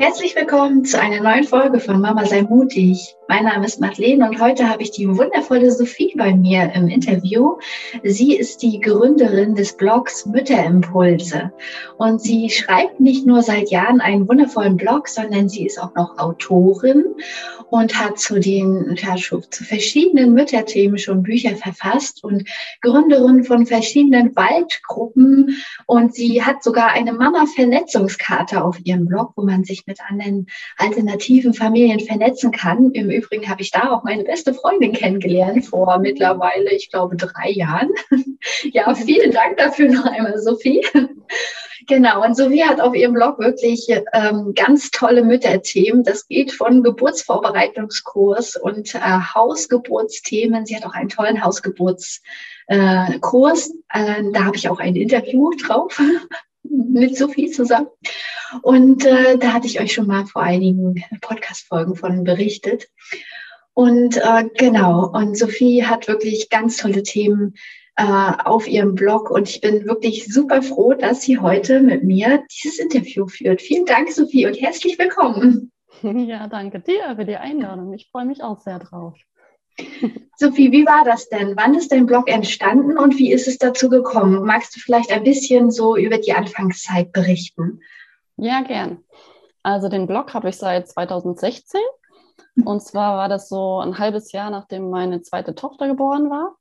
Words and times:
Herzlich 0.00 0.36
willkommen 0.36 0.84
zu 0.84 1.00
einer 1.00 1.20
neuen 1.20 1.42
Folge 1.42 1.80
von 1.80 2.00
Mama 2.00 2.24
sei 2.24 2.42
mutig. 2.42 3.17
Mein 3.30 3.44
Name 3.44 3.66
ist 3.66 3.78
Madeleine 3.78 4.26
und 4.26 4.40
heute 4.40 4.70
habe 4.70 4.82
ich 4.82 4.90
die 4.90 5.06
wundervolle 5.06 5.70
Sophie 5.70 6.14
bei 6.16 6.34
mir 6.34 6.72
im 6.74 6.88
Interview. 6.88 7.58
Sie 8.02 8.34
ist 8.34 8.62
die 8.62 8.80
Gründerin 8.80 9.54
des 9.54 9.76
Blogs 9.76 10.24
Mütterimpulse 10.24 11.52
und 11.98 12.22
sie 12.22 12.48
schreibt 12.48 13.00
nicht 13.00 13.26
nur 13.26 13.42
seit 13.42 13.70
Jahren 13.70 14.00
einen 14.00 14.26
wundervollen 14.26 14.78
Blog, 14.78 15.08
sondern 15.08 15.50
sie 15.50 15.66
ist 15.66 15.78
auch 15.78 15.94
noch 15.94 16.16
Autorin 16.16 17.04
und 17.68 18.00
hat 18.00 18.18
zu 18.18 18.40
den 18.40 18.96
ja, 18.96 19.16
zu 19.16 19.42
verschiedenen 19.62 20.32
Mütterthemen 20.32 20.96
schon 20.96 21.22
Bücher 21.22 21.54
verfasst 21.54 22.24
und 22.24 22.48
Gründerin 22.80 23.44
von 23.44 23.66
verschiedenen 23.66 24.34
Waldgruppen 24.36 25.58
und 25.84 26.14
sie 26.14 26.42
hat 26.42 26.62
sogar 26.62 26.92
eine 26.92 27.12
Mama-Vernetzungskarte 27.12 28.64
auf 28.64 28.78
ihrem 28.84 29.04
Blog, 29.04 29.32
wo 29.36 29.42
man 29.42 29.64
sich 29.64 29.86
mit 29.86 29.98
anderen 30.08 30.46
alternativen 30.78 31.52
Familien 31.52 32.00
vernetzen 32.00 32.52
kann. 32.52 32.90
Im 32.92 33.17
Übrigen 33.18 33.48
habe 33.48 33.62
ich 33.62 33.70
da 33.70 33.90
auch 33.92 34.04
meine 34.04 34.24
beste 34.24 34.54
Freundin 34.54 34.92
kennengelernt 34.92 35.66
vor 35.66 35.98
mittlerweile, 35.98 36.72
ich 36.72 36.90
glaube, 36.90 37.16
drei 37.16 37.50
Jahren. 37.50 37.90
ja, 38.72 38.94
vielen 38.94 39.32
Dank 39.32 39.56
dafür 39.58 39.90
noch 39.90 40.06
einmal, 40.06 40.38
Sophie. 40.38 40.84
Genau, 41.86 42.22
und 42.22 42.36
Sophie 42.36 42.64
hat 42.64 42.82
auf 42.82 42.94
ihrem 42.94 43.14
Blog 43.14 43.38
wirklich 43.38 43.88
ähm, 44.12 44.52
ganz 44.54 44.90
tolle 44.90 45.24
Mütterthemen. 45.24 46.04
Das 46.04 46.28
geht 46.28 46.52
von 46.52 46.82
Geburtsvorbereitungskurs 46.82 48.56
und 48.56 48.94
äh, 48.94 48.98
Hausgeburtsthemen. 49.00 50.66
Sie 50.66 50.76
hat 50.76 50.84
auch 50.84 50.92
einen 50.92 51.08
tollen 51.08 51.42
Hausgeburtskurs. 51.42 52.20
Äh, 52.68 54.22
da 54.34 54.44
habe 54.44 54.56
ich 54.56 54.68
auch 54.68 54.80
ein 54.80 54.96
Interview 54.96 55.50
drauf 55.52 55.98
mit 56.70 57.16
Sophie 57.16 57.50
zusammen. 57.50 57.88
Und 58.62 59.04
äh, 59.04 59.36
da 59.38 59.52
hatte 59.52 59.66
ich 59.66 59.80
euch 59.80 59.92
schon 59.92 60.06
mal 60.06 60.26
vor 60.26 60.42
einigen 60.42 61.02
Podcast-Folgen 61.20 61.96
von 61.96 62.24
berichtet. 62.24 62.88
Und 63.74 64.16
äh, 64.16 64.48
genau, 64.56 65.08
und 65.08 65.36
Sophie 65.36 65.84
hat 65.84 66.08
wirklich 66.08 66.48
ganz 66.50 66.78
tolle 66.78 67.02
Themen 67.02 67.54
äh, 67.96 68.32
auf 68.44 68.66
ihrem 68.68 68.94
Blog 68.94 69.30
und 69.30 69.48
ich 69.48 69.60
bin 69.60 69.84
wirklich 69.84 70.32
super 70.32 70.62
froh, 70.62 70.94
dass 70.94 71.22
sie 71.22 71.38
heute 71.38 71.80
mit 71.80 72.04
mir 72.04 72.44
dieses 72.50 72.78
Interview 72.78 73.26
führt. 73.26 73.60
Vielen 73.60 73.86
Dank, 73.86 74.10
Sophie, 74.10 74.46
und 74.46 74.54
herzlich 74.54 74.98
willkommen. 74.98 75.72
Ja, 76.02 76.46
danke 76.46 76.78
dir 76.78 77.16
für 77.16 77.24
die 77.24 77.36
Einladung. 77.36 77.92
Ich 77.92 78.08
freue 78.12 78.24
mich 78.24 78.40
auch 78.40 78.60
sehr 78.60 78.78
drauf. 78.78 79.18
Sophie, 80.36 80.70
wie 80.70 80.86
war 80.86 81.04
das 81.04 81.28
denn? 81.28 81.56
Wann 81.56 81.74
ist 81.74 81.90
dein 81.90 82.06
Blog 82.06 82.30
entstanden 82.30 82.96
und 82.96 83.18
wie 83.18 83.32
ist 83.32 83.48
es 83.48 83.58
dazu 83.58 83.88
gekommen? 83.88 84.44
Magst 84.44 84.76
du 84.76 84.80
vielleicht 84.80 85.10
ein 85.10 85.24
bisschen 85.24 85.70
so 85.70 85.96
über 85.96 86.18
die 86.18 86.32
Anfangszeit 86.32 87.12
berichten? 87.12 87.80
Ja, 88.36 88.62
gern. 88.62 89.04
Also 89.62 89.88
den 89.88 90.06
Blog 90.06 90.34
habe 90.34 90.48
ich 90.48 90.56
seit 90.56 90.88
2016. 90.88 91.80
Und 92.64 92.82
zwar 92.82 93.16
war 93.16 93.28
das 93.28 93.48
so 93.48 93.80
ein 93.80 93.98
halbes 93.98 94.32
Jahr, 94.32 94.50
nachdem 94.50 94.90
meine 94.90 95.22
zweite 95.22 95.54
Tochter 95.54 95.88
geboren 95.88 96.30
war. 96.30 96.56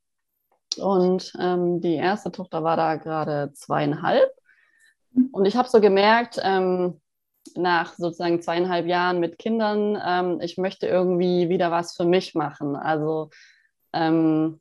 Und 0.79 1.33
ähm, 1.39 1.81
die 1.81 1.95
erste 1.95 2.31
Tochter 2.31 2.63
war 2.63 2.77
da 2.77 2.95
gerade 2.95 3.53
zweieinhalb. 3.53 4.29
Und 5.31 5.45
ich 5.45 5.55
habe 5.55 5.69
so 5.69 5.81
gemerkt, 5.81 6.39
ähm, 6.43 6.99
nach 7.56 7.94
sozusagen 7.95 8.42
zweieinhalb 8.42 8.86
Jahren 8.88 9.20
mit 9.20 9.38
Kindern, 9.40 9.98
ähm, 10.06 10.42
ich 10.42 10.58
möchte 10.58 10.88
irgendwie 10.88 11.50
wieder 11.50 11.72
was 11.72 11.95
für 11.95 12.06
mich 12.06 12.36
machen. 12.36 12.76
Also 12.76 13.30
ähm, 13.94 14.59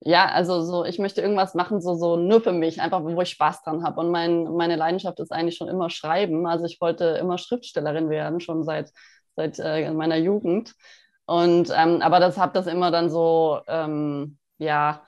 ja, 0.00 0.26
also 0.26 0.62
so, 0.62 0.84
ich 0.84 0.98
möchte 0.98 1.20
irgendwas 1.20 1.54
machen, 1.54 1.80
so, 1.80 1.94
so 1.96 2.16
nur 2.16 2.40
für 2.40 2.52
mich, 2.52 2.80
einfach 2.80 3.02
wo 3.02 3.20
ich 3.20 3.30
Spaß 3.30 3.62
dran 3.62 3.82
habe. 3.84 4.00
Und 4.00 4.10
mein, 4.10 4.44
meine 4.44 4.76
Leidenschaft 4.76 5.18
ist 5.20 5.32
eigentlich 5.32 5.56
schon 5.56 5.68
immer 5.68 5.90
Schreiben. 5.90 6.46
Also 6.46 6.64
ich 6.66 6.80
wollte 6.80 7.04
immer 7.20 7.36
Schriftstellerin 7.38 8.08
werden, 8.08 8.40
schon 8.40 8.64
seit, 8.64 8.92
seit 9.36 9.58
äh, 9.58 9.90
meiner 9.92 10.16
Jugend. 10.16 10.74
Und 11.26 11.70
ähm, 11.76 12.00
aber 12.02 12.20
das 12.20 12.38
habe 12.38 12.52
das 12.54 12.66
immer 12.66 12.90
dann 12.90 13.10
so, 13.10 13.60
ähm, 13.66 14.38
ja, 14.58 15.02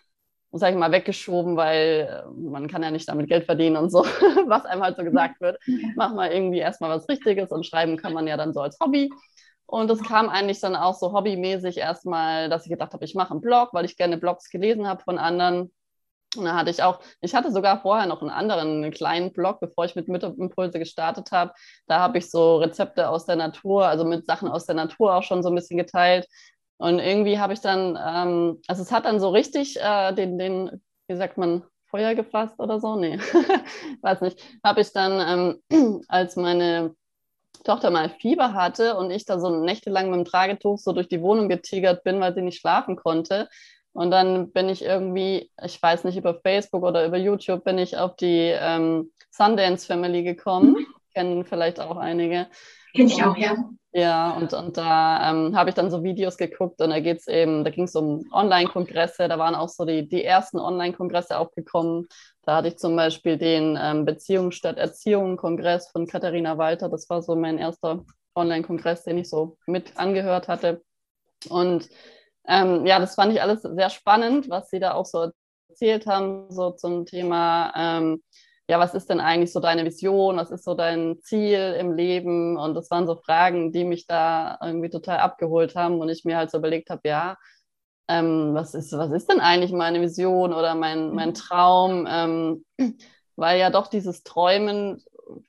sag 0.53 0.73
ich 0.73 0.79
mal, 0.79 0.93
weggeschoben, 0.93 1.57
weil 1.57 2.25
äh, 2.27 2.31
man 2.31 2.69
kann 2.69 2.83
ja 2.83 2.91
nicht 2.91 3.09
damit 3.09 3.29
Geld 3.29 3.45
verdienen 3.45 3.77
und 3.77 3.91
so, 3.91 4.01
was 4.47 4.65
einem 4.65 4.83
halt 4.83 4.97
so 4.97 5.05
gesagt 5.05 5.41
wird. 5.41 5.59
Mach 5.97 6.13
mal 6.15 6.31
irgendwie 6.33 6.59
erstmal 6.59 6.91
was 6.91 7.09
Richtiges 7.09 7.51
und 7.51 7.67
schreiben 7.67 7.97
kann 7.97 8.13
man 8.13 8.27
ja 8.27 8.37
dann 8.37 8.53
so 8.53 8.61
als 8.61 8.79
Hobby. 8.81 9.11
Und 9.67 9.89
es 9.91 10.03
kam 10.03 10.29
eigentlich 10.29 10.61
dann 10.61 10.75
auch 10.75 10.95
so 10.95 11.13
hobbymäßig 11.13 11.79
erstmal, 11.79 12.49
dass 12.49 12.65
ich 12.65 12.71
gedacht 12.71 12.93
habe, 12.93 13.05
ich 13.05 13.15
mache 13.15 13.31
einen 13.31 13.41
Blog, 13.41 13.69
weil 13.73 13.85
ich 13.85 13.97
gerne 13.97 14.19
Blogs 14.19 14.51
gelesen 14.51 14.89
habe 14.89 15.03
von 15.05 15.17
anderen. 15.19 15.71
Und 16.37 16.45
da 16.45 16.55
hatte 16.57 16.71
ich 16.71 16.83
auch, 16.83 17.01
ich 17.21 17.35
hatte 17.35 17.53
sogar 17.53 17.81
vorher 17.81 18.07
noch 18.07 18.21
einen 18.21 18.31
anderen 18.31 18.85
einen 18.85 18.93
kleinen 18.93 19.33
Blog, 19.33 19.61
bevor 19.61 19.85
ich 19.85 19.97
mit 19.97 20.09
Mütterimpulse 20.09 20.79
gestartet 20.79 21.33
habe. 21.33 21.53
Da 21.87 22.01
habe 22.01 22.19
ich 22.19 22.31
so 22.31 22.57
Rezepte 22.59 23.09
aus 23.09 23.27
der 23.27 23.37
Natur, 23.37 23.87
also 23.87 24.05
mit 24.05 24.27
Sachen 24.27 24.49
aus 24.49 24.67
der 24.67 24.77
Natur 24.77 25.15
auch 25.15 25.23
schon 25.23 25.43
so 25.43 25.49
ein 25.49 25.55
bisschen 25.57 25.79
geteilt. 25.79 26.27
Und 26.81 26.99
irgendwie 26.99 27.39
habe 27.39 27.53
ich 27.53 27.61
dann, 27.61 27.99
ähm, 28.03 28.63
also 28.67 28.83
es 28.83 28.91
hat 28.91 29.05
dann 29.05 29.21
so 29.21 29.29
richtig 29.29 29.79
äh, 29.79 30.15
den, 30.15 30.39
den, 30.39 30.81
wie 31.09 31.17
sagt 31.17 31.37
man, 31.37 31.63
Feuer 31.91 32.15
gefasst 32.15 32.59
oder 32.59 32.81
so? 32.81 32.97
Nee, 32.97 33.19
weiß 34.01 34.23
nicht. 34.23 34.43
Habe 34.65 34.81
ich 34.81 34.91
dann, 34.95 35.61
ähm, 35.71 36.03
als 36.09 36.37
meine 36.37 36.95
Tochter 37.65 37.91
mal 37.91 38.09
Fieber 38.09 38.55
hatte 38.55 38.97
und 38.97 39.11
ich 39.11 39.27
da 39.27 39.39
so 39.39 39.51
nächtelang 39.51 40.09
mit 40.09 40.21
dem 40.21 40.25
Tragetuch 40.25 40.79
so 40.79 40.93
durch 40.93 41.09
die 41.09 41.21
Wohnung 41.21 41.51
getigert 41.51 42.03
bin, 42.03 42.19
weil 42.19 42.35
sie 42.35 42.41
nicht 42.41 42.61
schlafen 42.61 42.97
konnte. 42.97 43.51
Und 43.93 44.11
dann 44.11 44.51
bin 44.51 44.71
ich 44.71 44.83
irgendwie, 44.83 45.51
ich 45.63 45.83
weiß 45.83 46.05
nicht, 46.05 46.17
über 46.17 46.41
Facebook 46.41 46.83
oder 46.83 47.05
über 47.05 47.19
YouTube 47.19 47.63
bin 47.63 47.77
ich 47.77 47.99
auf 47.99 48.17
die 48.17 48.55
ähm, 48.59 49.13
Sundance 49.31 49.87
Family 49.87 50.23
gekommen. 50.23 50.87
Kennen 51.15 51.45
vielleicht 51.45 51.81
auch 51.81 51.97
einige. 51.97 52.49
Kenne 52.95 53.09
ich 53.09 53.23
auch, 53.23 53.37
ja. 53.37 53.57
Ja, 53.93 54.31
und, 54.37 54.53
und 54.53 54.77
da 54.77 55.31
ähm, 55.31 55.57
habe 55.57 55.71
ich 55.71 55.75
dann 55.75 55.91
so 55.91 56.05
Videos 56.05 56.37
geguckt 56.37 56.81
und 56.81 56.91
da 56.91 57.01
geht's 57.01 57.27
eben, 57.27 57.65
da 57.65 57.71
ging 57.71 57.85
es 57.85 57.97
um 57.97 58.25
Online-Kongresse, 58.31 59.27
da 59.27 59.37
waren 59.37 59.57
auch 59.57 59.69
so 59.69 59.85
die, 59.85 60.09
die 60.09 60.23
ersten 60.23 60.61
Online-Kongresse 60.61 61.37
aufgekommen. 61.37 62.07
Da 62.43 62.57
hatte 62.57 62.69
ich 62.69 62.77
zum 62.77 62.95
Beispiel 62.95 63.37
den 63.37 63.77
ähm, 63.81 64.05
Beziehung 64.05 64.53
statt 64.53 64.79
Erziehung-Kongress 64.79 65.91
von 65.91 66.07
Katharina 66.07 66.57
Walter. 66.57 66.89
Das 66.89 67.11
war 67.11 67.21
so 67.21 67.35
mein 67.35 67.59
erster 67.59 68.05
Online-Kongress, 68.37 69.03
den 69.03 69.19
ich 69.19 69.29
so 69.29 69.57
mit 69.67 69.97
angehört 69.97 70.47
hatte. 70.47 70.83
Und 71.49 71.89
ähm, 72.47 72.87
ja, 72.87 73.01
das 73.01 73.17
fand 73.17 73.33
ich 73.33 73.43
alles 73.43 73.63
sehr 73.63 73.91
spannend, 73.91 74.49
was 74.49 74.71
sie 74.71 74.79
da 74.79 74.95
auch 74.95 75.07
so 75.07 75.33
erzählt 75.69 76.07
haben, 76.07 76.51
so 76.51 76.71
zum 76.71 77.07
Thema 77.07 77.73
ähm, 77.77 78.23
ja, 78.71 78.79
was 78.79 78.95
ist 78.95 79.11
denn 79.11 79.19
eigentlich 79.19 79.53
so 79.53 79.59
deine 79.59 79.85
Vision, 79.85 80.37
was 80.37 80.53
ist 80.53 80.63
so 80.63 80.75
dein 80.75 81.21
Ziel 81.23 81.75
im 81.81 81.93
Leben? 81.93 82.57
Und 82.57 82.75
das 82.75 82.89
waren 82.93 83.05
so 83.05 83.17
Fragen, 83.17 83.73
die 83.73 83.83
mich 83.83 84.07
da 84.07 84.59
irgendwie 84.63 84.91
total 84.91 85.19
abgeholt 85.19 85.75
haben 85.75 85.99
und 85.99 86.09
ich 86.09 86.25
mir 86.25 86.37
halt 86.37 86.53
so 86.53 86.59
überlegt 86.59 86.89
habe, 86.89 87.01
ja, 87.03 87.37
ähm, 88.07 88.55
was, 88.55 88.75
ist, 88.75 88.93
was 88.93 89.11
ist 89.11 89.29
denn 89.29 89.41
eigentlich 89.41 89.73
meine 89.73 90.01
Vision 90.01 90.53
oder 90.53 90.77
mein, 90.77 91.11
mein 91.17 91.35
Traum? 91.35 92.07
Ähm, 92.09 92.65
weil 93.35 93.59
ja 93.59 93.71
doch 93.71 93.89
dieses 93.89 94.23
Träumen 94.23 95.03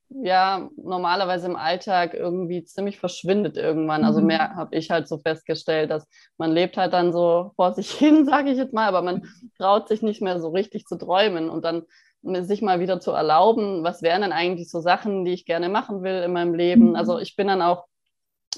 ja 0.10 0.68
normalerweise 0.76 1.46
im 1.46 1.56
Alltag 1.56 2.16
irgendwie 2.16 2.64
ziemlich 2.64 3.00
verschwindet 3.00 3.56
irgendwann. 3.56 4.04
Also 4.04 4.20
mhm. 4.20 4.28
mehr 4.28 4.56
habe 4.56 4.76
ich 4.76 4.90
halt 4.90 5.08
so 5.08 5.20
festgestellt, 5.20 5.92
dass 5.92 6.08
man 6.40 6.52
lebt 6.52 6.76
halt 6.76 6.94
dann 6.94 7.14
so 7.14 7.52
vor 7.56 7.74
sich 7.74 7.92
hin, 8.00 8.26
sage 8.26 8.50
ich 8.50 8.58
jetzt 8.58 8.74
mal, 8.74 8.88
aber 8.88 9.04
man 9.04 9.28
traut 9.60 9.90
sich 9.90 10.02
nicht 10.02 10.24
mehr 10.24 10.40
so 10.40 10.50
richtig 10.50 10.86
zu 10.86 10.98
träumen 10.98 11.52
und 11.52 11.64
dann 11.64 11.84
sich 12.24 12.62
mal 12.62 12.80
wieder 12.80 13.00
zu 13.00 13.12
erlauben, 13.12 13.84
was 13.84 14.02
wären 14.02 14.22
denn 14.22 14.32
eigentlich 14.32 14.70
so 14.70 14.80
Sachen, 14.80 15.26
die 15.26 15.34
ich 15.34 15.46
gerne 15.46 15.70
machen 15.70 16.04
will 16.04 16.24
in 16.24 16.34
meinem 16.34 16.54
Leben. 16.54 16.90
Mhm. 16.90 16.96
Also 16.96 17.20
ich 17.20 17.36
bin 17.36 17.48
dann 17.48 17.62
auch, 17.62 17.86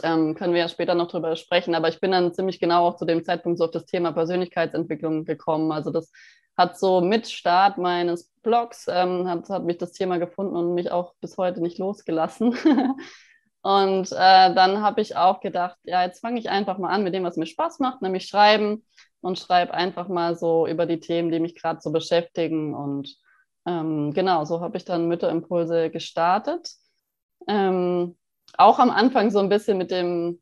ähm, 0.04 0.36
können 0.36 0.54
wir 0.54 0.62
ja 0.62 0.70
später 0.70 0.96
noch 0.96 1.08
drüber 1.08 1.36
sprechen, 1.36 1.76
aber 1.76 1.88
ich 1.88 2.00
bin 2.00 2.12
dann 2.12 2.34
ziemlich 2.34 2.60
genau 2.60 2.88
auch 2.88 2.96
zu 2.98 3.06
dem 3.06 3.24
Zeitpunkt 3.24 3.60
so 3.60 3.66
auf 3.66 3.72
das 3.72 3.86
Thema 3.86 4.12
Persönlichkeitsentwicklung 4.12 5.26
gekommen. 5.26 5.72
Also 5.72 5.92
das 5.92 6.12
hat 6.58 6.78
so 6.78 7.02
mit 7.02 7.28
Start 7.30 7.78
meines 7.78 8.32
Blogs, 8.44 8.88
ähm, 8.90 9.28
hat, 9.28 9.50
hat 9.50 9.64
mich 9.64 9.78
das 9.78 9.94
Thema 9.94 10.20
gefunden 10.20 10.56
und 10.56 10.74
mich 10.74 10.92
auch 10.92 11.14
bis 11.22 11.38
heute 11.38 11.62
nicht 11.62 11.78
losgelassen. 11.78 12.56
und 13.62 14.12
äh, 14.12 14.54
dann 14.54 14.82
habe 14.82 15.02
ich 15.02 15.16
auch 15.16 15.40
gedacht, 15.40 15.78
ja, 15.84 16.04
jetzt 16.04 16.20
fange 16.20 16.40
ich 16.40 16.50
einfach 16.50 16.78
mal 16.78 16.90
an 16.90 17.04
mit 17.04 17.14
dem, 17.14 17.24
was 17.24 17.38
mir 17.38 17.46
Spaß 17.46 17.80
macht, 17.80 18.02
nämlich 18.02 18.26
schreiben 18.26 18.84
und 19.22 19.40
schreibe 19.40 19.74
einfach 19.74 20.10
mal 20.10 20.36
so 20.36 20.68
über 20.68 20.86
die 20.86 21.00
Themen, 21.00 21.32
die 21.32 21.40
mich 21.40 21.56
gerade 21.56 21.80
so 21.82 21.92
beschäftigen 21.92 22.76
und 22.76 23.16
ähm, 23.66 24.14
genau, 24.14 24.46
so 24.46 24.62
habe 24.62 24.78
ich 24.78 24.86
dann 24.86 25.08
Mütterimpulse 25.08 25.90
gestartet. 25.90 26.72
Ähm, 27.48 28.18
auch 28.58 28.80
am 28.80 28.90
Anfang 28.90 29.32
so 29.32 29.40
ein 29.40 29.50
bisschen 29.50 29.78
mit 29.78 29.92
dem 29.92 30.42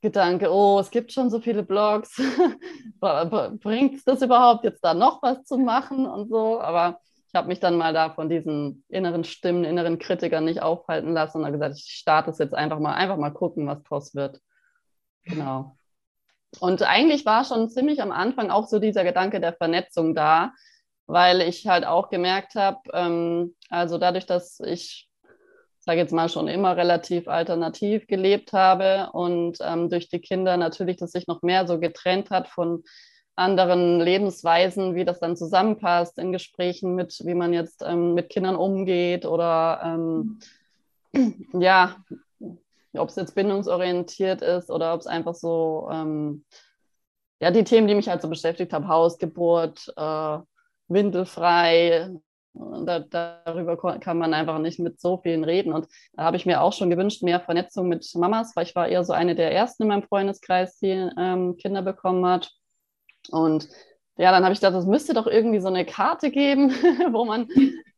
Gedanke, 0.00 0.50
oh, 0.50 0.78
es 0.80 0.90
gibt 0.90 1.12
schon 1.12 1.28
so 1.28 1.40
viele 1.40 1.62
Blogs, 1.62 2.20
bringt 3.00 3.96
es 3.96 4.04
das 4.04 4.22
überhaupt, 4.22 4.64
jetzt 4.64 4.82
da 4.82 4.94
noch 4.94 5.22
was 5.22 5.44
zu 5.44 5.58
machen 5.58 6.06
und 6.06 6.30
so. 6.30 6.60
Aber 6.60 7.00
ich 7.28 7.34
habe 7.34 7.48
mich 7.48 7.60
dann 7.60 7.76
mal 7.76 7.92
da 7.92 8.10
von 8.10 8.28
diesen 8.28 8.84
inneren 8.88 9.24
Stimmen, 9.24 9.64
inneren 9.64 9.98
Kritikern 9.98 10.44
nicht 10.44 10.62
aufhalten 10.62 11.12
lassen 11.12 11.38
und 11.38 11.44
habe 11.44 11.58
gesagt, 11.58 11.76
ich 11.76 11.84
starte 11.84 12.30
es 12.30 12.38
jetzt 12.38 12.54
einfach 12.54 12.78
mal, 12.78 12.94
einfach 12.94 13.18
mal 13.18 13.30
gucken, 13.30 13.66
was 13.66 13.82
draus 13.82 14.14
wird. 14.14 14.40
Genau. 15.24 15.76
Und 16.58 16.82
eigentlich 16.82 17.26
war 17.26 17.44
schon 17.44 17.68
ziemlich 17.68 18.02
am 18.02 18.10
Anfang 18.10 18.50
auch 18.50 18.66
so 18.66 18.78
dieser 18.78 19.04
Gedanke 19.04 19.38
der 19.40 19.52
Vernetzung 19.52 20.14
da, 20.14 20.52
weil 21.10 21.40
ich 21.40 21.66
halt 21.66 21.86
auch 21.86 22.08
gemerkt 22.08 22.54
habe, 22.54 22.78
ähm, 22.92 23.54
also 23.68 23.98
dadurch, 23.98 24.26
dass 24.26 24.60
ich 24.60 25.10
sage 25.80 25.98
jetzt 25.98 26.12
mal, 26.12 26.28
schon 26.28 26.46
immer 26.46 26.76
relativ 26.76 27.26
alternativ 27.26 28.06
gelebt 28.06 28.52
habe 28.52 29.10
und 29.12 29.58
ähm, 29.62 29.88
durch 29.88 30.08
die 30.08 30.20
Kinder 30.20 30.56
natürlich 30.56 30.98
das 30.98 31.12
sich 31.12 31.26
noch 31.26 31.42
mehr 31.42 31.66
so 31.66 31.78
getrennt 31.80 32.30
hat 32.30 32.48
von 32.48 32.84
anderen 33.34 33.98
Lebensweisen, 34.00 34.94
wie 34.94 35.06
das 35.06 35.20
dann 35.20 35.36
zusammenpasst 35.36 36.18
in 36.18 36.32
Gesprächen 36.32 36.94
mit, 36.94 37.22
wie 37.24 37.34
man 37.34 37.54
jetzt 37.54 37.82
ähm, 37.82 38.12
mit 38.12 38.28
Kindern 38.28 38.56
umgeht 38.56 39.24
oder 39.24 39.80
ähm, 39.82 40.38
ja, 41.54 41.96
ob 42.92 43.08
es 43.08 43.16
jetzt 43.16 43.34
bindungsorientiert 43.34 44.42
ist 44.42 44.70
oder 44.70 44.92
ob 44.92 45.00
es 45.00 45.06
einfach 45.06 45.34
so, 45.34 45.88
ähm, 45.90 46.44
ja, 47.40 47.50
die 47.50 47.64
Themen, 47.64 47.88
die 47.88 47.94
mich 47.94 48.08
halt 48.08 48.20
so 48.20 48.28
beschäftigt 48.28 48.74
haben, 48.74 48.88
Hausgeburt, 48.88 49.92
äh, 49.96 50.38
windelfrei, 50.90 52.10
da, 52.52 53.00
darüber 53.00 53.76
kann 54.00 54.18
man 54.18 54.34
einfach 54.34 54.58
nicht 54.58 54.80
mit 54.80 55.00
so 55.00 55.18
vielen 55.18 55.44
reden. 55.44 55.72
Und 55.72 55.86
da 56.14 56.24
habe 56.24 56.36
ich 56.36 56.46
mir 56.46 56.60
auch 56.60 56.72
schon 56.72 56.90
gewünscht, 56.90 57.22
mehr 57.22 57.40
Vernetzung 57.40 57.88
mit 57.88 58.06
Mamas, 58.14 58.54
weil 58.56 58.66
ich 58.66 58.74
war 58.74 58.88
eher 58.88 59.04
so 59.04 59.12
eine 59.12 59.34
der 59.34 59.52
ersten 59.52 59.84
in 59.84 59.88
meinem 59.88 60.02
Freundeskreis, 60.02 60.78
die 60.78 61.08
ähm, 61.16 61.56
Kinder 61.56 61.82
bekommen 61.82 62.26
hat. 62.26 62.50
Und 63.30 63.68
ja, 64.16 64.32
dann 64.32 64.42
habe 64.44 64.52
ich 64.52 64.60
gedacht, 64.60 64.76
es 64.76 64.86
müsste 64.86 65.14
doch 65.14 65.26
irgendwie 65.26 65.60
so 65.60 65.68
eine 65.68 65.86
Karte 65.86 66.30
geben, 66.30 66.70
wo 67.12 67.24
man 67.24 67.48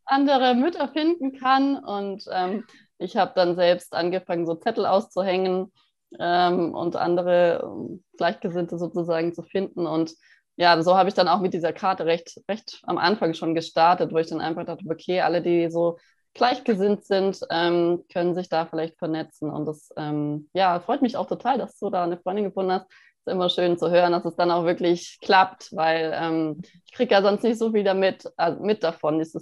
andere 0.05 0.55
Mütter 0.55 0.89
finden 0.89 1.33
kann. 1.39 1.77
Und 1.83 2.25
ähm, 2.31 2.65
ich 2.99 3.17
habe 3.17 3.33
dann 3.35 3.57
selbst 3.57 3.95
angefangen, 3.95 4.47
so 4.47 4.55
Zettel 4.55 4.87
auszuhängen 4.87 5.73
ähm, 6.21 6.75
und 6.75 6.97
andere 6.97 7.63
ähm, 7.65 8.05
Gleichgesinnte 8.19 8.79
sozusagen 8.79 9.33
zu 9.33 9.43
finden. 9.43 9.87
Und 9.87 10.15
ja, 10.57 10.81
so 10.83 10.97
habe 10.97 11.09
ich 11.09 11.15
dann 11.15 11.29
auch 11.29 11.41
mit 11.41 11.55
dieser 11.55 11.73
Karte 11.73 12.05
recht, 12.05 12.41
recht 12.49 12.81
am 12.85 12.99
Anfang 12.99 13.35
schon 13.35 13.55
gestartet, 13.55 14.13
wo 14.13 14.19
ich 14.19 14.29
dann 14.29 14.41
einfach 14.41 14.65
dachte, 14.65 14.85
okay, 14.89 15.21
alle, 15.21 15.43
die 15.43 15.71
so 15.71 15.99
gleichgesinnt 16.35 17.05
sind, 17.05 17.41
ähm, 17.51 18.05
können 18.13 18.35
sich 18.35 18.49
da 18.49 18.67
vielleicht 18.67 18.99
vernetzen. 18.99 19.51
Und 19.51 19.67
das 19.67 19.91
ähm, 19.97 20.49
ja, 20.55 20.81
freut 20.81 21.03
mich 21.03 21.17
auch 21.17 21.27
total, 21.27 21.59
dass 21.59 21.79
du 21.79 21.91
da 21.91 22.05
eine 22.05 22.19
Freundin 22.19 22.45
gefunden 22.45 22.73
hast. 22.73 22.87
Ist 23.25 23.33
immer 23.33 23.51
schön 23.51 23.79
zu 23.79 23.91
hören, 23.91 24.13
dass 24.13 24.25
es 24.25 24.37
dann 24.37 24.51
auch 24.51 24.65
wirklich 24.65 25.19
klappt, 25.23 25.75
weil 25.77 26.13
ähm, 26.15 26.63
ich 26.87 26.93
kriege 26.93 27.15
ja 27.15 27.23
sonst 27.23 27.45
nicht 27.45 27.59
so 27.59 27.71
viel 27.73 27.85
damit, 27.85 28.25
äh, 28.37 28.53
mit 28.53 28.83
davon. 28.83 29.21
Es 29.21 29.33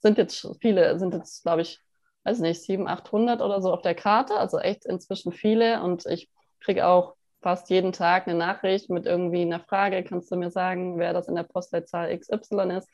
sind 0.00 0.18
jetzt 0.18 0.46
viele, 0.60 0.98
sind 0.98 1.14
jetzt, 1.14 1.42
glaube 1.42 1.62
ich, 1.62 1.80
weiß 2.24 2.40
nicht, 2.40 2.62
700, 2.62 3.00
800 3.00 3.40
oder 3.40 3.62
so 3.62 3.72
auf 3.72 3.82
der 3.82 3.94
Karte, 3.94 4.34
also 4.36 4.58
echt 4.58 4.84
inzwischen 4.84 5.32
viele. 5.32 5.82
Und 5.82 6.04
ich 6.06 6.28
kriege 6.60 6.86
auch 6.86 7.14
fast 7.40 7.70
jeden 7.70 7.92
Tag 7.92 8.26
eine 8.26 8.38
Nachricht 8.38 8.90
mit 8.90 9.06
irgendwie 9.06 9.42
einer 9.42 9.60
Frage, 9.60 10.02
kannst 10.04 10.30
du 10.30 10.36
mir 10.36 10.50
sagen, 10.50 10.98
wer 10.98 11.12
das 11.12 11.28
in 11.28 11.34
der 11.34 11.42
Postleitzahl 11.42 12.16
XY 12.16 12.76
ist? 12.76 12.88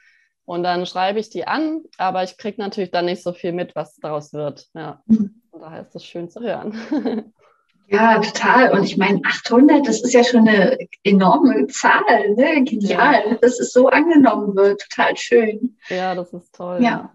Und 0.45 0.63
dann 0.63 0.87
schreibe 0.87 1.19
ich 1.19 1.29
die 1.29 1.47
an, 1.47 1.83
aber 1.99 2.23
ich 2.23 2.39
kriege 2.39 2.61
natürlich 2.61 2.93
dann 2.93 3.07
nicht 3.07 3.23
so 3.23 3.33
viel 3.33 3.53
mit, 3.53 3.75
was 3.75 3.97
daraus 3.97 4.33
wird. 4.33 4.69
Ja. 4.75 5.03
Und 5.07 5.61
daher 5.61 5.83
ist 5.83 5.97
es 5.97 6.05
schön 6.05 6.31
zu 6.31 6.41
hören. 6.41 7.33
Ja, 7.89 8.19
total. 8.19 8.73
Und 8.73 8.85
ich 8.85 8.97
meine, 8.97 9.21
800, 9.25 9.87
das 9.87 10.03
ist 10.03 10.13
ja 10.13 10.25
schon 10.25 10.49
eine 10.49 10.77
enorme 11.05 11.69
Zahl. 11.69 12.35
Ne? 12.35 12.65
Genial, 12.65 13.23
ja. 13.31 13.35
dass 13.37 13.61
es 13.61 13.73
so 13.73 13.89
angenommen 13.89 14.57
wird. 14.57 14.81
Total 14.81 15.17
schön. 15.17 15.79
Ja, 15.89 16.15
das 16.15 16.33
ist 16.33 16.53
toll. 16.53 16.83
Ja. 16.83 17.13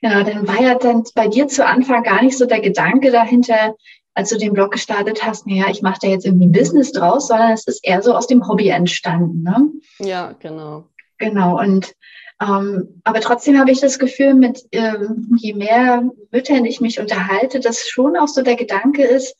Genau, 0.00 0.22
dann 0.22 0.46
war 0.48 0.62
ja 0.62 0.76
dann 0.76 1.04
bei 1.14 1.28
dir 1.28 1.48
zu 1.48 1.66
Anfang 1.66 2.04
gar 2.04 2.22
nicht 2.22 2.38
so 2.38 2.46
der 2.46 2.60
Gedanke 2.60 3.10
dahinter, 3.10 3.74
als 4.16 4.30
du 4.30 4.38
den 4.38 4.54
Blog 4.54 4.72
gestartet 4.72 5.22
hast, 5.22 5.46
naja, 5.46 5.66
ich 5.70 5.82
mache 5.82 5.98
da 6.00 6.08
jetzt 6.08 6.24
irgendwie 6.24 6.46
ein 6.46 6.52
Business 6.52 6.90
draus, 6.90 7.28
sondern 7.28 7.52
es 7.52 7.66
ist 7.66 7.86
eher 7.86 8.00
so 8.00 8.14
aus 8.14 8.26
dem 8.26 8.48
Hobby 8.48 8.68
entstanden. 8.68 9.42
Ne? 9.42 9.70
Ja, 9.98 10.34
genau. 10.40 10.88
Genau. 11.18 11.60
Und 11.60 11.94
ähm, 12.40 13.00
aber 13.04 13.20
trotzdem 13.20 13.58
habe 13.58 13.70
ich 13.70 13.80
das 13.80 13.98
Gefühl, 13.98 14.34
mit 14.34 14.64
ähm, 14.72 15.36
je 15.38 15.52
mehr 15.52 16.02
Müttern 16.32 16.64
ich 16.64 16.80
mich 16.80 16.98
unterhalte, 16.98 17.60
dass 17.60 17.88
schon 17.88 18.16
auch 18.16 18.28
so 18.28 18.42
der 18.42 18.56
Gedanke 18.56 19.04
ist, 19.04 19.36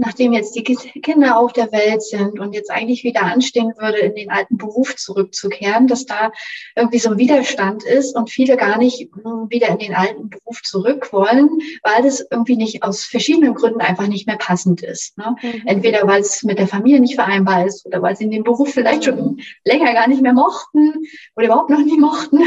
nachdem 0.00 0.32
jetzt 0.32 0.56
die 0.56 0.62
Kinder 0.62 1.38
auf 1.38 1.52
der 1.52 1.70
Welt 1.72 2.02
sind 2.02 2.40
und 2.40 2.54
jetzt 2.54 2.70
eigentlich 2.70 3.04
wieder 3.04 3.22
anstehen 3.22 3.72
würde, 3.78 3.98
in 3.98 4.14
den 4.14 4.30
alten 4.30 4.56
Beruf 4.56 4.96
zurückzukehren, 4.96 5.86
dass 5.86 6.06
da 6.06 6.32
irgendwie 6.74 6.98
so 6.98 7.10
ein 7.10 7.18
Widerstand 7.18 7.84
ist 7.84 8.16
und 8.16 8.30
viele 8.30 8.56
gar 8.56 8.78
nicht 8.78 9.10
hm, 9.12 9.50
wieder 9.50 9.68
in 9.68 9.78
den 9.78 9.94
alten 9.94 10.30
Beruf 10.30 10.62
zurück 10.62 11.12
wollen, 11.12 11.50
weil 11.82 12.02
das 12.02 12.24
irgendwie 12.30 12.56
nicht 12.56 12.82
aus 12.82 13.04
verschiedenen 13.04 13.54
Gründen 13.54 13.80
einfach 13.80 14.06
nicht 14.06 14.26
mehr 14.26 14.38
passend 14.38 14.82
ist. 14.82 15.18
Ne? 15.18 15.36
Mhm. 15.42 15.62
Entweder 15.66 16.06
weil 16.06 16.22
es 16.22 16.42
mit 16.42 16.58
der 16.58 16.68
Familie 16.68 17.00
nicht 17.00 17.16
vereinbar 17.16 17.66
ist 17.66 17.84
oder 17.84 18.00
weil 18.00 18.16
sie 18.16 18.24
in 18.24 18.30
den 18.30 18.44
Beruf 18.44 18.72
vielleicht 18.72 19.04
schon 19.04 19.40
länger 19.64 19.92
gar 19.92 20.08
nicht 20.08 20.22
mehr 20.22 20.32
mochten 20.32 20.94
oder 21.36 21.46
überhaupt 21.46 21.70
noch 21.70 21.84
nie 21.84 21.98
mochten. 21.98 22.38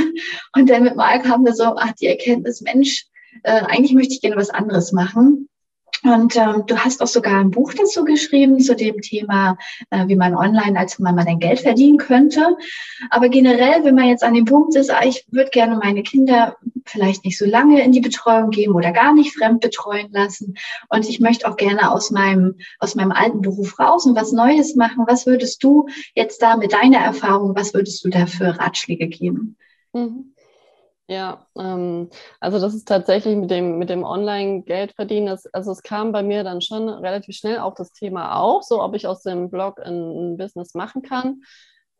Und 0.56 0.70
dann 0.70 0.84
mit 0.84 0.96
Mal 0.96 1.22
kam 1.22 1.46
da 1.46 1.54
so, 1.54 1.76
ach, 1.76 1.92
die 2.02 2.08
Erkenntnis, 2.08 2.62
Mensch, 2.62 3.06
äh, 3.44 3.62
eigentlich 3.62 3.94
möchte 3.94 4.14
ich 4.14 4.22
gerne 4.22 4.38
was 4.38 4.50
anderes 4.50 4.92
machen. 4.92 5.50
Und 6.04 6.36
ähm, 6.36 6.64
du 6.68 6.78
hast 6.78 7.02
auch 7.02 7.08
sogar 7.08 7.40
ein 7.40 7.52
Buch 7.52 7.74
dazu 7.74 8.04
geschrieben, 8.04 8.60
zu 8.60 8.76
dem 8.76 9.02
Thema, 9.02 9.58
äh, 9.90 10.08
wie 10.08 10.18
man 10.18 10.36
online 10.36 10.78
als 10.78 11.00
Mama 11.00 11.24
dein 11.24 11.40
Geld 11.40 11.62
verdienen 11.62 11.98
könnte. 11.98 12.58
Aber 13.10 13.30
generell, 13.30 13.84
wenn 13.86 13.96
man 13.96 14.10
jetzt 14.10 14.24
an 14.24 14.34
dem 14.34 14.46
Punkt 14.46 14.76
ist, 14.76 14.92
ah, 14.92 15.06
ich 15.06 15.26
würde 15.32 15.50
gerne 15.52 15.78
meine 15.78 16.04
Kinder 16.04 16.58
vielleicht 16.86 17.24
nicht 17.24 17.38
so 17.38 17.46
lange 17.46 17.82
in 17.84 17.94
die 17.94 18.02
Betreuung 18.02 18.50
geben 18.50 18.74
oder 18.74 18.92
gar 18.92 19.14
nicht 19.14 19.34
fremd 19.34 19.62
betreuen 19.62 20.12
lassen. 20.12 20.56
Und 20.90 21.08
ich 21.08 21.22
möchte 21.22 21.48
auch 21.50 21.56
gerne 21.56 21.92
aus 21.92 22.12
meinem, 22.12 22.56
aus 22.80 22.96
meinem 22.96 23.14
alten 23.14 23.42
Beruf 23.42 23.80
raus 23.80 24.06
und 24.06 24.16
was 24.16 24.34
Neues 24.34 24.76
machen. 24.76 25.06
Was 25.08 25.26
würdest 25.26 25.64
du 25.64 25.88
jetzt 26.16 26.42
da 26.42 26.58
mit 26.58 26.74
deiner 26.74 27.00
Erfahrung, 27.00 27.56
was 27.56 27.74
würdest 27.74 28.04
du 28.04 28.10
da 28.10 28.26
für 28.26 28.60
Ratschläge 28.60 29.08
geben? 29.08 29.56
Mhm. 29.94 30.33
Ja, 31.14 31.46
ähm, 31.60 32.10
also 32.40 32.60
das 32.60 32.74
ist 32.74 32.88
tatsächlich 32.88 33.36
mit 33.36 33.52
dem, 33.52 33.78
mit 33.78 33.90
dem 33.92 34.04
Online-Geldverdienen, 34.04 35.38
also 35.52 35.72
es 35.72 35.84
kam 35.84 36.12
bei 36.12 36.24
mir 36.24 36.44
dann 36.44 36.60
schon 36.60 36.90
relativ 36.90 37.36
schnell 37.36 37.60
auch 37.60 37.76
das 37.76 37.92
Thema 37.92 38.36
auf, 38.40 38.64
so 38.64 38.82
ob 38.82 38.96
ich 38.96 39.06
aus 39.06 39.22
dem 39.22 39.52
Blog 39.52 39.80
ein, 39.80 39.94
ein 40.34 40.38
Business 40.38 40.74
machen 40.74 41.04
kann, 41.04 41.44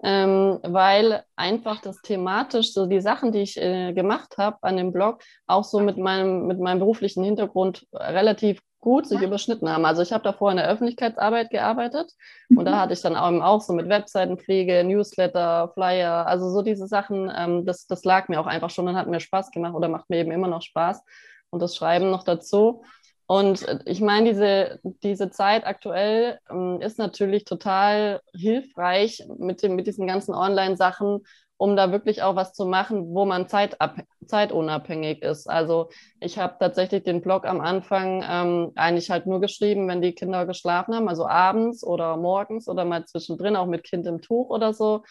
ähm, 0.04 0.60
weil 0.64 1.24
einfach 1.36 1.82
das 1.82 2.02
thematisch, 2.02 2.74
so 2.74 2.86
die 2.86 3.02
Sachen, 3.02 3.32
die 3.32 3.42
ich 3.42 3.60
äh, 3.60 3.94
gemacht 3.94 4.38
habe 4.38 4.58
an 4.62 4.78
dem 4.78 4.92
Blog, 4.92 5.22
auch 5.48 5.64
so 5.64 5.80
mit 5.80 5.98
meinem, 5.98 6.46
mit 6.46 6.60
meinem 6.60 6.80
beruflichen 6.80 7.24
Hintergrund 7.24 7.88
relativ 7.94 8.60
gut 8.82 9.08
sich 9.08 9.22
überschnitten 9.22 9.70
haben. 9.70 9.86
Also 9.86 10.02
ich 10.02 10.12
habe 10.12 10.26
davor 10.26 10.52
in 10.52 10.58
der 10.58 10.68
Öffentlichkeitsarbeit 10.68 11.50
gearbeitet 11.50 12.12
und 12.50 12.66
da 12.66 12.72
mhm. 12.72 12.76
hatte 12.76 12.94
ich 12.94 13.02
dann 13.02 13.16
auch, 13.16 13.62
so 13.62 13.72
mit 13.72 13.88
Webseitenpflege, 13.88 14.84
Newsletter, 14.84 15.72
Flyer, 15.74 16.28
also 16.28 16.50
so 16.50 16.62
diese 16.62 16.88
Sachen, 16.88 17.32
ähm, 17.34 17.66
das, 17.66 17.88
das 17.88 18.04
lag 18.04 18.28
mir 18.28 18.42
auch 18.42 18.46
einfach 18.46 18.70
schon 18.70 18.90
und 18.90 18.98
hat 18.98 19.08
mir 19.08 19.22
Spaß 19.22 19.52
gemacht 19.52 19.74
oder 19.74 19.88
macht 19.88 20.10
mir 20.10 20.18
eben 20.18 20.32
immer 20.32 20.50
noch 20.50 20.62
Spaß 20.62 21.02
und 21.50 21.62
das 21.62 21.78
Schreiben 21.78 22.12
noch 22.12 22.26
dazu. 22.26 22.84
Und 23.28 23.68
äh, 23.68 23.80
ich 23.86 24.02
meine, 24.02 24.30
diese, 24.30 24.80
diese 25.04 25.30
Zeit 25.30 25.66
aktuell 25.66 26.40
ähm, 26.50 26.80
ist 26.82 26.98
natürlich 26.98 27.46
total 27.46 28.22
hilfreich 28.34 29.24
mit, 29.38 29.64
dem, 29.64 29.76
mit 29.76 29.88
diesen 29.88 30.08
ganzen 30.08 30.34
Online-Sachen, 30.34 31.22
um 31.58 31.76
da 31.76 31.92
wirklich 31.92 32.22
auch 32.24 32.36
was 32.36 32.54
zu 32.54 32.66
machen, 32.66 33.14
wo 33.14 33.26
man 33.26 33.48
zeitunabhängig 33.48 35.22
ist. 35.22 35.50
Also 35.50 35.90
ich 36.20 36.38
habe 36.38 36.56
tatsächlich 36.60 37.04
den 37.04 37.22
Blog 37.22 37.46
am 37.46 37.62
Anfang 37.62 38.24
ähm, 38.28 38.72
eigentlich 38.76 39.10
halt 39.10 39.28
nur 39.28 39.40
geschrieben, 39.40 39.88
wenn 39.88 40.02
die 40.02 40.14
Kinder 40.14 40.46
geschlafen 40.46 40.94
haben, 40.96 41.08
also 41.08 41.26
abends 41.26 41.84
oder 41.84 42.18
morgens 42.18 42.68
oder 42.68 42.84
mal 42.86 43.06
zwischendrin, 43.06 43.56
auch 43.56 43.68
mit 43.68 43.84
Kind 43.84 44.06
im 44.08 44.22
Tuch 44.22 44.50
oder 44.50 44.74
so. 44.74 45.04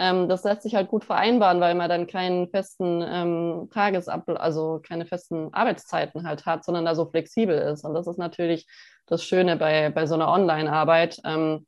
Ähm, 0.00 0.30
das 0.30 0.44
lässt 0.44 0.62
sich 0.62 0.74
halt 0.74 0.88
gut 0.88 1.04
vereinbaren, 1.04 1.60
weil 1.60 1.74
man 1.74 1.90
dann 1.90 2.06
keinen 2.06 2.48
festen 2.48 3.04
ähm, 3.06 3.68
Tagesab, 3.70 4.30
also 4.30 4.80
keine 4.82 5.04
festen 5.04 5.52
Arbeitszeiten 5.52 6.26
halt 6.26 6.46
hat, 6.46 6.64
sondern 6.64 6.86
da 6.86 6.94
so 6.94 7.04
flexibel 7.04 7.56
ist. 7.58 7.84
Und 7.84 7.92
das 7.92 8.06
ist 8.06 8.16
natürlich 8.16 8.66
das 9.04 9.22
Schöne 9.22 9.56
bei, 9.56 9.90
bei 9.90 10.06
so 10.06 10.14
einer 10.14 10.28
Online-Arbeit. 10.28 11.20
Ähm, 11.26 11.66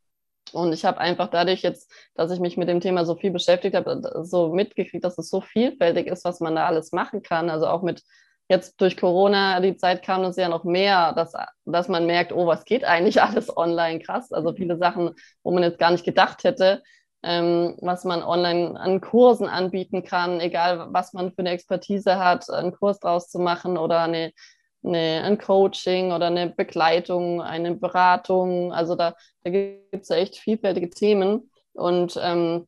und 0.55 0.73
ich 0.73 0.87
habe 0.87 0.99
einfach 0.99 1.29
dadurch 1.29 1.61
jetzt, 1.61 1.93
dass 2.15 2.31
ich 2.31 2.41
mich 2.41 2.57
mit 2.57 2.71
dem 2.71 2.81
Thema 2.81 3.05
so 3.05 3.17
viel 3.17 3.33
beschäftigt 3.33 3.77
habe, 3.77 4.01
so 4.25 4.49
mitgekriegt, 4.55 5.05
dass 5.05 5.19
es 5.19 5.29
so 5.29 5.43
vielfältig 5.43 6.07
ist, 6.07 6.25
was 6.25 6.41
man 6.41 6.55
da 6.55 6.67
alles 6.67 6.93
machen 6.93 7.23
kann. 7.23 7.51
Also 7.51 7.67
auch 7.67 7.83
mit 7.83 8.03
jetzt 8.49 8.81
durch 8.81 8.97
Corona, 8.97 9.61
die 9.61 9.77
Zeit 9.77 10.03
kam 10.03 10.25
es 10.25 10.37
ja 10.37 10.49
noch 10.49 10.65
mehr, 10.65 11.13
dass, 11.13 11.35
dass 11.67 11.89
man 11.89 12.07
merkt, 12.07 12.33
oh, 12.33 12.47
was 12.47 12.65
geht 12.65 12.85
eigentlich 12.85 13.21
alles 13.23 13.55
online? 13.55 14.01
Krass. 14.01 14.33
Also 14.33 14.55
viele 14.55 14.79
Sachen, 14.79 15.11
wo 15.43 15.53
man 15.53 15.63
jetzt 15.63 15.79
gar 15.79 15.91
nicht 15.91 16.05
gedacht 16.05 16.45
hätte, 16.45 16.83
ähm, 17.23 17.77
was 17.81 18.05
man 18.05 18.23
online 18.23 18.79
an 18.79 19.01
Kursen 19.01 19.49
anbieten 19.49 20.05
kann, 20.05 20.41
egal 20.41 20.89
was 20.93 21.13
man 21.13 21.33
für 21.33 21.41
eine 21.41 21.51
Expertise 21.51 22.19
hat, 22.19 22.51
einen 22.51 22.73
Kurs 22.73 23.01
draus 23.01 23.29
zu 23.29 23.39
machen 23.39 23.79
oder 23.79 24.01
eine 24.01 24.33
eine, 24.85 25.23
ein 25.25 25.39
Coaching 25.39 26.13
oder 26.13 26.27
eine 26.27 26.51
Begleitung, 26.51 27.41
eine 27.41 27.75
Beratung. 27.75 28.73
Also 28.73 28.95
da, 28.95 29.15
da 29.43 29.51
gibt 29.51 30.03
es 30.03 30.09
ja 30.09 30.17
echt 30.17 30.37
vielfältige 30.37 30.91
Themen. 30.91 31.51
Und 31.73 32.19
ähm, 32.21 32.67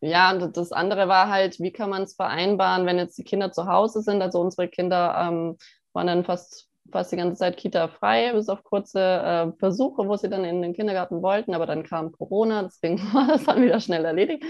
ja, 0.00 0.34
das 0.34 0.72
andere 0.72 1.08
war 1.08 1.28
halt, 1.28 1.60
wie 1.60 1.72
kann 1.72 1.90
man 1.90 2.02
es 2.02 2.14
vereinbaren, 2.14 2.86
wenn 2.86 2.98
jetzt 2.98 3.16
die 3.18 3.24
Kinder 3.24 3.52
zu 3.52 3.66
Hause 3.66 4.02
sind. 4.02 4.20
Also 4.20 4.40
unsere 4.40 4.68
Kinder 4.68 5.16
ähm, 5.28 5.56
waren 5.92 6.06
dann 6.08 6.24
fast, 6.24 6.68
fast 6.92 7.12
die 7.12 7.16
ganze 7.16 7.38
Zeit 7.38 7.56
Kita 7.56 7.88
frei, 7.88 8.32
bis 8.32 8.48
auf 8.48 8.62
kurze 8.64 9.00
äh, 9.00 9.52
Versuche, 9.58 10.06
wo 10.06 10.16
sie 10.16 10.28
dann 10.28 10.44
in 10.44 10.62
den 10.62 10.74
Kindergarten 10.74 11.22
wollten, 11.22 11.54
aber 11.54 11.66
dann 11.66 11.82
kam 11.82 12.12
Corona, 12.12 12.62
deswegen 12.62 12.98
war 13.12 13.26
das 13.28 13.44
dann 13.44 13.62
wieder 13.62 13.80
schnell 13.80 14.04
erledigt. 14.04 14.44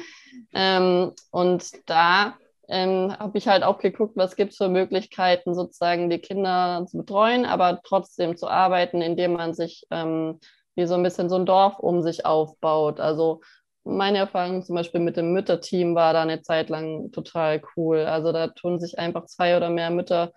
Ähm, 0.52 1.12
und 1.30 1.64
da 1.86 2.34
ähm, 2.68 3.16
habe 3.18 3.38
ich 3.38 3.48
halt 3.48 3.62
auch 3.62 3.78
geguckt, 3.78 4.16
was 4.16 4.36
gibt 4.36 4.52
es 4.52 4.58
für 4.58 4.68
Möglichkeiten, 4.68 5.54
sozusagen 5.54 6.10
die 6.10 6.18
Kinder 6.18 6.84
zu 6.86 6.98
betreuen, 6.98 7.44
aber 7.44 7.80
trotzdem 7.82 8.36
zu 8.36 8.48
arbeiten, 8.48 9.02
indem 9.02 9.34
man 9.34 9.54
sich 9.54 9.86
ähm, 9.90 10.40
wie 10.74 10.86
so 10.86 10.94
ein 10.94 11.02
bisschen 11.02 11.28
so 11.28 11.36
ein 11.36 11.46
Dorf 11.46 11.78
um 11.78 12.02
sich 12.02 12.24
aufbaut. 12.24 13.00
Also 13.00 13.40
meine 13.84 14.18
Erfahrung 14.18 14.62
zum 14.62 14.76
Beispiel 14.76 15.00
mit 15.00 15.16
dem 15.16 15.32
Mütterteam 15.32 15.94
war 15.94 16.12
da 16.12 16.22
eine 16.22 16.42
Zeit 16.42 16.70
lang 16.70 17.10
total 17.12 17.62
cool. 17.76 17.98
Also 18.00 18.32
da 18.32 18.48
tun 18.48 18.78
sich 18.78 18.98
einfach 18.98 19.26
zwei 19.26 19.56
oder 19.56 19.70
mehr 19.70 19.90
Mütter 19.90 20.32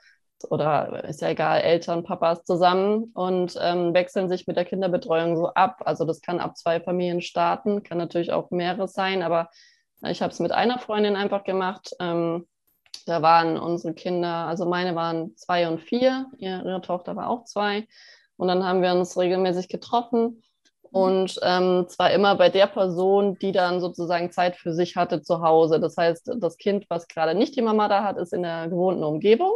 oder 0.49 1.03
ist 1.05 1.21
ja 1.21 1.29
egal, 1.29 1.61
Eltern, 1.61 2.03
Papas 2.03 2.43
zusammen 2.43 3.11
und 3.13 3.57
ähm, 3.61 3.93
wechseln 3.93 4.29
sich 4.29 4.47
mit 4.47 4.57
der 4.57 4.65
Kinderbetreuung 4.65 5.37
so 5.37 5.47
ab. 5.47 5.81
Also 5.85 6.05
das 6.05 6.21
kann 6.21 6.39
ab 6.39 6.57
zwei 6.57 6.79
Familien 6.79 7.21
starten, 7.21 7.83
kann 7.83 7.97
natürlich 7.97 8.31
auch 8.31 8.51
mehrere 8.51 8.87
sein, 8.87 9.23
aber 9.23 9.49
ich 10.07 10.21
habe 10.21 10.31
es 10.31 10.39
mit 10.39 10.51
einer 10.51 10.79
Freundin 10.79 11.15
einfach 11.15 11.43
gemacht. 11.43 11.91
Ähm, 11.99 12.47
da 13.05 13.21
waren 13.21 13.57
unsere 13.57 13.93
Kinder, 13.93 14.47
also 14.47 14.65
meine 14.65 14.95
waren 14.95 15.35
zwei 15.35 15.67
und 15.67 15.79
vier, 15.79 16.27
ihre 16.37 16.81
Tochter 16.81 17.15
war 17.15 17.29
auch 17.29 17.43
zwei. 17.45 17.87
Und 18.37 18.47
dann 18.47 18.63
haben 18.63 18.81
wir 18.81 18.91
uns 18.91 19.17
regelmäßig 19.17 19.69
getroffen 19.69 20.41
und 20.95 21.39
ähm, 21.43 21.87
zwar 21.89 22.11
immer 22.11 22.35
bei 22.35 22.49
der 22.49 22.67
Person, 22.67 23.37
die 23.39 23.51
dann 23.51 23.81
sozusagen 23.81 24.31
Zeit 24.31 24.55
für 24.55 24.73
sich 24.73 24.95
hatte 24.95 25.21
zu 25.21 25.41
Hause. 25.41 25.79
Das 25.79 25.97
heißt, 25.97 26.35
das 26.37 26.57
Kind, 26.57 26.85
was 26.89 27.09
gerade 27.09 27.35
nicht 27.35 27.55
die 27.57 27.61
Mama 27.61 27.89
da 27.89 28.03
hat, 28.05 28.17
ist 28.17 28.31
in 28.31 28.43
der 28.43 28.69
gewohnten 28.69 29.03
Umgebung. 29.03 29.51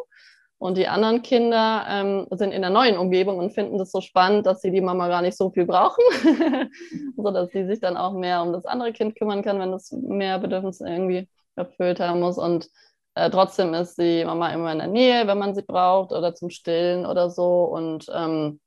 Und 0.59 0.77
die 0.77 0.89
anderen 0.89 1.21
Kinder 1.21 1.85
ähm, 1.87 2.27
sind 2.31 2.51
in 2.51 2.61
der 2.61 2.69
neuen 2.69 2.97
Umgebung 2.97 3.37
und 3.39 3.53
finden 3.53 3.77
das 3.77 3.91
so 3.91 4.01
spannend, 4.01 4.45
dass 4.45 4.61
sie 4.61 4.71
die 4.71 4.81
Mama 4.81 5.07
gar 5.07 5.21
nicht 5.21 5.37
so 5.37 5.49
viel 5.51 5.65
brauchen, 5.65 6.03
sodass 7.15 7.49
sie 7.51 7.65
sich 7.65 7.79
dann 7.79 7.95
auch 7.95 8.13
mehr 8.13 8.41
um 8.41 8.51
das 8.51 8.65
andere 8.65 8.91
Kind 8.91 9.17
kümmern 9.17 9.41
kann, 9.41 9.59
wenn 9.59 9.71
das 9.71 9.91
mehr 9.93 10.37
Bedürfnisse 10.37 10.87
irgendwie 10.87 11.29
erfüllt 11.55 12.01
haben 12.01 12.19
muss. 12.19 12.37
Und 12.37 12.69
äh, 13.15 13.29
trotzdem 13.29 13.73
ist 13.73 13.97
die 13.97 14.25
Mama 14.25 14.49
immer 14.49 14.73
in 14.73 14.79
der 14.79 14.87
Nähe, 14.87 15.27
wenn 15.27 15.37
man 15.37 15.55
sie 15.55 15.61
braucht 15.61 16.11
oder 16.11 16.35
zum 16.35 16.49
Stillen 16.49 17.05
oder 17.05 17.29
so. 17.29 17.63
Und 17.63 18.07
ähm, 18.13 18.59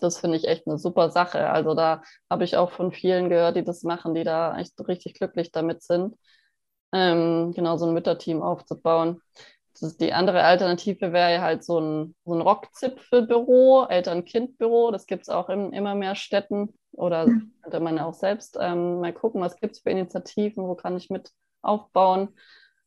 das 0.00 0.18
finde 0.18 0.36
ich 0.36 0.46
echt 0.46 0.66
eine 0.66 0.78
super 0.78 1.10
Sache. 1.10 1.50
Also 1.50 1.74
da 1.74 2.02
habe 2.28 2.44
ich 2.44 2.56
auch 2.58 2.70
von 2.70 2.92
vielen 2.92 3.30
gehört, 3.30 3.56
die 3.56 3.64
das 3.64 3.82
machen, 3.82 4.14
die 4.14 4.24
da 4.24 4.58
echt 4.58 4.74
richtig 4.86 5.14
glücklich 5.14 5.52
damit 5.52 5.82
sind, 5.82 6.16
ähm, 6.92 7.52
genau 7.54 7.76
so 7.76 7.86
ein 7.86 7.94
Mütterteam 7.94 8.42
aufzubauen. 8.42 9.22
Die 9.80 10.12
andere 10.12 10.42
Alternative 10.42 11.12
wäre 11.12 11.40
halt 11.40 11.64
so 11.64 11.80
ein, 11.80 12.14
so 12.24 12.34
ein 12.34 12.40
Rockzipfelbüro, 12.40 13.86
Eltern-Kind-Büro. 13.88 14.90
Das 14.90 15.06
gibt 15.06 15.22
es 15.22 15.28
auch 15.28 15.48
in 15.48 15.72
immer 15.72 15.94
mehr 15.94 16.14
Städten. 16.14 16.74
Oder 16.92 17.26
könnte 17.62 17.80
man 17.80 17.98
auch 17.98 18.14
selbst 18.14 18.58
ähm, 18.60 19.00
mal 19.00 19.12
gucken, 19.12 19.40
was 19.40 19.56
gibt 19.56 19.76
es 19.76 19.80
für 19.80 19.90
Initiativen, 19.90 20.64
wo 20.64 20.74
kann 20.74 20.96
ich 20.96 21.08
mit 21.08 21.30
aufbauen 21.62 22.30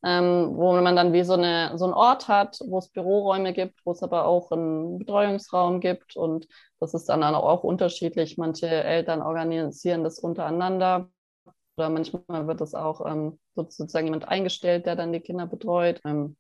ähm, 0.03 0.51
wo 0.57 0.73
man 0.73 0.95
dann 0.95 1.13
wie 1.13 1.23
so, 1.23 1.33
eine, 1.33 1.77
so 1.77 1.85
einen 1.85 1.93
Ort 1.93 2.27
hat, 2.27 2.59
wo 2.65 2.77
es 2.77 2.89
Büroräume 2.89 3.53
gibt, 3.53 3.85
wo 3.85 3.91
es 3.91 4.03
aber 4.03 4.25
auch 4.25 4.51
einen 4.51 5.00
Betreuungsraum 5.00 5.79
gibt. 5.79 6.17
Und 6.17 6.47
das 6.79 6.93
ist 6.93 7.07
dann 7.07 7.23
auch 7.23 7.63
unterschiedlich. 7.63 8.38
Manche 8.38 8.67
Eltern 8.67 9.21
organisieren 9.21 10.03
das 10.03 10.19
untereinander. 10.19 11.09
Oder 11.77 11.89
manchmal 11.89 12.47
wird 12.47 12.62
es 12.62 12.75
auch 12.75 13.05
ähm, 13.05 13.39
sozusagen 13.55 14.07
jemand 14.07 14.27
eingestellt, 14.27 14.85
der 14.85 14.95
dann 14.97 15.13
die 15.13 15.21
Kinder 15.21 15.47
betreut. 15.47 16.01
Ähm, 16.05 16.35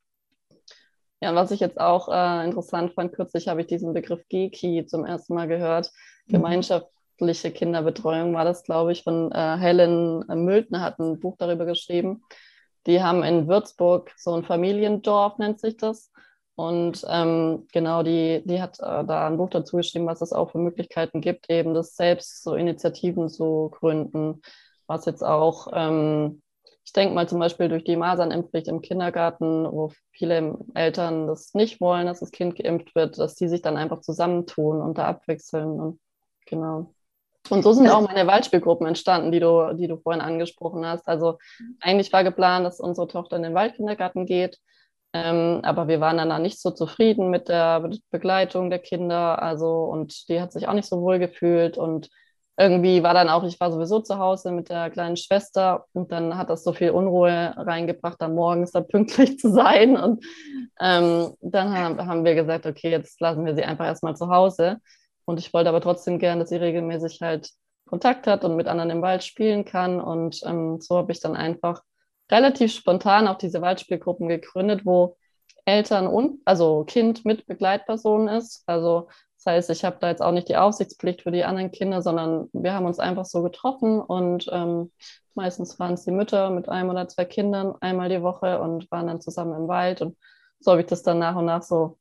ja, 1.23 1.33
was 1.33 1.51
ich 1.51 1.61
jetzt 1.61 1.79
auch 1.79 2.09
äh, 2.09 2.43
interessant 2.43 2.93
fand, 2.93 3.13
kürzlich 3.13 3.47
habe 3.47 3.61
ich 3.61 3.67
diesen 3.67 3.93
Begriff 3.93 4.27
GEKI 4.27 4.85
zum 4.85 5.05
ersten 5.05 5.33
Mal 5.33 5.47
gehört. 5.47 5.89
Mhm. 6.27 6.33
Gemeinschaftliche 6.33 7.51
Kinderbetreuung 7.51 8.33
war 8.33 8.43
das, 8.43 8.63
glaube 8.63 8.91
ich, 8.91 9.03
von 9.03 9.31
äh, 9.31 9.57
Helen 9.57 10.25
Mültner 10.27 10.81
hat 10.81 10.99
ein 10.99 11.21
Buch 11.21 11.35
darüber 11.39 11.65
geschrieben. 11.65 12.23
Die 12.87 13.01
haben 13.01 13.23
in 13.23 13.47
Würzburg 13.47 14.11
so 14.17 14.33
ein 14.33 14.43
Familiendorf, 14.43 15.37
nennt 15.37 15.61
sich 15.61 15.77
das. 15.77 16.11
Und 16.55 17.05
ähm, 17.09 17.67
genau, 17.71 18.03
die, 18.03 18.43
die 18.45 18.61
hat 18.61 18.79
äh, 18.79 19.05
da 19.05 19.25
ein 19.25 19.37
Buch 19.37 19.49
dazu 19.49 19.77
geschrieben, 19.77 20.05
was 20.05 20.21
es 20.21 20.33
auch 20.33 20.51
für 20.51 20.59
Möglichkeiten 20.59 21.21
gibt, 21.21 21.49
eben 21.49 21.73
das 21.73 21.95
selbst 21.95 22.43
so 22.43 22.55
Initiativen 22.55 23.29
zu 23.29 23.71
gründen, 23.71 24.41
was 24.87 25.05
jetzt 25.05 25.23
auch, 25.23 25.67
ähm, 25.73 26.41
ich 26.85 26.91
denke 26.91 27.15
mal 27.15 27.27
zum 27.27 27.39
Beispiel 27.39 27.69
durch 27.69 27.83
die 27.83 27.95
Masernimpfpflicht 27.95 28.67
im 28.67 28.81
Kindergarten, 28.81 29.65
wo 29.71 29.91
viele 30.11 30.57
Eltern 30.73 31.27
das 31.27 31.53
nicht 31.53 31.79
wollen, 31.79 32.07
dass 32.07 32.19
das 32.19 32.31
Kind 32.31 32.55
geimpft 32.55 32.93
wird, 32.95 33.17
dass 33.17 33.35
die 33.35 33.47
sich 33.47 33.61
dann 33.61 33.77
einfach 33.77 34.01
zusammentun 34.01 34.81
und 34.81 34.97
da 34.97 35.05
abwechseln. 35.05 35.79
Und 35.79 35.99
genau. 36.45 36.93
Und 37.49 37.63
so 37.63 37.73
sind 37.73 37.89
auch 37.89 38.01
meine 38.01 38.27
Waldspielgruppen 38.27 38.87
entstanden, 38.87 39.31
die 39.31 39.39
du, 39.39 39.73
die 39.73 39.87
du 39.87 39.97
vorhin 39.97 40.21
angesprochen 40.21 40.85
hast. 40.85 41.07
Also 41.07 41.37
eigentlich 41.79 42.11
war 42.11 42.23
geplant, 42.23 42.65
dass 42.65 42.79
unsere 42.79 43.07
Tochter 43.07 43.37
in 43.37 43.43
den 43.43 43.53
Waldkindergarten 43.53 44.25
geht. 44.25 44.59
Ähm, 45.13 45.59
aber 45.63 45.87
wir 45.87 45.99
waren 45.99 46.17
dann 46.17 46.41
nicht 46.41 46.59
so 46.59 46.71
zufrieden 46.71 47.29
mit 47.29 47.47
der 47.47 47.89
Begleitung 48.11 48.69
der 48.69 48.79
Kinder. 48.79 49.41
Also, 49.41 49.83
und 49.85 50.27
die 50.27 50.41
hat 50.41 50.51
sich 50.51 50.67
auch 50.67 50.73
nicht 50.73 50.87
so 50.87 51.01
wohl 51.01 51.19
gefühlt. 51.19 51.77
Und 51.77 52.09
irgendwie 52.57 53.01
war 53.01 53.15
dann 53.15 53.29
auch, 53.29 53.43
ich 53.43 53.59
war 53.59 53.71
sowieso 53.71 53.99
zu 53.99 54.19
Hause 54.19 54.51
mit 54.51 54.69
der 54.69 54.91
kleinen 54.91 55.17
Schwester 55.17 55.85
und 55.93 56.11
dann 56.11 56.37
hat 56.37 56.49
das 56.49 56.63
so 56.63 56.71
viel 56.71 56.91
Unruhe 56.91 57.53
reingebracht, 57.57 58.21
dann 58.21 58.35
morgens 58.35 58.71
da 58.71 58.81
pünktlich 58.81 59.39
zu 59.39 59.51
sein. 59.51 59.97
Und 59.97 60.23
ähm, 60.79 61.33
dann 61.41 61.73
haben, 61.73 62.25
wir 62.25 62.35
gesagt, 62.35 62.65
okay, 62.65 62.91
jetzt 62.91 63.19
lassen 63.21 63.45
wir 63.45 63.55
sie 63.55 63.63
einfach 63.63 63.85
erstmal 63.85 64.15
zu 64.15 64.29
Hause. 64.29 64.77
Und 65.25 65.39
ich 65.39 65.53
wollte 65.53 65.69
aber 65.69 65.81
trotzdem 65.81 66.19
gern, 66.19 66.39
dass 66.39 66.49
sie 66.49 66.57
regelmäßig 66.57 67.21
halt 67.21 67.49
Kontakt 67.87 68.27
hat 68.27 68.43
und 68.43 68.55
mit 68.55 68.67
anderen 68.67 68.91
im 68.91 69.01
Wald 69.01 69.23
spielen 69.23 69.65
kann. 69.65 69.99
Und 69.99 70.41
ähm, 70.45 70.79
so 70.79 70.97
habe 70.97 71.11
ich 71.11 71.19
dann 71.19 71.35
einfach 71.35 71.81
relativ 72.31 72.73
spontan 72.73 73.27
auch 73.27 73.37
diese 73.37 73.61
Waldspielgruppen 73.61 74.27
gegründet, 74.27 74.85
wo 74.85 75.17
Eltern 75.65 76.07
und, 76.07 76.41
also 76.45 76.83
Kind 76.83 77.25
mit 77.25 77.47
Begleitpersonen 77.47 78.27
ist. 78.27 78.63
Also 78.67 79.07
das 79.43 79.53
heißt, 79.53 79.69
ich 79.71 79.83
habe 79.83 79.97
da 79.99 80.09
jetzt 80.09 80.21
auch 80.21 80.31
nicht 80.31 80.47
die 80.47 80.55
Aufsichtspflicht 80.55 81.23
für 81.23 81.31
die 81.31 81.43
anderen 81.43 81.71
Kinder, 81.71 82.01
sondern 82.01 82.49
wir 82.53 82.73
haben 82.73 82.85
uns 82.85 82.99
einfach 82.99 83.25
so 83.25 83.43
getroffen 83.43 83.99
und 83.99 84.49
ähm, 84.51 84.91
meistens 85.33 85.79
waren 85.79 85.95
es 85.95 86.05
die 86.05 86.11
Mütter 86.11 86.49
mit 86.49 86.69
einem 86.69 86.89
oder 86.89 87.07
zwei 87.09 87.25
Kindern 87.25 87.75
einmal 87.81 88.07
die 88.09 88.21
Woche 88.21 88.61
und 88.61 88.89
waren 88.91 89.07
dann 89.07 89.21
zusammen 89.21 89.53
im 89.55 89.67
Wald. 89.67 90.01
Und 90.01 90.17
so 90.59 90.71
habe 90.71 90.81
ich 90.81 90.87
das 90.87 91.03
dann 91.03 91.19
nach 91.19 91.35
und 91.35 91.45
nach 91.45 91.61
so 91.61 91.99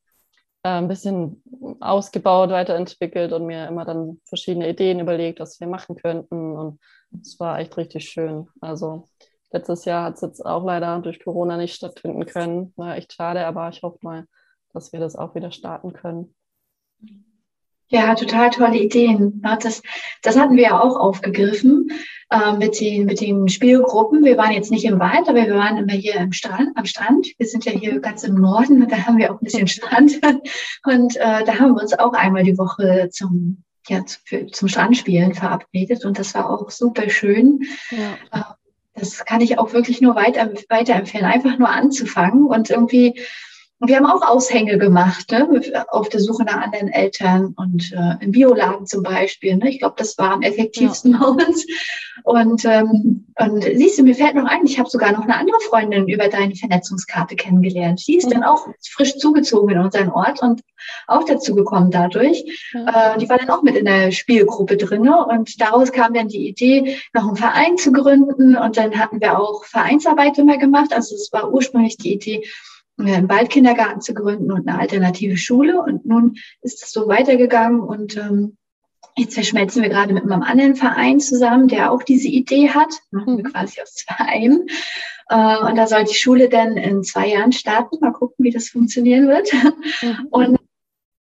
äh, 0.63 0.69
ein 0.69 0.87
bisschen 0.87 1.43
ausgebaut, 1.81 2.49
weiterentwickelt 2.49 3.33
und 3.33 3.45
mir 3.45 3.67
immer 3.67 3.83
dann 3.83 4.21
verschiedene 4.25 4.69
Ideen 4.69 4.99
überlegt, 5.01 5.41
was 5.41 5.59
wir 5.59 5.67
machen 5.67 5.97
könnten. 5.97 6.55
Und 6.55 6.79
es 7.21 7.39
war 7.41 7.59
echt 7.59 7.75
richtig 7.75 8.09
schön. 8.09 8.47
Also 8.61 9.09
letztes 9.51 9.83
Jahr 9.83 10.05
hat 10.05 10.15
es 10.15 10.21
jetzt 10.21 10.45
auch 10.45 10.63
leider 10.63 10.99
durch 10.99 11.21
Corona 11.21 11.57
nicht 11.57 11.75
stattfinden 11.75 12.25
können. 12.25 12.73
War 12.77 12.95
echt 12.95 13.11
schade, 13.11 13.45
aber 13.45 13.67
ich 13.67 13.81
hoffe 13.83 13.99
mal, 14.01 14.27
dass 14.71 14.93
wir 14.93 15.01
das 15.01 15.17
auch 15.17 15.35
wieder 15.35 15.51
starten 15.51 15.91
können. 15.91 16.33
Ja, 17.89 18.15
total 18.15 18.49
tolle 18.49 18.77
Ideen. 18.77 19.41
Das, 19.61 19.81
das 20.21 20.37
hatten 20.37 20.55
wir 20.55 20.63
ja 20.63 20.81
auch 20.81 20.95
aufgegriffen 20.95 21.89
äh, 22.31 22.53
mit, 22.53 22.79
den, 22.79 23.05
mit 23.05 23.21
den 23.21 23.47
Spielgruppen. 23.47 24.23
Wir 24.23 24.37
waren 24.37 24.51
jetzt 24.51 24.71
nicht 24.71 24.85
im 24.85 24.99
Wald, 24.99 25.27
aber 25.27 25.45
wir 25.45 25.55
waren 25.55 25.77
immer 25.77 25.93
hier 25.93 26.15
im 26.15 26.31
Strand, 26.31 26.75
am 26.75 26.85
Strand. 26.85 27.27
Wir 27.37 27.45
sind 27.45 27.65
ja 27.65 27.71
hier 27.71 27.99
ganz 27.99 28.23
im 28.23 28.35
Norden 28.35 28.81
und 28.81 28.91
da 28.91 29.05
haben 29.05 29.17
wir 29.17 29.31
auch 29.31 29.39
ein 29.39 29.43
bisschen 29.43 29.67
Strand. 29.67 30.19
Und 30.85 31.15
äh, 31.17 31.43
da 31.45 31.59
haben 31.59 31.75
wir 31.75 31.81
uns 31.81 31.97
auch 31.97 32.13
einmal 32.13 32.43
die 32.43 32.57
Woche 32.57 33.09
zum, 33.11 33.63
ja, 33.87 34.03
für, 34.25 34.47
zum 34.47 34.67
Strandspielen 34.67 35.33
verabredet 35.33 36.03
und 36.03 36.19
das 36.19 36.33
war 36.33 36.49
auch 36.49 36.69
super 36.71 37.09
schön. 37.09 37.61
Ja. 37.91 38.39
Äh, 38.39 38.43
das 38.95 39.25
kann 39.25 39.41
ich 39.41 39.57
auch 39.57 39.73
wirklich 39.73 40.01
nur 40.01 40.15
weiter, 40.15 40.51
weiterempfehlen, 40.69 41.25
einfach 41.25 41.57
nur 41.57 41.69
anzufangen 41.69 42.45
und 42.45 42.69
irgendwie 42.69 43.19
und 43.83 43.89
wir 43.89 43.97
haben 43.97 44.05
auch 44.05 44.21
Aushänge 44.21 44.77
gemacht, 44.77 45.29
ne, 45.29 45.61
auf 45.89 46.07
der 46.07 46.21
Suche 46.21 46.45
nach 46.45 46.61
anderen 46.61 46.87
Eltern 46.87 47.53
und 47.57 47.91
äh, 47.91 48.23
im 48.23 48.31
Bioladen 48.31 48.85
zum 48.85 49.03
Beispiel. 49.03 49.57
Ne? 49.57 49.71
Ich 49.71 49.79
glaube, 49.79 49.95
das 49.97 50.17
war 50.17 50.31
am 50.31 50.41
effektivsten 50.41 51.11
ja. 51.11 51.19
bei 51.19 51.25
uns. 51.25 51.67
Und, 52.23 52.63
ähm, 52.63 53.25
und 53.37 53.61
siehst 53.61 53.99
du, 53.99 54.03
mir 54.03 54.15
fällt 54.15 54.35
noch 54.35 54.45
ein, 54.45 54.65
ich 54.65 54.79
habe 54.79 54.89
sogar 54.89 55.11
noch 55.11 55.23
eine 55.23 55.35
andere 55.35 55.59
Freundin 55.67 56.07
über 56.07 56.29
deine 56.29 56.55
Vernetzungskarte 56.55 57.35
kennengelernt. 57.35 58.01
Die 58.07 58.15
ist 58.15 58.27
mhm. 58.27 58.35
dann 58.35 58.43
auch 58.45 58.65
frisch 58.89 59.17
zugezogen 59.17 59.75
in 59.75 59.81
unseren 59.81 60.11
Ort 60.11 60.41
und 60.41 60.61
auch 61.07 61.25
dazu 61.25 61.53
gekommen 61.53 61.91
dadurch. 61.91 62.41
Mhm. 62.73 62.87
Äh, 62.87 63.17
die 63.17 63.27
war 63.27 63.37
dann 63.37 63.49
auch 63.49 63.63
mit 63.63 63.75
in 63.75 63.83
der 63.83 64.13
Spielgruppe 64.13 64.77
drin. 64.77 65.09
Und 65.09 65.59
daraus 65.59 65.91
kam 65.91 66.13
dann 66.13 66.29
die 66.29 66.47
Idee, 66.47 66.99
noch 67.13 67.27
einen 67.27 67.35
Verein 67.35 67.77
zu 67.77 67.91
gründen. 67.91 68.55
Und 68.55 68.77
dann 68.77 68.97
hatten 68.97 69.19
wir 69.19 69.37
auch 69.37 69.65
Vereinsarbeit 69.65 70.37
immer 70.37 70.57
gemacht. 70.57 70.93
Also 70.93 71.15
es 71.15 71.33
war 71.33 71.51
ursprünglich 71.51 71.97
die 71.97 72.13
Idee, 72.13 72.45
einen 72.97 73.29
Waldkindergarten 73.29 74.01
zu 74.01 74.13
gründen 74.13 74.51
und 74.51 74.67
eine 74.67 74.79
alternative 74.79 75.37
Schule. 75.37 75.81
Und 75.81 76.05
nun 76.05 76.35
ist 76.61 76.83
es 76.83 76.91
so 76.91 77.07
weitergegangen 77.07 77.81
und 77.81 78.17
ähm, 78.17 78.57
jetzt 79.15 79.33
verschmelzen 79.33 79.81
wir 79.81 79.89
gerade 79.89 80.13
mit 80.13 80.23
einem 80.23 80.43
anderen 80.43 80.75
Verein 80.75 81.19
zusammen, 81.19 81.67
der 81.67 81.91
auch 81.91 82.03
diese 82.03 82.27
Idee 82.27 82.69
hat. 82.69 82.93
Machen 83.11 83.37
wir 83.37 83.45
mhm. 83.45 83.51
quasi 83.51 83.81
aus 83.81 83.95
zwei. 83.95 84.49
Äh, 85.29 85.57
und 85.65 85.75
da 85.75 85.87
soll 85.87 86.03
die 86.03 86.15
Schule 86.15 86.49
dann 86.49 86.77
in 86.77 87.03
zwei 87.03 87.29
Jahren 87.29 87.51
starten. 87.51 87.97
Mal 88.01 88.11
gucken, 88.11 88.43
wie 88.43 88.51
das 88.51 88.69
funktionieren 88.69 89.27
wird. 89.27 89.51
Mhm. 90.01 90.27
Und 90.29 90.59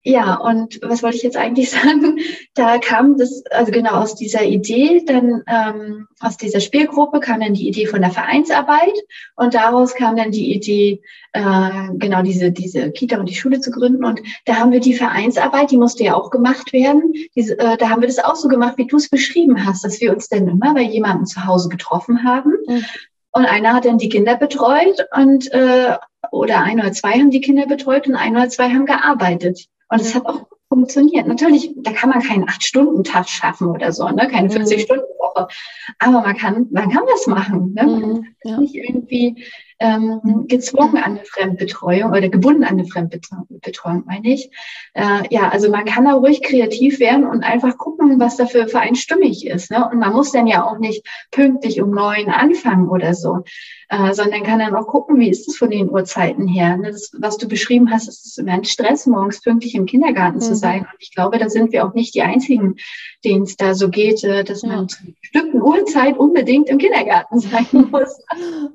Ja, 0.03 0.37
und 0.37 0.81
was 0.83 1.03
wollte 1.03 1.19
ich 1.19 1.23
jetzt 1.23 1.37
eigentlich 1.37 1.71
sagen? 1.71 2.19
Da 2.55 2.79
kam 2.79 3.19
das, 3.19 3.43
also 3.51 3.71
genau 3.71 3.93
aus 3.93 4.15
dieser 4.15 4.43
Idee, 4.43 5.03
dann 5.05 5.43
ähm, 5.47 6.07
aus 6.21 6.39
dieser 6.39 6.61
Spielgruppe 6.61 7.21
kam 7.21 7.41
dann 7.41 7.55
die 7.55 7.69
Idee 7.69 7.87
von 7.87 8.01
der 8.01 8.11
Vereinsarbeit 8.11 8.95
und 9.37 9.55
daraus 9.55 9.95
kam 9.95 10.17
dann 10.17 10.31
die 10.31 10.55
Idee, 10.55 11.03
äh, 11.33 11.89
genau 11.95 12.23
diese, 12.23 12.51
diese 12.51 12.91
Kita 12.93 13.19
und 13.19 13.29
die 13.29 13.35
Schule 13.35 13.61
zu 13.61 13.71
gründen. 13.71 14.05
Und 14.05 14.21
da 14.47 14.57
haben 14.57 14.73
wir 14.73 14.81
die 14.81 14.95
Vereinsarbeit, 14.95 15.71
die 15.71 15.77
musste 15.77 16.05
ja 16.05 16.15
auch 16.15 16.31
gemacht 16.31 16.73
werden. 16.73 17.13
Diese, 17.37 17.59
äh, 17.59 17.77
da 17.77 17.91
haben 17.91 18.01
wir 18.01 18.09
das 18.09 18.19
auch 18.19 18.37
so 18.37 18.49
gemacht, 18.49 18.79
wie 18.79 18.87
du 18.87 18.97
es 18.97 19.11
beschrieben 19.11 19.67
hast, 19.67 19.85
dass 19.85 20.01
wir 20.01 20.13
uns 20.13 20.29
dann 20.29 20.49
immer 20.49 20.73
bei 20.73 20.83
jemandem 20.83 21.27
zu 21.27 21.45
Hause 21.45 21.69
getroffen 21.69 22.25
haben. 22.25 22.53
Mhm. 22.67 22.85
Und 23.33 23.45
einer 23.45 23.75
hat 23.75 23.85
dann 23.85 23.99
die 23.99 24.09
Kinder 24.09 24.37
betreut 24.37 25.07
und 25.15 25.53
äh, 25.53 25.97
oder 26.33 26.63
ein 26.63 26.81
oder 26.81 26.93
zwei 26.93 27.13
haben 27.13 27.31
die 27.31 27.41
Kinder 27.41 27.67
betreut 27.67 28.09
und 28.09 28.15
ein 28.15 28.35
oder 28.35 28.49
zwei 28.49 28.71
haben 28.71 28.87
gearbeitet. 28.87 29.69
Und 29.91 30.01
es 30.01 30.15
hat 30.15 30.27
auch 30.27 30.47
funktioniert. 30.69 31.27
Natürlich, 31.27 31.73
da 31.77 31.93
kann 31.93 32.11
man 32.11 32.23
keinen 32.23 32.49
Acht-Stunden-Tag 32.49 33.29
schaffen 33.29 33.69
oder 33.69 33.93
so, 33.93 34.09
ne? 34.09 34.29
keine 34.29 34.49
40-Stunden-Woche. 34.49 35.49
Mhm. 35.49 35.95
Aber 35.99 36.21
man 36.21 36.37
kann, 36.37 36.69
man 36.71 36.91
kann 36.91 37.03
das 37.11 37.27
machen. 37.27 37.75
Ne? 37.75 37.83
Mhm, 37.85 38.27
ja. 38.45 38.61
Nicht 38.61 38.77
irgendwie 38.77 39.45
ähm, 39.81 40.45
gezwungen 40.47 40.99
an 40.99 41.17
eine 41.17 41.25
Fremdbetreuung 41.25 42.13
oder 42.13 42.29
gebunden 42.29 42.63
an 42.63 42.79
eine 42.79 42.85
Fremdbetreuung, 42.85 44.05
meine 44.07 44.33
ich. 44.33 44.51
Äh, 44.95 45.23
ja, 45.31 45.49
also 45.49 45.71
man 45.71 45.87
kann 45.87 46.05
da 46.05 46.13
ruhig 46.13 46.41
kreativ 46.43 47.01
werden 47.01 47.27
und 47.27 47.43
einfach 47.43 47.77
gucken, 47.77 48.21
was 48.21 48.37
dafür 48.37 48.69
für 48.69 48.79
einen 48.79 48.95
stimmig 48.95 49.47
ist. 49.47 49.73
Ne? 49.73 49.89
Und 49.91 49.99
man 49.99 50.13
muss 50.13 50.31
dann 50.31 50.47
ja 50.47 50.65
auch 50.65 50.79
nicht 50.79 51.05
pünktlich 51.33 51.83
um 51.83 51.91
neun 51.91 52.29
anfangen 52.29 52.89
oder 52.89 53.15
so, 53.15 53.43
äh, 53.91 54.15
sondern 54.15 54.45
kann 54.45 54.61
dann 54.61 54.77
auch 54.77 54.87
gucken, 54.87 55.19
wie 55.19 55.29
ist 55.29 55.49
es 55.49 55.57
von 55.57 55.69
den 55.69 55.91
Uhrzeiten 55.91 56.47
her. 56.47 56.77
Ne? 56.77 56.93
Das, 56.93 57.11
was 57.19 57.39
du 57.39 57.49
beschrieben 57.49 57.91
hast, 57.91 58.07
ist 58.07 58.39
immer 58.39 58.53
ein 58.53 58.65
Stress, 58.65 59.05
morgens 59.07 59.43
pünktlich 59.43 59.75
im 59.75 59.87
Kindergarten 59.87 60.37
mhm. 60.37 60.43
zu 60.43 60.55
sein. 60.55 60.83
Und 60.83 60.97
ich 61.01 61.13
glaube, 61.13 61.39
da 61.39 61.49
sind 61.49 61.73
wir 61.73 61.85
auch 61.85 61.93
nicht 61.93 62.15
die 62.15 62.23
Einzigen, 62.23 62.77
denen 63.25 63.43
es 63.43 63.57
da 63.57 63.75
so 63.75 63.89
geht, 63.89 64.23
äh, 64.23 64.45
dass 64.45 64.63
ja. 64.63 64.69
man 64.69 64.89
zu 64.89 64.99
bestimmten 65.21 65.61
Uhrzeit 65.61 66.17
unbedingt 66.17 66.69
im 66.69 66.79
Kindergarten 66.79 67.41
sein 67.41 67.67
muss. 67.91 68.21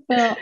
Ja. 0.07 0.37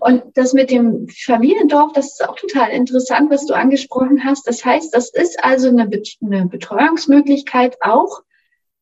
Und 0.00 0.22
das 0.34 0.52
mit 0.52 0.70
dem 0.70 1.08
Familiendorf, 1.08 1.92
das 1.92 2.12
ist 2.12 2.28
auch 2.28 2.36
total 2.36 2.70
interessant, 2.70 3.30
was 3.30 3.46
du 3.46 3.54
angesprochen 3.54 4.24
hast. 4.24 4.46
Das 4.48 4.64
heißt, 4.64 4.94
das 4.94 5.10
ist 5.10 5.42
also 5.44 5.68
eine, 5.68 5.86
Betreuungsmöglichkeit 5.86 7.76
auch 7.82 8.22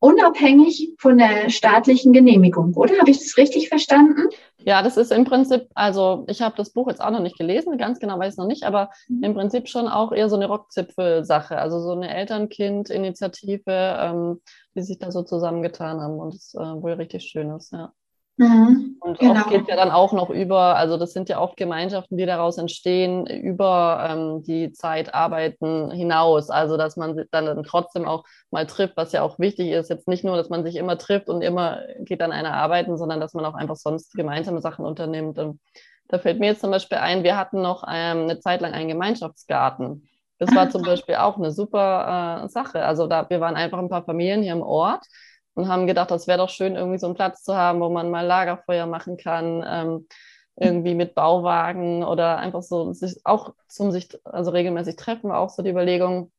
unabhängig 0.04 0.92
von 0.98 1.16
der 1.16 1.48
staatlichen 1.48 2.12
Genehmigung, 2.12 2.74
oder? 2.74 2.98
Habe 2.98 3.10
ich 3.10 3.20
das 3.20 3.38
richtig 3.38 3.70
verstanden? 3.70 4.28
Ja, 4.58 4.82
das 4.82 4.98
ist 4.98 5.10
im 5.10 5.24
Prinzip, 5.24 5.68
also 5.74 6.26
ich 6.28 6.42
habe 6.42 6.56
das 6.58 6.74
Buch 6.74 6.88
jetzt 6.88 7.00
auch 7.00 7.10
noch 7.10 7.22
nicht 7.22 7.38
gelesen, 7.38 7.78
ganz 7.78 8.00
genau 8.00 8.18
weiß 8.18 8.34
ich 8.34 8.38
noch 8.38 8.46
nicht, 8.46 8.64
aber 8.64 8.90
mhm. 9.08 9.22
im 9.22 9.34
Prinzip 9.34 9.66
schon 9.66 9.88
auch 9.88 10.12
eher 10.12 10.28
so 10.28 10.36
eine 10.36 10.46
Rockzipfel-Sache, 10.46 11.56
also 11.56 11.80
so 11.80 11.92
eine 11.92 12.14
Eltern-Kind-Initiative, 12.14 13.62
ähm, 13.66 14.42
die 14.74 14.82
sich 14.82 14.98
da 14.98 15.10
so 15.10 15.22
zusammengetan 15.22 15.98
haben 16.02 16.18
und 16.18 16.34
es 16.34 16.54
äh, 16.54 16.58
wohl 16.58 16.92
richtig 16.92 17.24
schön 17.24 17.48
ist, 17.50 17.72
ja. 17.72 17.90
Mhm, 18.36 18.96
und 19.00 19.18
genau. 19.20 19.32
oft 19.32 19.50
geht 19.50 19.68
ja 19.68 19.76
dann 19.76 19.92
auch 19.92 20.12
noch 20.12 20.28
über, 20.28 20.76
also 20.76 20.96
das 20.96 21.12
sind 21.12 21.28
ja 21.28 21.40
oft 21.40 21.56
Gemeinschaften, 21.56 22.16
die 22.16 22.26
daraus 22.26 22.58
entstehen, 22.58 23.26
über 23.26 24.08
ähm, 24.10 24.42
die 24.42 24.72
Zeit 24.72 25.14
arbeiten 25.14 25.92
hinaus. 25.92 26.50
Also 26.50 26.76
dass 26.76 26.96
man 26.96 27.14
sich 27.14 27.26
dann 27.30 27.62
trotzdem 27.62 28.06
auch 28.06 28.24
mal 28.50 28.66
trifft, 28.66 28.96
was 28.96 29.12
ja 29.12 29.22
auch 29.22 29.38
wichtig 29.38 29.70
ist. 29.70 29.88
Jetzt 29.88 30.08
nicht 30.08 30.24
nur, 30.24 30.36
dass 30.36 30.48
man 30.48 30.64
sich 30.64 30.74
immer 30.74 30.98
trifft 30.98 31.28
und 31.28 31.42
immer 31.42 31.82
geht 32.00 32.20
dann 32.20 32.32
einer 32.32 32.54
arbeiten, 32.54 32.98
sondern 32.98 33.20
dass 33.20 33.34
man 33.34 33.44
auch 33.44 33.54
einfach 33.54 33.76
sonst 33.76 34.14
gemeinsame 34.14 34.60
Sachen 34.60 34.84
unternimmt. 34.84 35.38
Und 35.38 35.60
da 36.08 36.18
fällt 36.18 36.40
mir 36.40 36.46
jetzt 36.46 36.60
zum 36.60 36.72
Beispiel 36.72 36.98
ein, 36.98 37.22
wir 37.22 37.36
hatten 37.36 37.62
noch 37.62 37.84
ähm, 37.88 38.22
eine 38.22 38.40
Zeit 38.40 38.60
lang 38.62 38.72
einen 38.72 38.88
Gemeinschaftsgarten. 38.88 40.08
Das 40.40 40.52
war 40.52 40.70
zum 40.70 40.82
Beispiel 40.82 41.14
auch 41.14 41.36
eine 41.36 41.52
super 41.52 42.42
äh, 42.44 42.48
Sache. 42.48 42.84
Also 42.84 43.06
da, 43.06 43.30
wir 43.30 43.40
waren 43.40 43.54
einfach 43.54 43.78
ein 43.78 43.88
paar 43.88 44.04
Familien 44.04 44.42
hier 44.42 44.52
im 44.52 44.62
Ort 44.62 45.06
und 45.54 45.68
haben 45.68 45.86
gedacht, 45.86 46.10
das 46.10 46.26
wäre 46.26 46.38
doch 46.38 46.50
schön, 46.50 46.76
irgendwie 46.76 46.98
so 46.98 47.06
einen 47.06 47.14
Platz 47.14 47.42
zu 47.42 47.56
haben, 47.56 47.80
wo 47.80 47.88
man 47.88 48.10
mal 48.10 48.26
Lagerfeuer 48.26 48.86
machen 48.86 49.16
kann, 49.16 49.64
ähm, 49.66 50.08
irgendwie 50.56 50.94
mit 50.94 51.14
Bauwagen 51.14 52.04
oder 52.04 52.38
einfach 52.38 52.62
so 52.62 52.92
sich 52.92 53.20
auch 53.24 53.54
zum 53.68 53.90
sich, 53.90 54.08
also 54.24 54.50
regelmäßig 54.52 54.96
treffen 54.96 55.30
war 55.30 55.40
auch 55.40 55.50
so 55.50 55.62
die 55.62 55.70
Überlegung. 55.70 56.30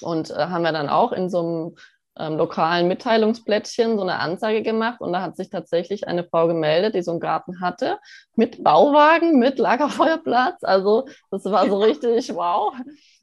Und 0.00 0.30
äh, 0.30 0.34
haben 0.34 0.62
wir 0.62 0.72
dann 0.72 0.88
auch 0.88 1.12
in 1.12 1.30
so 1.30 1.40
einem 1.40 1.76
ähm, 2.18 2.36
lokalen 2.36 2.88
Mitteilungsblättchen 2.88 3.96
so 3.96 4.02
eine 4.02 4.18
Anzeige 4.18 4.62
gemacht 4.62 5.00
und 5.00 5.12
da 5.12 5.22
hat 5.22 5.36
sich 5.36 5.48
tatsächlich 5.48 6.06
eine 6.08 6.24
Frau 6.24 6.46
gemeldet, 6.46 6.94
die 6.94 7.02
so 7.02 7.12
einen 7.12 7.20
Garten 7.20 7.60
hatte, 7.60 7.98
mit 8.34 8.62
Bauwagen, 8.62 9.38
mit 9.38 9.58
Lagerfeuerplatz. 9.58 10.62
Also 10.62 11.06
das 11.30 11.44
war 11.44 11.68
so 11.68 11.78
richtig 11.78 12.34
wow. 12.34 12.74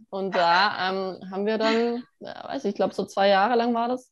Und 0.09 0.35
da 0.35 0.89
ähm, 0.89 1.31
haben 1.31 1.45
wir 1.45 1.57
dann, 1.57 2.03
ja, 2.19 2.47
weiß 2.47 2.65
ich, 2.65 2.69
ich 2.69 2.75
glaube 2.75 2.93
so 2.93 3.05
zwei 3.05 3.27
Jahre 3.27 3.55
lang 3.55 3.73
war 3.75 3.89
das, 3.89 4.11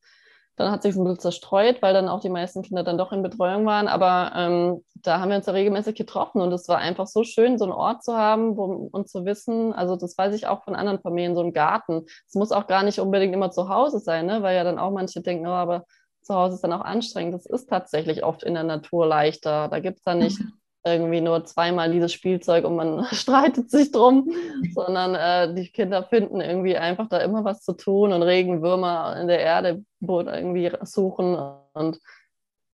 dann 0.57 0.71
hat 0.71 0.81
sich 0.81 0.95
ein 0.95 1.03
bisschen 1.03 1.19
zerstreut, 1.19 1.81
weil 1.81 1.93
dann 1.93 2.09
auch 2.09 2.19
die 2.19 2.29
meisten 2.29 2.63
Kinder 2.63 2.83
dann 2.83 2.97
doch 2.97 3.11
in 3.11 3.21
Betreuung 3.21 3.65
waren. 3.67 3.87
Aber 3.87 4.31
ähm, 4.35 4.83
da 4.95 5.19
haben 5.19 5.29
wir 5.29 5.37
uns 5.37 5.45
ja 5.45 5.53
regelmäßig 5.53 5.95
getroffen 5.95 6.41
und 6.41 6.51
es 6.51 6.67
war 6.67 6.79
einfach 6.79 7.05
so 7.05 7.23
schön, 7.23 7.59
so 7.59 7.65
einen 7.65 7.73
Ort 7.73 8.03
zu 8.03 8.17
haben 8.17 8.57
wo, 8.57 8.89
und 8.91 9.07
zu 9.07 9.23
wissen, 9.23 9.71
also 9.71 9.95
das 9.95 10.17
weiß 10.17 10.33
ich 10.33 10.47
auch 10.47 10.63
von 10.63 10.75
anderen 10.75 10.99
Familien, 10.99 11.35
so 11.35 11.41
ein 11.41 11.53
Garten. 11.53 12.05
Es 12.27 12.33
muss 12.33 12.51
auch 12.51 12.65
gar 12.65 12.81
nicht 12.83 12.99
unbedingt 12.99 13.35
immer 13.35 13.51
zu 13.51 13.69
Hause 13.69 13.99
sein, 13.99 14.25
ne? 14.25 14.41
weil 14.41 14.55
ja 14.55 14.63
dann 14.63 14.79
auch 14.79 14.91
manche 14.91 15.21
denken, 15.21 15.45
oh, 15.45 15.51
aber 15.51 15.85
zu 16.23 16.33
Hause 16.33 16.55
ist 16.55 16.63
dann 16.63 16.73
auch 16.73 16.81
anstrengend. 16.81 17.35
Das 17.35 17.45
ist 17.45 17.69
tatsächlich 17.69 18.25
oft 18.25 18.43
in 18.43 18.55
der 18.55 18.63
Natur 18.63 19.05
leichter. 19.05 19.67
Da 19.67 19.79
gibt 19.79 19.99
es 19.99 20.03
dann 20.03 20.17
nicht 20.17 20.39
mhm 20.39 20.56
irgendwie 20.93 21.21
nur 21.21 21.45
zweimal 21.45 21.91
dieses 21.91 22.13
Spielzeug 22.13 22.65
und 22.65 22.75
man 22.75 23.05
streitet 23.11 23.69
sich 23.69 23.91
drum, 23.91 24.31
sondern 24.73 25.15
äh, 25.15 25.53
die 25.53 25.69
Kinder 25.69 26.03
finden 26.03 26.41
irgendwie 26.41 26.77
einfach 26.77 27.07
da 27.07 27.19
immer 27.19 27.43
was 27.43 27.61
zu 27.61 27.73
tun 27.73 28.13
und 28.13 28.23
Regenwürmer 28.23 29.17
in 29.19 29.27
der 29.27 29.39
Erde 29.39 29.83
irgendwie 30.01 30.71
suchen 30.83 31.37
und 31.73 31.99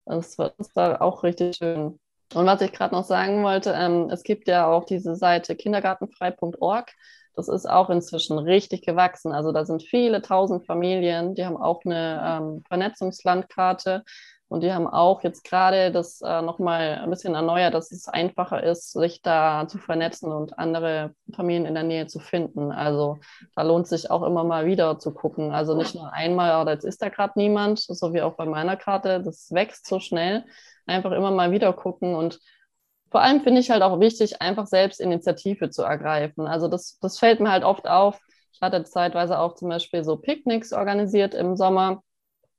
das 0.06 0.38
war, 0.38 0.52
war 0.74 1.02
auch 1.02 1.22
richtig 1.22 1.56
schön. 1.56 1.98
Und 2.34 2.46
was 2.46 2.60
ich 2.60 2.72
gerade 2.72 2.94
noch 2.94 3.04
sagen 3.04 3.42
wollte, 3.42 3.72
ähm, 3.76 4.08
es 4.10 4.22
gibt 4.22 4.48
ja 4.48 4.66
auch 4.66 4.84
diese 4.84 5.16
Seite 5.16 5.56
kindergartenfrei.org. 5.56 6.92
Das 7.36 7.48
ist 7.48 7.68
auch 7.68 7.90
inzwischen 7.90 8.38
richtig 8.38 8.82
gewachsen. 8.82 9.32
Also 9.32 9.52
da 9.52 9.64
sind 9.64 9.82
viele 9.82 10.22
tausend 10.22 10.66
Familien, 10.66 11.34
die 11.34 11.44
haben 11.44 11.56
auch 11.56 11.84
eine 11.84 12.22
ähm, 12.24 12.62
Vernetzungslandkarte 12.68 14.04
und 14.48 14.62
die 14.62 14.72
haben 14.72 14.86
auch 14.86 15.22
jetzt 15.22 15.42
gerade 15.44 15.90
das 15.90 16.20
äh, 16.20 16.42
nochmal 16.42 17.00
ein 17.02 17.10
bisschen 17.10 17.34
erneuert, 17.34 17.74
dass 17.74 17.90
es 17.92 18.08
einfacher 18.08 18.62
ist, 18.62 18.92
sich 18.92 19.22
da 19.22 19.66
zu 19.66 19.78
vernetzen 19.78 20.30
und 20.30 20.58
andere 20.58 21.14
Familien 21.34 21.66
in 21.66 21.74
der 21.74 21.82
Nähe 21.82 22.06
zu 22.06 22.20
finden. 22.20 22.70
Also 22.70 23.18
da 23.56 23.62
lohnt 23.62 23.88
sich 23.88 24.10
auch 24.10 24.22
immer 24.22 24.44
mal 24.44 24.66
wieder 24.66 24.98
zu 24.98 25.12
gucken. 25.12 25.52
Also 25.52 25.74
nicht 25.74 25.94
nur 25.94 26.12
einmal, 26.12 26.60
oder 26.60 26.72
jetzt 26.72 26.84
ist 26.84 27.00
da 27.02 27.08
gerade 27.08 27.32
niemand, 27.36 27.80
so 27.80 28.12
wie 28.12 28.22
auch 28.22 28.34
bei 28.34 28.44
meiner 28.44 28.76
Karte, 28.76 29.22
das 29.22 29.50
wächst 29.50 29.86
so 29.86 29.98
schnell. 29.98 30.44
Einfach 30.86 31.12
immer 31.12 31.30
mal 31.30 31.50
wieder 31.50 31.72
gucken 31.72 32.14
und 32.14 32.38
vor 33.10 33.22
allem 33.22 33.42
finde 33.42 33.60
ich 33.60 33.70
halt 33.70 33.82
auch 33.82 34.00
wichtig, 34.00 34.42
einfach 34.42 34.66
selbst 34.66 35.00
Initiative 35.00 35.70
zu 35.70 35.82
ergreifen. 35.82 36.46
Also 36.46 36.68
das, 36.68 36.98
das 37.00 37.18
fällt 37.18 37.40
mir 37.40 37.50
halt 37.50 37.64
oft 37.64 37.86
auf. 37.86 38.20
Ich 38.52 38.60
hatte 38.60 38.82
zeitweise 38.84 39.38
auch 39.38 39.54
zum 39.54 39.68
Beispiel 39.68 40.04
so 40.04 40.16
Picknicks 40.16 40.72
organisiert 40.72 41.32
im 41.32 41.56
Sommer 41.56 42.02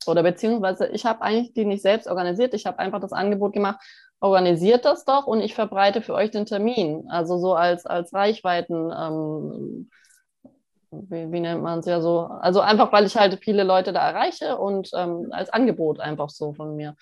oder 0.06 0.22
beziehungsweise 0.22 0.86
ich 0.88 1.04
habe 1.04 1.22
eigentlich 1.22 1.52
die 1.54 1.64
nicht 1.64 1.82
selbst 1.82 2.06
organisiert. 2.06 2.54
Ich 2.54 2.66
habe 2.66 2.78
einfach 2.78 3.00
das 3.00 3.12
Angebot 3.12 3.52
gemacht, 3.52 3.80
organisiert 4.20 4.84
das 4.84 5.04
doch 5.04 5.26
und 5.26 5.40
ich 5.40 5.54
verbreite 5.54 6.02
für 6.02 6.14
euch 6.14 6.30
den 6.30 6.46
Termin. 6.46 7.06
Also 7.08 7.38
so 7.38 7.54
als, 7.54 7.86
als 7.86 8.12
Reichweiten, 8.12 8.92
ähm, 8.96 9.90
wie, 10.90 11.30
wie, 11.32 11.40
nennt 11.40 11.62
man 11.62 11.80
es 11.80 11.86
ja 11.86 12.00
so? 12.00 12.20
Also 12.20 12.60
einfach, 12.60 12.92
weil 12.92 13.06
ich 13.06 13.16
halt 13.16 13.38
viele 13.42 13.64
Leute 13.64 13.92
da 13.92 14.08
erreiche 14.08 14.56
und 14.56 14.90
ähm, 14.94 15.28
als 15.30 15.50
Angebot 15.50 16.00
einfach 16.00 16.30
so 16.30 16.54
von 16.54 16.76
mir. 16.76 16.94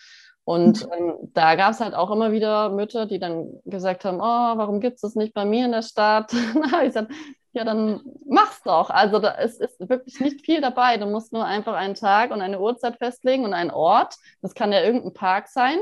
Und 0.45 0.87
ähm, 0.93 1.15
da 1.33 1.55
gab 1.55 1.73
es 1.73 1.81
halt 1.81 1.95
auch 1.95 2.11
immer 2.11 2.31
wieder 2.33 2.69
Mütter, 2.69 3.07
die 3.07 3.19
dann 3.19 3.61
gesagt 3.65 4.05
haben, 4.05 4.19
oh, 4.21 4.59
warum 4.59 4.81
gibt 4.81 4.97
es 4.97 5.01
das 5.01 5.15
nicht 5.15 5.33
bei 5.33 5.45
mir 5.45 5.65
in 5.65 5.73
der 5.73 5.83
Stadt? 5.83 6.33
ich 6.85 6.93
sag, 6.93 7.09
ja, 7.53 7.65
dann 7.65 8.01
mach's 8.27 8.63
doch. 8.63 8.91
Also 8.91 9.21
da 9.21 9.31
ist, 9.31 9.61
ist 9.61 9.89
wirklich 9.89 10.21
nicht 10.21 10.45
viel 10.45 10.61
dabei. 10.61 10.99
Du 10.99 11.07
musst 11.07 11.33
nur 11.33 11.45
einfach 11.45 11.75
einen 11.75 11.95
Tag 11.95 12.31
und 12.31 12.43
eine 12.43 12.61
Uhrzeit 12.61 12.99
festlegen 12.99 13.45
und 13.45 13.55
einen 13.55 13.71
Ort. 13.71 14.17
Das 14.43 14.55
kann 14.55 14.73
ja 14.73 14.83
irgendein 14.83 15.15
Park 15.15 15.49
sein. 15.49 15.79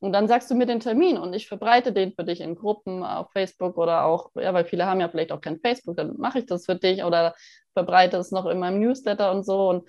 Und 0.00 0.12
dann 0.12 0.26
sagst 0.26 0.50
du 0.50 0.56
mir 0.56 0.66
den 0.66 0.80
Termin 0.80 1.16
und 1.16 1.32
ich 1.32 1.46
verbreite 1.46 1.92
den 1.92 2.12
für 2.12 2.24
dich 2.24 2.40
in 2.40 2.56
Gruppen 2.56 3.04
auf 3.04 3.30
Facebook 3.30 3.78
oder 3.78 4.04
auch, 4.04 4.30
ja, 4.34 4.52
weil 4.52 4.64
viele 4.64 4.84
haben 4.84 5.00
ja 5.00 5.08
vielleicht 5.08 5.30
auch 5.30 5.40
kein 5.40 5.60
Facebook, 5.60 5.96
dann 5.96 6.16
mache 6.18 6.40
ich 6.40 6.46
das 6.46 6.66
für 6.66 6.74
dich 6.74 7.04
oder 7.04 7.36
verbreite 7.72 8.16
es 8.16 8.32
noch 8.32 8.46
in 8.46 8.58
meinem 8.58 8.80
Newsletter 8.80 9.30
und 9.30 9.44
so. 9.44 9.68
Und 9.68 9.88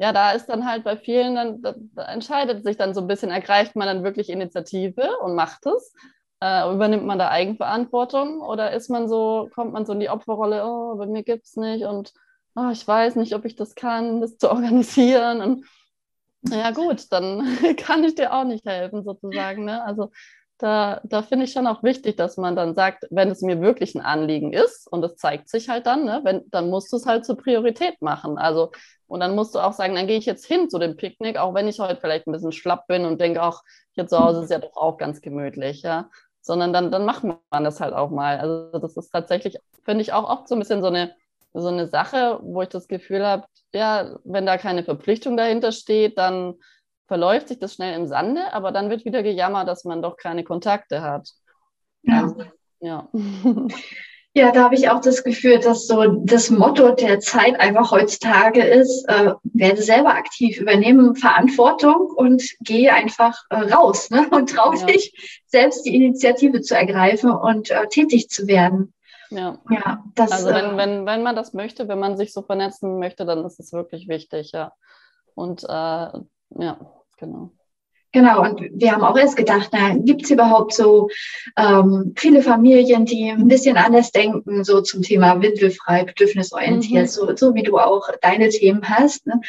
ja, 0.00 0.14
da 0.14 0.32
ist 0.32 0.46
dann 0.46 0.66
halt 0.66 0.82
bei 0.82 0.96
vielen, 0.96 1.34
dann 1.34 1.60
da, 1.60 1.74
entscheidet 2.04 2.64
sich 2.64 2.78
dann 2.78 2.94
so 2.94 3.02
ein 3.02 3.06
bisschen, 3.06 3.30
ergreift 3.30 3.76
man 3.76 3.86
dann 3.86 4.02
wirklich 4.02 4.30
Initiative 4.30 5.18
und 5.18 5.34
macht 5.34 5.66
es. 5.66 5.92
Äh, 6.42 6.72
übernimmt 6.72 7.04
man 7.04 7.18
da 7.18 7.28
Eigenverantwortung 7.28 8.40
oder 8.40 8.72
ist 8.72 8.88
man 8.88 9.10
so, 9.10 9.50
kommt 9.54 9.74
man 9.74 9.84
so 9.84 9.92
in 9.92 10.00
die 10.00 10.08
Opferrolle, 10.08 10.64
oh, 10.64 10.96
bei 10.96 11.04
mir 11.04 11.22
gibt 11.22 11.44
es 11.44 11.56
nicht 11.56 11.84
und 11.84 12.14
oh, 12.56 12.70
ich 12.72 12.88
weiß 12.88 13.16
nicht, 13.16 13.34
ob 13.34 13.44
ich 13.44 13.56
das 13.56 13.74
kann, 13.74 14.22
das 14.22 14.38
zu 14.38 14.50
organisieren. 14.50 15.42
Und 15.42 15.66
ja 16.48 16.70
gut, 16.70 17.12
dann 17.12 17.58
kann 17.76 18.02
ich 18.02 18.14
dir 18.14 18.32
auch 18.32 18.44
nicht 18.44 18.64
helfen, 18.64 19.04
sozusagen. 19.04 19.66
Ne? 19.66 19.84
Also 19.84 20.12
da, 20.60 21.00
da 21.04 21.22
finde 21.22 21.46
ich 21.46 21.52
schon 21.52 21.66
auch 21.66 21.82
wichtig, 21.82 22.16
dass 22.16 22.36
man 22.36 22.54
dann 22.54 22.74
sagt, 22.74 23.06
wenn 23.10 23.30
es 23.30 23.40
mir 23.40 23.60
wirklich 23.60 23.94
ein 23.94 24.02
Anliegen 24.02 24.52
ist, 24.52 24.86
und 24.90 25.00
das 25.02 25.16
zeigt 25.16 25.48
sich 25.48 25.68
halt 25.68 25.86
dann, 25.86 26.04
ne, 26.04 26.20
wenn, 26.24 26.42
dann 26.50 26.68
musst 26.68 26.92
du 26.92 26.96
es 26.96 27.06
halt 27.06 27.24
zur 27.24 27.36
Priorität 27.36 28.00
machen. 28.02 28.36
Also, 28.38 28.70
und 29.06 29.20
dann 29.20 29.34
musst 29.34 29.54
du 29.54 29.58
auch 29.58 29.72
sagen, 29.72 29.94
dann 29.94 30.06
gehe 30.06 30.18
ich 30.18 30.26
jetzt 30.26 30.44
hin 30.44 30.68
zu 30.68 30.78
dem 30.78 30.96
Picknick, 30.96 31.38
auch 31.38 31.54
wenn 31.54 31.66
ich 31.68 31.80
heute 31.80 32.00
vielleicht 32.00 32.26
ein 32.26 32.32
bisschen 32.32 32.52
schlapp 32.52 32.86
bin 32.86 33.04
und 33.06 33.20
denke, 33.20 33.42
auch 33.42 33.62
hier 33.92 34.06
zu 34.06 34.18
Hause 34.18 34.42
ist 34.44 34.50
ja 34.50 34.58
doch 34.58 34.76
auch 34.76 34.98
ganz 34.98 35.20
gemütlich, 35.22 35.82
ja. 35.82 36.10
Sondern 36.42 36.72
dann, 36.72 36.90
dann 36.90 37.04
macht 37.04 37.24
man 37.24 37.64
das 37.64 37.80
halt 37.80 37.94
auch 37.94 38.10
mal. 38.10 38.38
Also, 38.38 38.78
das 38.78 38.96
ist 38.96 39.10
tatsächlich, 39.10 39.56
finde 39.84 40.02
ich, 40.02 40.12
auch 40.12 40.28
oft 40.28 40.48
so 40.48 40.54
ein 40.54 40.58
bisschen 40.58 40.82
so 40.82 40.88
eine, 40.88 41.14
so 41.54 41.68
eine 41.68 41.88
Sache, 41.88 42.38
wo 42.42 42.62
ich 42.62 42.68
das 42.68 42.86
Gefühl 42.86 43.26
habe, 43.26 43.46
ja, 43.74 44.18
wenn 44.24 44.46
da 44.46 44.58
keine 44.58 44.84
Verpflichtung 44.84 45.36
dahinter 45.36 45.72
steht, 45.72 46.18
dann 46.18 46.54
verläuft 47.10 47.48
sich 47.48 47.58
das 47.58 47.74
schnell 47.74 47.98
im 47.98 48.06
Sande, 48.06 48.52
aber 48.52 48.70
dann 48.70 48.88
wird 48.88 49.04
wieder 49.04 49.24
gejammert, 49.24 49.66
dass 49.66 49.82
man 49.82 50.00
doch 50.00 50.16
keine 50.16 50.44
Kontakte 50.44 51.02
hat. 51.02 51.28
Ja. 52.02 52.22
Also, 52.22 52.44
ja. 52.78 53.08
Ja, 54.32 54.52
da 54.52 54.62
habe 54.62 54.76
ich 54.76 54.88
auch 54.88 55.00
das 55.00 55.24
Gefühl, 55.24 55.58
dass 55.58 55.88
so 55.88 56.04
das 56.22 56.50
Motto 56.50 56.92
der 56.92 57.18
Zeit 57.18 57.58
einfach 57.58 57.90
heutzutage 57.90 58.62
ist, 58.62 59.04
äh, 59.08 59.32
werde 59.42 59.82
selber 59.82 60.14
aktiv, 60.14 60.60
übernehme 60.60 61.16
Verantwortung 61.16 62.12
und 62.14 62.40
gehe 62.60 62.94
einfach 62.94 63.36
äh, 63.50 63.56
raus 63.56 64.08
ne? 64.10 64.28
und 64.30 64.50
traue 64.50 64.76
ja. 64.76 64.86
dich, 64.86 65.42
selbst 65.48 65.84
die 65.84 65.96
Initiative 65.96 66.60
zu 66.60 66.76
ergreifen 66.76 67.32
und 67.32 67.72
äh, 67.72 67.88
tätig 67.88 68.28
zu 68.28 68.46
werden. 68.46 68.94
Ja, 69.30 69.58
ja 69.68 70.04
das, 70.14 70.30
also 70.30 70.50
wenn, 70.50 70.74
äh, 70.74 70.76
wenn, 70.76 71.06
wenn 71.06 71.24
man 71.24 71.34
das 71.34 71.52
möchte, 71.52 71.88
wenn 71.88 71.98
man 71.98 72.16
sich 72.16 72.32
so 72.32 72.42
vernetzen 72.42 73.00
möchte, 73.00 73.24
dann 73.24 73.44
ist 73.44 73.58
es 73.58 73.72
wirklich 73.72 74.06
wichtig, 74.06 74.52
ja. 74.52 74.70
Und 75.34 75.64
äh, 75.64 75.66
ja, 76.58 76.78
Genau. 77.20 77.52
Genau, 78.12 78.42
und 78.42 78.60
wir 78.72 78.90
haben 78.90 79.04
auch 79.04 79.16
erst 79.16 79.36
gedacht, 79.36 79.68
na, 79.70 79.94
gibt 79.94 80.24
es 80.24 80.30
überhaupt 80.30 80.74
so 80.74 81.08
ähm, 81.56 82.12
viele 82.16 82.42
Familien, 82.42 83.04
die 83.04 83.30
ein 83.30 83.46
bisschen 83.46 83.76
anders 83.76 84.10
denken, 84.10 84.64
so 84.64 84.80
zum 84.80 85.02
Thema 85.02 85.40
windelfrei, 85.40 86.02
bedürfnisorientiert, 86.02 87.04
mhm. 87.04 87.08
so, 87.08 87.36
so 87.36 87.54
wie 87.54 87.62
du 87.62 87.78
auch 87.78 88.08
deine 88.20 88.48
Themen 88.48 88.82
hast, 88.82 89.28
ne? 89.28 89.40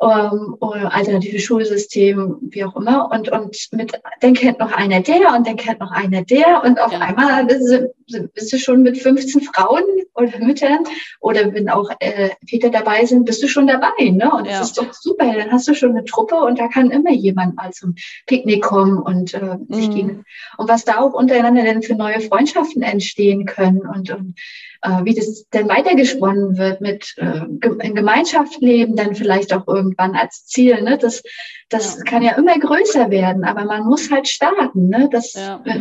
ähm, 0.00 0.56
alternative 0.60 1.40
Schulsystem, 1.40 2.36
wie 2.40 2.64
auch 2.64 2.76
immer. 2.76 3.10
Und, 3.10 3.30
und 3.30 3.56
mit, 3.72 4.00
dann 4.20 4.34
kennt 4.34 4.60
noch 4.60 4.70
einer 4.70 5.00
der 5.00 5.34
und 5.34 5.44
dann 5.48 5.56
kennt 5.56 5.80
noch 5.80 5.90
einer 5.90 6.22
der 6.22 6.62
und 6.62 6.80
auf 6.80 6.92
ja. 6.92 7.00
einmal 7.00 7.46
bist, 7.46 7.88
bist 8.06 8.52
du 8.52 8.58
schon 8.58 8.82
mit 8.82 8.98
15 8.98 9.42
Frauen 9.42 9.82
oder 10.14 10.38
Müttern 10.38 10.80
oder 11.20 11.52
wenn 11.52 11.68
auch 11.68 11.90
äh, 12.00 12.30
Väter 12.48 12.70
dabei 12.70 13.04
sind, 13.04 13.24
bist 13.24 13.42
du 13.42 13.48
schon 13.48 13.66
dabei. 13.66 13.92
Ne? 13.98 14.30
Und 14.30 14.46
ja. 14.46 14.58
das 14.58 14.68
ist 14.68 14.78
doch 14.78 14.92
super, 14.92 15.32
dann 15.32 15.50
hast 15.50 15.68
du 15.68 15.74
schon 15.74 15.90
eine 15.90 16.04
Truppe 16.04 16.36
und 16.36 16.58
da 16.58 16.68
kann 16.68 16.90
immer 16.90 17.12
jemand 17.12 17.56
mal 17.56 17.72
zum 17.72 17.94
Picknick 18.26 18.62
kommen 18.62 18.98
und 18.98 19.34
äh, 19.34 19.56
sich 19.68 19.88
mhm. 19.88 19.94
gegen 19.94 20.24
und 20.58 20.68
was 20.68 20.84
da 20.84 21.00
auch 21.00 21.12
untereinander 21.12 21.62
denn 21.62 21.82
für 21.82 21.94
neue 21.94 22.20
Freundschaften 22.20 22.82
entstehen 22.82 23.46
können 23.46 23.80
und, 23.80 24.10
und 24.10 24.34
äh, 24.84 25.04
wie 25.04 25.14
das 25.14 25.48
denn 25.48 25.68
weitergesponnen 25.68 26.58
wird 26.58 26.80
mit 26.80 27.14
äh, 27.16 27.40
in 27.80 27.94
Gemeinschaft 27.94 28.60
leben, 28.60 28.96
dann 28.96 29.14
vielleicht 29.14 29.52
auch 29.52 29.66
irgendwann 29.66 30.14
als 30.14 30.46
Ziel. 30.46 30.82
Ne? 30.82 30.98
Das, 30.98 31.22
das 31.70 31.96
ja. 31.96 32.04
kann 32.04 32.22
ja 32.22 32.36
immer 32.36 32.58
größer 32.58 33.10
werden, 33.10 33.44
aber 33.44 33.64
man 33.64 33.84
muss 33.84 34.10
halt 34.10 34.28
starten. 34.28 34.88
Ne? 34.88 35.08
Das, 35.10 35.32
ja. 35.32 35.60
Äh, 35.64 35.80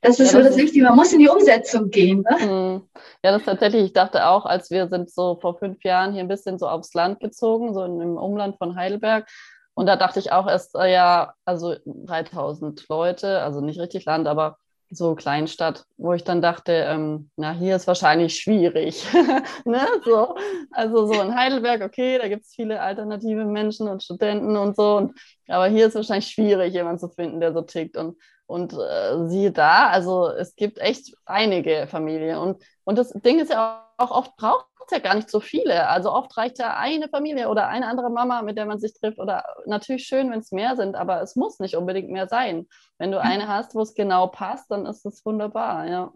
das 0.00 0.18
ist 0.18 0.32
ja, 0.32 0.38
so 0.38 0.38
das, 0.38 0.48
das 0.48 0.56
Wichtige. 0.56 0.86
Man 0.86 0.96
muss 0.96 1.12
in 1.12 1.18
die 1.18 1.28
Umsetzung 1.28 1.90
gehen. 1.90 2.24
Ne? 2.28 2.46
Mhm. 2.46 2.82
Ja, 3.22 3.32
das 3.32 3.44
tatsächlich. 3.44 3.84
Ich 3.84 3.92
dachte 3.92 4.26
auch, 4.26 4.46
als 4.46 4.70
wir 4.70 4.88
sind 4.88 5.10
so 5.10 5.38
vor 5.40 5.58
fünf 5.58 5.84
Jahren 5.84 6.12
hier 6.12 6.22
ein 6.22 6.28
bisschen 6.28 6.58
so 6.58 6.68
aufs 6.68 6.94
Land 6.94 7.20
gezogen, 7.20 7.74
so 7.74 7.84
im 7.84 8.16
Umland 8.16 8.56
von 8.56 8.76
Heidelberg, 8.76 9.26
und 9.74 9.86
da 9.86 9.94
dachte 9.94 10.18
ich 10.18 10.32
auch 10.32 10.48
erst, 10.48 10.74
äh, 10.74 10.92
ja, 10.92 11.34
also 11.44 11.76
3000 11.84 12.88
Leute, 12.88 13.42
also 13.42 13.60
nicht 13.60 13.78
richtig 13.78 14.06
Land, 14.06 14.26
aber 14.26 14.58
so 14.90 15.14
Kleinstadt, 15.14 15.84
wo 15.96 16.14
ich 16.14 16.24
dann 16.24 16.40
dachte, 16.40 16.72
ähm, 16.72 17.30
na, 17.36 17.52
hier 17.52 17.76
ist 17.76 17.86
wahrscheinlich 17.86 18.36
schwierig. 18.36 19.04
ne? 19.64 19.86
so, 20.04 20.34
also 20.72 21.06
so 21.06 21.20
in 21.20 21.34
Heidelberg, 21.34 21.82
okay, 21.82 22.18
da 22.18 22.28
gibt 22.28 22.44
es 22.44 22.54
viele 22.54 22.80
alternative 22.80 23.44
Menschen 23.44 23.88
und 23.88 24.02
Studenten 24.02 24.56
und 24.56 24.76
so, 24.76 24.96
und, 24.96 25.18
aber 25.48 25.68
hier 25.68 25.86
ist 25.86 25.94
wahrscheinlich 25.94 26.28
schwierig, 26.28 26.72
jemanden 26.72 27.00
zu 27.00 27.08
finden, 27.08 27.40
der 27.40 27.52
so 27.52 27.62
tickt. 27.62 27.96
Und, 27.96 28.16
und 28.46 28.72
äh, 28.72 29.28
siehe 29.28 29.52
da, 29.52 29.88
also 29.88 30.28
es 30.28 30.56
gibt 30.56 30.78
echt 30.78 31.14
einige 31.26 31.86
Familien. 31.86 32.38
Und, 32.38 32.62
und 32.84 32.96
das 32.96 33.10
Ding 33.12 33.40
ist 33.40 33.50
ja 33.50 33.86
auch, 33.98 34.10
oft 34.10 34.36
braucht 34.36 34.66
es 34.90 34.96
ja 34.96 35.02
gar 35.02 35.14
nicht 35.14 35.30
so 35.30 35.40
viele. 35.40 35.88
Also 35.88 36.12
oft 36.12 36.36
reicht 36.36 36.58
ja 36.58 36.76
eine 36.76 37.08
Familie 37.08 37.48
oder 37.48 37.68
eine 37.68 37.86
andere 37.86 38.10
Mama, 38.10 38.42
mit 38.42 38.56
der 38.56 38.66
man 38.66 38.78
sich 38.78 38.92
trifft. 38.94 39.18
Oder 39.18 39.44
natürlich 39.66 40.04
schön, 40.04 40.30
wenn 40.30 40.40
es 40.40 40.52
mehr 40.52 40.76
sind, 40.76 40.96
aber 40.96 41.22
es 41.22 41.36
muss 41.36 41.58
nicht 41.58 41.76
unbedingt 41.76 42.10
mehr 42.10 42.28
sein. 42.28 42.66
Wenn 42.98 43.12
du 43.12 43.20
eine 43.20 43.48
hast, 43.48 43.74
wo 43.74 43.80
es 43.80 43.94
genau 43.94 44.26
passt, 44.26 44.70
dann 44.70 44.86
ist 44.86 45.06
es 45.06 45.24
wunderbar, 45.24 45.86
ja. 45.88 46.12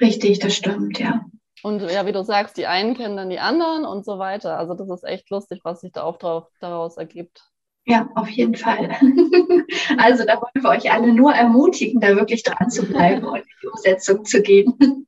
Richtig, 0.00 0.38
das 0.38 0.54
stimmt, 0.54 0.98
ja. 0.98 1.24
Und 1.62 1.82
ja, 1.82 2.06
wie 2.06 2.12
du 2.12 2.22
sagst, 2.22 2.56
die 2.56 2.66
einen 2.66 2.94
kennen 2.96 3.16
dann 3.16 3.30
die 3.30 3.40
anderen 3.40 3.84
und 3.84 4.04
so 4.04 4.18
weiter. 4.18 4.58
Also 4.58 4.74
das 4.74 4.88
ist 4.88 5.04
echt 5.04 5.28
lustig, 5.30 5.60
was 5.64 5.80
sich 5.80 5.92
da 5.92 6.02
auch 6.02 6.18
drauf, 6.18 6.48
daraus 6.60 6.96
ergibt. 6.96 7.42
Ja, 7.84 8.08
auf 8.14 8.28
jeden 8.28 8.54
Fall. 8.54 8.90
Also 9.98 10.24
da 10.24 10.36
wollen 10.40 10.64
wir 10.64 10.70
euch 10.70 10.90
alle 10.90 11.12
nur 11.12 11.34
ermutigen, 11.34 12.00
da 12.00 12.16
wirklich 12.16 12.42
dran 12.42 12.70
zu 12.70 12.86
bleiben 12.86 13.24
und 13.26 13.38
in 13.38 13.44
die 13.62 13.66
Umsetzung 13.66 14.24
zu 14.24 14.40
gehen. 14.40 15.06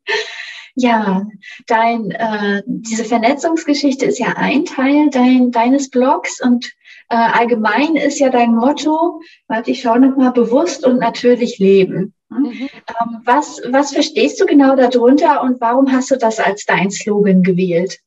Ja, 0.74 1.26
dein, 1.66 2.10
äh, 2.10 2.62
diese 2.66 3.04
Vernetzungsgeschichte 3.04 4.06
ist 4.06 4.18
ja 4.18 4.34
ein 4.36 4.64
Teil 4.64 5.10
dein, 5.10 5.50
deines 5.50 5.90
Blogs 5.90 6.40
und 6.40 6.66
äh, 7.08 7.16
allgemein 7.16 7.96
ist 7.96 8.20
ja 8.20 8.30
dein 8.30 8.54
Motto, 8.54 9.20
warte, 9.48 9.72
ich 9.72 9.82
schaue 9.82 10.00
nochmal, 10.00 10.32
bewusst 10.32 10.86
und 10.86 10.98
natürlich 10.98 11.58
leben. 11.58 12.14
Hm? 12.30 12.42
Mhm. 12.42 12.68
Ähm, 12.88 13.20
was, 13.24 13.60
was 13.68 13.92
verstehst 13.92 14.40
du 14.40 14.46
genau 14.46 14.76
darunter 14.76 15.42
und 15.42 15.60
warum 15.60 15.90
hast 15.92 16.10
du 16.10 16.16
das 16.16 16.38
als 16.38 16.64
dein 16.64 16.90
Slogan 16.90 17.42
gewählt? 17.42 17.98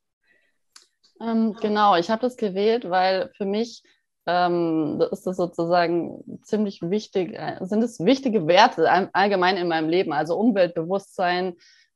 Ähm, 1.20 1.54
genau, 1.60 1.96
ich 1.96 2.10
habe 2.10 2.22
das 2.22 2.36
gewählt, 2.36 2.88
weil 2.88 3.30
für 3.36 3.44
mich 3.44 3.82
ähm, 4.26 5.02
ist 5.10 5.26
das 5.26 5.36
sozusagen 5.36 6.40
ziemlich 6.42 6.80
wichtig, 6.82 7.34
äh, 7.34 7.58
sind 7.60 7.82
es 7.82 8.04
wichtige 8.04 8.46
Werte 8.46 8.90
allgemein 9.12 9.56
in 9.56 9.68
meinem 9.68 9.88
Leben, 9.88 10.12
also 10.12 10.36
Umweltbewusstsein, 10.36 11.54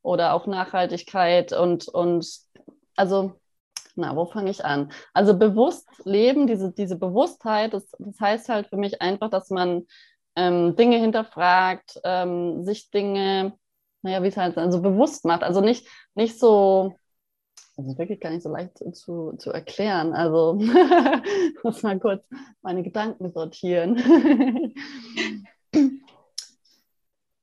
oder 0.09 0.33
auch 0.33 0.47
Nachhaltigkeit 0.47 1.53
und, 1.53 1.87
und 1.87 2.27
also, 2.97 3.35
na, 3.94 4.16
wo 4.16 4.25
fange 4.25 4.51
ich 4.51 4.64
an? 4.64 4.90
Also 5.12 5.37
bewusst 5.37 5.87
leben, 6.05 6.47
diese, 6.47 6.73
diese 6.73 6.97
Bewusstheit, 6.97 7.75
das, 7.75 7.90
das 7.99 8.18
heißt 8.18 8.49
halt 8.49 8.68
für 8.68 8.79
mich 8.79 9.03
einfach, 9.03 9.29
dass 9.29 9.51
man 9.51 9.87
ähm, 10.35 10.77
Dinge 10.77 10.97
hinterfragt, 10.97 12.01
ähm, 12.05 12.64
sich 12.64 12.90
Dinge, 12.90 13.53
naja, 14.01 14.23
wie 14.23 14.29
es 14.29 14.37
halt 14.38 14.57
also 14.57 14.81
bewusst 14.81 15.27
macht. 15.27 15.42
Also 15.42 15.61
nicht, 15.61 15.87
nicht 16.14 16.38
so, 16.38 16.94
ist 17.77 17.99
wirklich 17.99 18.21
gar 18.21 18.31
nicht 18.31 18.42
so 18.42 18.49
leicht 18.49 18.79
zu, 18.97 19.35
zu 19.37 19.53
erklären. 19.53 20.14
Also 20.14 20.55
muss 21.62 21.83
mal 21.83 22.01
kurz 22.01 22.25
meine 22.62 22.83
Gedanken 22.83 23.31
sortieren. 23.31 24.75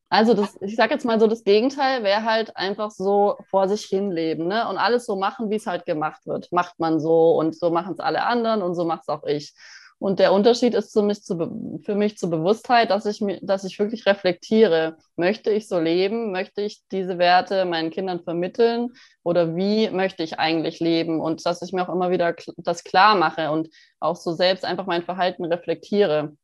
Also 0.10 0.34
das, 0.34 0.58
ich 0.62 0.76
sage 0.76 0.94
jetzt 0.94 1.06
mal 1.06 1.20
so, 1.20 1.28
das 1.28 1.44
Gegenteil 1.44 2.04
wäre 2.04 2.24
halt 2.24 2.56
einfach 2.56 2.92
so 2.92 3.38
vor 3.50 3.68
sich 3.68 3.86
hin 3.86 4.12
leben 4.12 4.48
ne? 4.48 4.68
und 4.70 4.78
alles 4.78 5.06
so 5.06 5.16
machen, 5.16 5.50
wie 5.50 5.56
es 5.56 5.66
halt 5.66 5.86
gemacht 5.86 6.26
wird. 6.26 6.52
Macht 6.52 6.80
man 6.80 7.00
so 7.00 7.36
und 7.38 7.58
so 7.58 7.72
machen 7.72 7.94
es 7.94 8.00
alle 8.00 8.24
anderen 8.24 8.62
und 8.62 8.76
so 8.76 8.86
macht 8.86 9.02
es 9.02 9.10
auch 9.10 9.24
ich. 9.26 9.54
Und 9.98 10.20
der 10.20 10.34
Unterschied 10.34 10.74
ist 10.76 10.92
für 10.92 11.02
mich, 11.02 11.24
zu, 11.24 11.80
für 11.84 11.96
mich 11.96 12.18
zur 12.18 12.30
Bewusstheit, 12.30 12.90
dass 12.92 13.06
ich, 13.06 13.24
dass 13.42 13.64
ich 13.64 13.80
wirklich 13.80 14.06
reflektiere. 14.06 14.98
Möchte 15.16 15.52
ich 15.52 15.68
so 15.68 15.80
leben? 15.80 16.32
Möchte 16.32 16.62
ich 16.62 16.84
diese 16.92 17.18
Werte 17.18 17.66
meinen 17.66 17.92
Kindern 17.92 18.22
vermitteln? 18.22 18.90
Oder 19.24 19.56
wie 19.56 19.90
möchte 19.90 20.22
ich 20.22 20.38
eigentlich 20.38 20.80
leben? 20.80 21.22
Und 21.22 21.46
dass 21.46 21.62
ich 21.62 21.72
mir 21.72 21.88
auch 21.88 21.94
immer 21.94 22.12
wieder 22.12 22.36
das 22.58 22.84
klar 22.84 23.16
mache 23.16 23.52
und 23.52 23.70
auch 24.00 24.18
so 24.18 24.34
selbst 24.34 24.66
einfach 24.66 24.86
mein 24.86 25.04
Verhalten 25.04 25.46
reflektiere. 25.46 26.36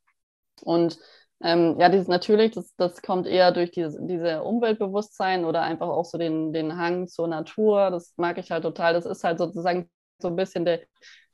Und 0.63 0.97
ähm, 1.43 1.77
ja, 1.79 1.89
dieses 1.89 2.07
natürlich, 2.07 2.51
das, 2.51 2.75
das 2.75 3.01
kommt 3.01 3.27
eher 3.27 3.51
durch 3.51 3.71
diese, 3.71 3.97
diese 4.05 4.43
Umweltbewusstsein 4.43 5.45
oder 5.45 5.61
einfach 5.63 5.87
auch 5.87 6.05
so 6.05 6.17
den, 6.17 6.53
den 6.53 6.77
Hang 6.77 7.07
zur 7.07 7.27
Natur. 7.27 7.89
Das 7.91 8.13
mag 8.17 8.37
ich 8.37 8.51
halt 8.51 8.63
total. 8.63 8.93
Das 8.93 9.05
ist 9.05 9.23
halt 9.23 9.39
sozusagen 9.39 9.89
so 10.19 10.27
ein 10.29 10.35
bisschen 10.35 10.65
der, 10.65 10.81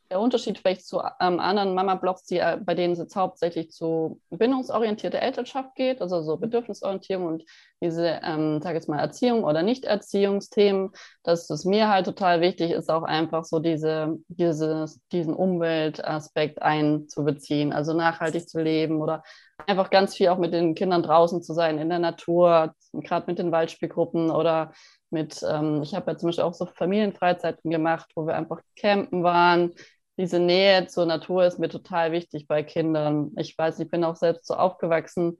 der 0.09 0.19
Unterschied 0.19 0.59
vielleicht 0.59 0.85
zu 0.85 1.01
ähm, 1.19 1.39
anderen 1.39 1.73
Mama-Blogs, 1.73 2.23
die, 2.23 2.37
äh, 2.37 2.57
bei 2.63 2.75
denen 2.75 2.93
es 2.93 2.99
jetzt 2.99 3.15
hauptsächlich 3.15 3.71
zu 3.71 4.21
bindungsorientierter 4.29 5.19
Elternschaft 5.19 5.75
geht, 5.75 6.01
also 6.01 6.21
so 6.21 6.37
Bedürfnisorientierung 6.37 7.25
und 7.25 7.43
diese, 7.81 8.19
ähm, 8.23 8.61
sage 8.61 8.75
jetzt 8.75 8.89
mal, 8.89 8.99
Erziehung 8.99 9.43
oder 9.43 9.63
Nicht-Erziehungsthemen, 9.63 10.91
dass 11.23 11.49
es 11.49 11.65
mir 11.65 11.89
halt 11.89 12.05
total 12.05 12.41
wichtig 12.41 12.71
ist, 12.71 12.89
auch 12.89 13.03
einfach 13.03 13.45
so 13.45 13.59
diese, 13.59 14.17
dieses, 14.27 14.99
diesen 15.11 15.33
Umweltaspekt 15.33 16.61
einzubeziehen, 16.61 17.73
also 17.73 17.93
nachhaltig 17.93 18.49
zu 18.49 18.59
leben 18.59 19.01
oder 19.01 19.23
einfach 19.65 19.89
ganz 19.89 20.15
viel 20.15 20.29
auch 20.29 20.37
mit 20.37 20.53
den 20.53 20.75
Kindern 20.75 21.03
draußen 21.03 21.41
zu 21.41 21.53
sein, 21.53 21.77
in 21.79 21.89
der 21.89 21.99
Natur, 21.99 22.73
gerade 22.93 23.25
mit 23.27 23.39
den 23.39 23.51
Waldspielgruppen 23.51 24.29
oder 24.29 24.71
mit, 25.09 25.41
ähm, 25.49 25.81
ich 25.83 25.95
habe 25.95 26.11
ja 26.11 26.17
zum 26.17 26.27
Beispiel 26.27 26.43
auch 26.43 26.53
so 26.53 26.65
Familienfreizeiten 26.65 27.71
gemacht, 27.71 28.09
wo 28.15 28.27
wir 28.27 28.35
einfach 28.35 28.59
campen 28.75 29.23
waren. 29.23 29.73
Diese 30.17 30.39
Nähe 30.39 30.87
zur 30.87 31.05
Natur 31.05 31.45
ist 31.45 31.59
mir 31.59 31.69
total 31.69 32.11
wichtig 32.11 32.47
bei 32.47 32.63
Kindern. 32.63 33.31
Ich 33.37 33.57
weiß, 33.57 33.79
ich 33.79 33.89
bin 33.89 34.03
auch 34.03 34.15
selbst 34.15 34.47
so 34.47 34.55
aufgewachsen 34.55 35.37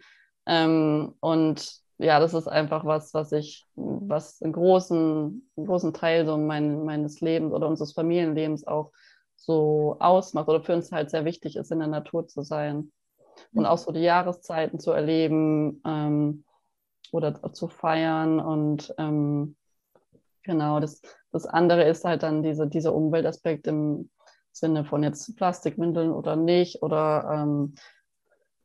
Ähm, 0.47 1.15
und 1.21 1.71
ja, 1.99 2.19
das 2.19 2.33
ist 2.33 2.47
einfach 2.47 2.85
was, 2.85 3.13
was 3.13 3.31
ich, 3.33 3.65
was 3.75 4.41
einen 4.41 4.53
großen, 4.53 5.51
einen 5.57 5.65
großen 5.67 5.93
Teil 5.93 6.25
so 6.25 6.37
mein, 6.37 6.85
meines 6.85 7.21
Lebens 7.21 7.53
oder 7.53 7.67
unseres 7.67 7.93
Familienlebens 7.93 8.65
auch 8.67 8.91
so 9.35 9.97
ausmacht 9.99 10.47
oder 10.49 10.63
für 10.63 10.73
uns 10.75 10.91
halt 10.91 11.09
sehr 11.11 11.25
wichtig 11.25 11.57
ist, 11.57 11.71
in 11.71 11.79
der 11.79 11.87
Natur 11.89 12.27
zu 12.27 12.43
sein. 12.43 12.91
Und 13.53 13.65
auch 13.65 13.77
so 13.77 13.91
die 13.91 14.01
Jahreszeiten 14.01 14.79
zu 14.79 14.91
erleben 14.91 15.81
ähm, 15.85 16.45
oder 17.11 17.53
zu 17.53 17.67
feiern. 17.67 18.39
Und 18.39 18.93
ähm, 18.97 19.55
genau, 20.43 20.79
das, 20.79 21.01
das 21.31 21.45
andere 21.45 21.83
ist 21.83 22.05
halt 22.05 22.23
dann 22.23 22.43
diese, 22.43 22.67
dieser 22.67 22.93
Umweltaspekt 22.95 23.67
im 23.67 24.09
Sinne 24.59 24.85
von 24.85 25.03
jetzt 25.03 25.35
Plastikwindeln 25.35 26.11
oder 26.11 26.35
nicht. 26.35 26.81
Oder 26.81 27.29
ähm, 27.33 27.75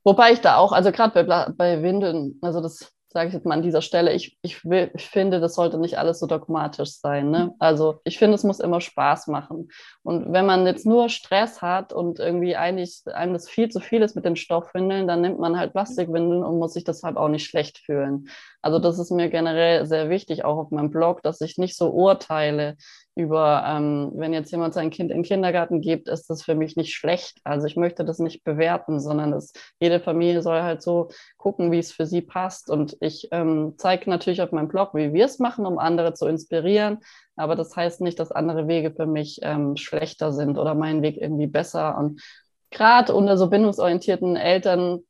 wobei 0.04 0.32
ich 0.32 0.40
da 0.40 0.56
auch, 0.56 0.72
also 0.72 0.92
gerade 0.92 1.24
bei, 1.24 1.48
bei 1.50 1.82
Windeln, 1.82 2.38
also 2.42 2.60
das 2.60 2.92
sage 3.12 3.28
ich 3.28 3.34
jetzt 3.34 3.44
mal 3.44 3.54
an 3.54 3.62
dieser 3.62 3.82
Stelle, 3.82 4.12
ich, 4.12 4.38
ich, 4.42 4.64
will, 4.64 4.90
ich 4.94 5.06
finde, 5.06 5.40
das 5.40 5.54
sollte 5.54 5.78
nicht 5.78 5.98
alles 5.98 6.18
so 6.18 6.26
dogmatisch 6.26 6.98
sein. 6.98 7.30
Ne? 7.30 7.54
Also 7.58 8.00
ich 8.04 8.18
finde, 8.18 8.34
es 8.36 8.44
muss 8.44 8.58
immer 8.58 8.80
Spaß 8.80 9.26
machen. 9.26 9.68
Und 10.02 10.32
wenn 10.32 10.46
man 10.46 10.66
jetzt 10.66 10.86
nur 10.86 11.08
Stress 11.08 11.60
hat 11.60 11.92
und 11.92 12.18
irgendwie 12.18 12.56
eigentlich 12.56 13.02
einem 13.12 13.34
das 13.34 13.48
viel 13.48 13.68
zu 13.68 13.80
viel 13.80 14.02
ist 14.02 14.16
mit 14.16 14.24
den 14.24 14.36
Stoffwindeln, 14.36 15.06
dann 15.06 15.20
nimmt 15.20 15.38
man 15.38 15.58
halt 15.58 15.72
Plastikwindeln 15.72 16.42
und 16.42 16.58
muss 16.58 16.72
sich 16.72 16.84
deshalb 16.84 17.16
auch 17.16 17.28
nicht 17.28 17.44
schlecht 17.44 17.78
fühlen. 17.78 18.28
Also 18.62 18.78
das 18.78 18.98
ist 18.98 19.10
mir 19.10 19.28
generell 19.28 19.86
sehr 19.86 20.08
wichtig, 20.08 20.44
auch 20.44 20.56
auf 20.56 20.70
meinem 20.70 20.90
Blog, 20.90 21.22
dass 21.22 21.40
ich 21.40 21.58
nicht 21.58 21.76
so 21.76 21.90
urteile 21.90 22.76
über, 23.14 23.62
ähm, 23.66 24.10
wenn 24.14 24.32
jetzt 24.32 24.50
jemand 24.52 24.72
sein 24.72 24.90
Kind 24.90 25.10
in 25.10 25.18
den 25.18 25.24
Kindergarten 25.24 25.80
gibt, 25.82 26.08
ist 26.08 26.30
das 26.30 26.42
für 26.42 26.54
mich 26.54 26.76
nicht 26.76 26.94
schlecht. 26.94 27.38
Also 27.44 27.66
ich 27.66 27.76
möchte 27.76 28.04
das 28.04 28.18
nicht 28.18 28.42
bewerten, 28.42 29.00
sondern 29.00 29.32
das, 29.32 29.52
jede 29.80 30.00
Familie 30.00 30.40
soll 30.40 30.62
halt 30.62 30.82
so 30.82 31.08
gucken, 31.36 31.70
wie 31.72 31.78
es 31.78 31.92
für 31.92 32.06
sie 32.06 32.22
passt. 32.22 32.70
Und 32.70 32.96
ich 33.00 33.28
ähm, 33.30 33.74
zeige 33.76 34.08
natürlich 34.08 34.40
auf 34.40 34.52
meinem 34.52 34.68
Blog, 34.68 34.94
wie 34.94 35.12
wir 35.12 35.26
es 35.26 35.38
machen, 35.38 35.66
um 35.66 35.78
andere 35.78 36.14
zu 36.14 36.26
inspirieren. 36.26 37.00
Aber 37.36 37.54
das 37.54 37.76
heißt 37.76 38.00
nicht, 38.00 38.18
dass 38.18 38.32
andere 38.32 38.66
Wege 38.66 38.92
für 38.92 39.06
mich 39.06 39.40
ähm, 39.42 39.76
schlechter 39.76 40.32
sind 40.32 40.56
oder 40.56 40.74
mein 40.74 41.02
Weg 41.02 41.18
irgendwie 41.18 41.46
besser. 41.46 41.98
Und 41.98 42.22
gerade 42.70 43.14
unter 43.14 43.36
so 43.36 43.50
bindungsorientierten 43.50 44.36
Eltern 44.36 45.00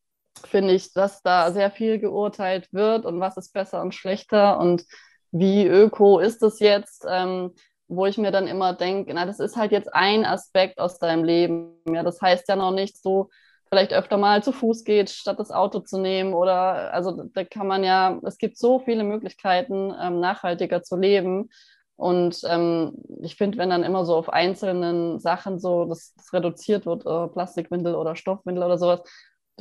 finde 0.44 0.74
ich, 0.74 0.92
dass 0.92 1.22
da 1.22 1.52
sehr 1.52 1.70
viel 1.70 2.00
geurteilt 2.00 2.72
wird 2.72 3.04
und 3.04 3.20
was 3.20 3.36
ist 3.36 3.52
besser 3.52 3.80
und 3.82 3.94
schlechter 3.94 4.58
und 4.58 4.84
wie 5.30 5.66
öko 5.66 6.18
ist 6.18 6.42
es 6.42 6.60
jetzt, 6.60 7.06
ähm, 7.08 7.52
wo 7.94 8.06
ich 8.06 8.18
mir 8.18 8.30
dann 8.30 8.46
immer 8.46 8.72
denke, 8.72 9.12
na, 9.14 9.26
das 9.26 9.38
ist 9.40 9.56
halt 9.56 9.72
jetzt 9.72 9.92
ein 9.94 10.24
Aspekt 10.24 10.78
aus 10.78 10.98
deinem 10.98 11.24
Leben. 11.24 11.74
Ja, 11.88 12.02
das 12.02 12.20
heißt 12.20 12.48
ja 12.48 12.56
noch 12.56 12.72
nicht 12.72 13.00
so, 13.00 13.28
vielleicht 13.68 13.92
öfter 13.92 14.18
mal 14.18 14.42
zu 14.42 14.52
Fuß 14.52 14.84
geht, 14.84 15.10
statt 15.10 15.38
das 15.38 15.50
Auto 15.50 15.80
zu 15.80 15.98
nehmen 15.98 16.34
oder 16.34 16.92
also 16.92 17.24
da 17.32 17.44
kann 17.44 17.66
man 17.66 17.84
ja, 17.84 18.18
es 18.24 18.38
gibt 18.38 18.58
so 18.58 18.78
viele 18.80 19.04
Möglichkeiten, 19.04 19.94
ähm, 20.00 20.20
nachhaltiger 20.20 20.82
zu 20.82 20.96
leben. 20.96 21.48
Und 21.96 22.40
ähm, 22.48 22.94
ich 23.22 23.36
finde, 23.36 23.58
wenn 23.58 23.70
dann 23.70 23.82
immer 23.82 24.04
so 24.04 24.16
auf 24.16 24.28
einzelnen 24.28 25.20
Sachen 25.20 25.58
so 25.58 25.84
das, 25.84 26.14
das 26.16 26.32
reduziert 26.32 26.84
wird, 26.86 27.06
äh, 27.06 27.28
Plastikwindel 27.28 27.94
oder 27.94 28.16
Stoffwindel 28.16 28.64
oder 28.64 28.78
sowas, 28.78 29.02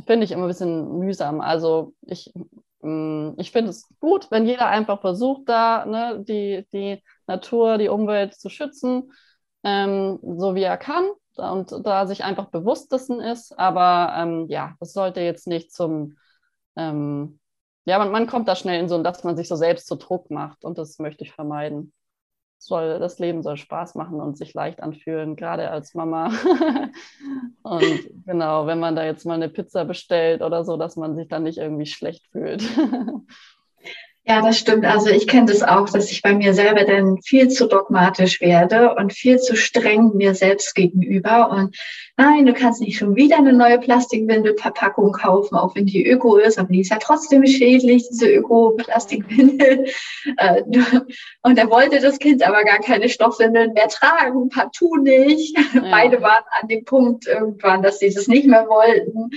finde 0.06 0.26
ich 0.26 0.32
immer 0.32 0.46
ein 0.46 0.50
bisschen 0.50 0.98
mühsam. 1.00 1.42
Also 1.42 1.94
ich, 2.02 2.34
mm, 2.82 3.32
ich 3.38 3.52
finde 3.52 3.72
es 3.72 3.88
gut, 4.00 4.32
wenn 4.32 4.46
jeder 4.46 4.68
einfach 4.68 5.02
versucht, 5.02 5.48
da 5.48 5.86
ne, 5.86 6.24
die, 6.28 6.66
die 6.74 7.02
Natur, 7.32 7.78
die 7.78 7.90
Umwelt 7.90 8.36
zu 8.36 8.50
schützen, 8.50 9.12
ähm, 9.64 10.20
so 10.22 10.56
wie 10.56 10.64
er 10.64 10.78
kann 10.78 11.06
und 11.38 11.72
da 11.86 12.06
sich 12.08 12.24
einfach 12.24 12.48
bewusst 12.50 12.92
dessen 12.92 13.20
ist. 13.20 13.58
Aber 13.58 14.14
ähm, 14.18 14.48
ja, 14.50 14.76
das 14.80 14.94
sollte 14.94 15.22
jetzt 15.22 15.48
nicht 15.48 15.74
zum, 15.74 16.18
ähm, 16.76 17.40
ja, 17.86 17.98
man, 17.98 18.12
man 18.12 18.28
kommt 18.28 18.48
da 18.48 18.56
schnell 18.56 18.80
in 18.80 18.90
so, 18.90 19.02
dass 19.02 19.24
man 19.24 19.38
sich 19.38 19.48
so 19.48 19.56
selbst 19.56 19.88
zu 19.88 19.96
Druck 19.96 20.30
macht 20.30 20.64
und 20.66 20.78
das 20.78 21.00
möchte 21.00 21.24
ich 21.24 21.32
vermeiden 21.32 21.94
soll, 22.58 23.00
das 23.00 23.18
Leben 23.18 23.42
soll 23.42 23.58
Spaß 23.58 23.96
machen 23.96 24.22
und 24.22 24.38
sich 24.38 24.54
leicht 24.54 24.84
anfühlen, 24.84 25.36
gerade 25.36 25.72
als 25.72 25.96
Mama. 25.96 26.32
und 27.64 28.10
genau, 28.26 28.68
wenn 28.68 28.80
man 28.80 28.96
da 28.96 29.04
jetzt 29.04 29.26
mal 29.26 29.34
eine 29.34 29.50
Pizza 29.50 29.84
bestellt 29.84 30.44
oder 30.44 30.64
so, 30.64 30.78
dass 30.78 30.96
man 30.96 31.16
sich 31.16 31.28
dann 31.28 31.44
nicht 31.44 31.58
irgendwie 31.58 31.88
schlecht 31.88 32.28
fühlt. 32.32 32.62
Ja, 34.24 34.40
das 34.42 34.60
stimmt. 34.60 34.86
Also 34.86 35.10
ich 35.10 35.28
kenne 35.28 35.48
das 35.48 35.64
auch, 35.64 35.90
dass 35.90 36.12
ich 36.12 36.22
bei 36.22 36.36
mir 36.36 36.54
selber 36.54 36.84
dann 36.84 37.20
viel 37.24 37.50
zu 37.50 37.68
dogmatisch 37.68 38.40
werde 38.40 38.94
und 38.94 39.14
viel 39.14 39.40
zu 39.40 39.56
streng 39.56 40.12
mir 40.16 40.36
selbst 40.36 40.76
gegenüber. 40.76 41.50
Und 41.50 41.76
nein, 42.18 42.46
du 42.46 42.54
kannst 42.54 42.82
nicht 42.82 43.00
schon 43.00 43.16
wieder 43.16 43.38
eine 43.38 43.52
neue 43.52 43.80
Plastikwindelverpackung 43.80 45.12
kaufen, 45.14 45.56
auch 45.56 45.76
wenn 45.76 45.88
die 45.88 46.08
Öko 46.08 46.38
ist, 46.38 46.60
aber 46.60 46.72
die 46.72 46.82
ist 46.82 46.92
ja 46.92 47.00
trotzdem 47.00 47.44
schädlich, 47.48 48.08
diese 48.10 48.30
Öko-Plastikwindel. 48.32 49.88
Äh, 50.38 50.62
und 51.42 51.58
er 51.58 51.70
wollte 51.72 52.00
das 52.00 52.20
Kind 52.20 52.44
aber 52.44 52.64
gar 52.64 52.80
keine 52.80 53.10
Stoffwindeln 53.10 53.74
mehr 53.74 53.88
tragen, 53.88 54.50
partout 54.50 54.98
nicht. 54.98 55.58
Ja. 55.74 55.82
Beide 55.90 56.22
waren 56.22 56.44
an 56.62 56.68
dem 56.68 56.86
Punkt 56.86 57.26
irgendwann, 57.26 57.82
dass 57.82 57.98
sie 57.98 58.14
das 58.14 58.28
nicht 58.28 58.46
mehr 58.46 58.68
wollten. 58.68 59.32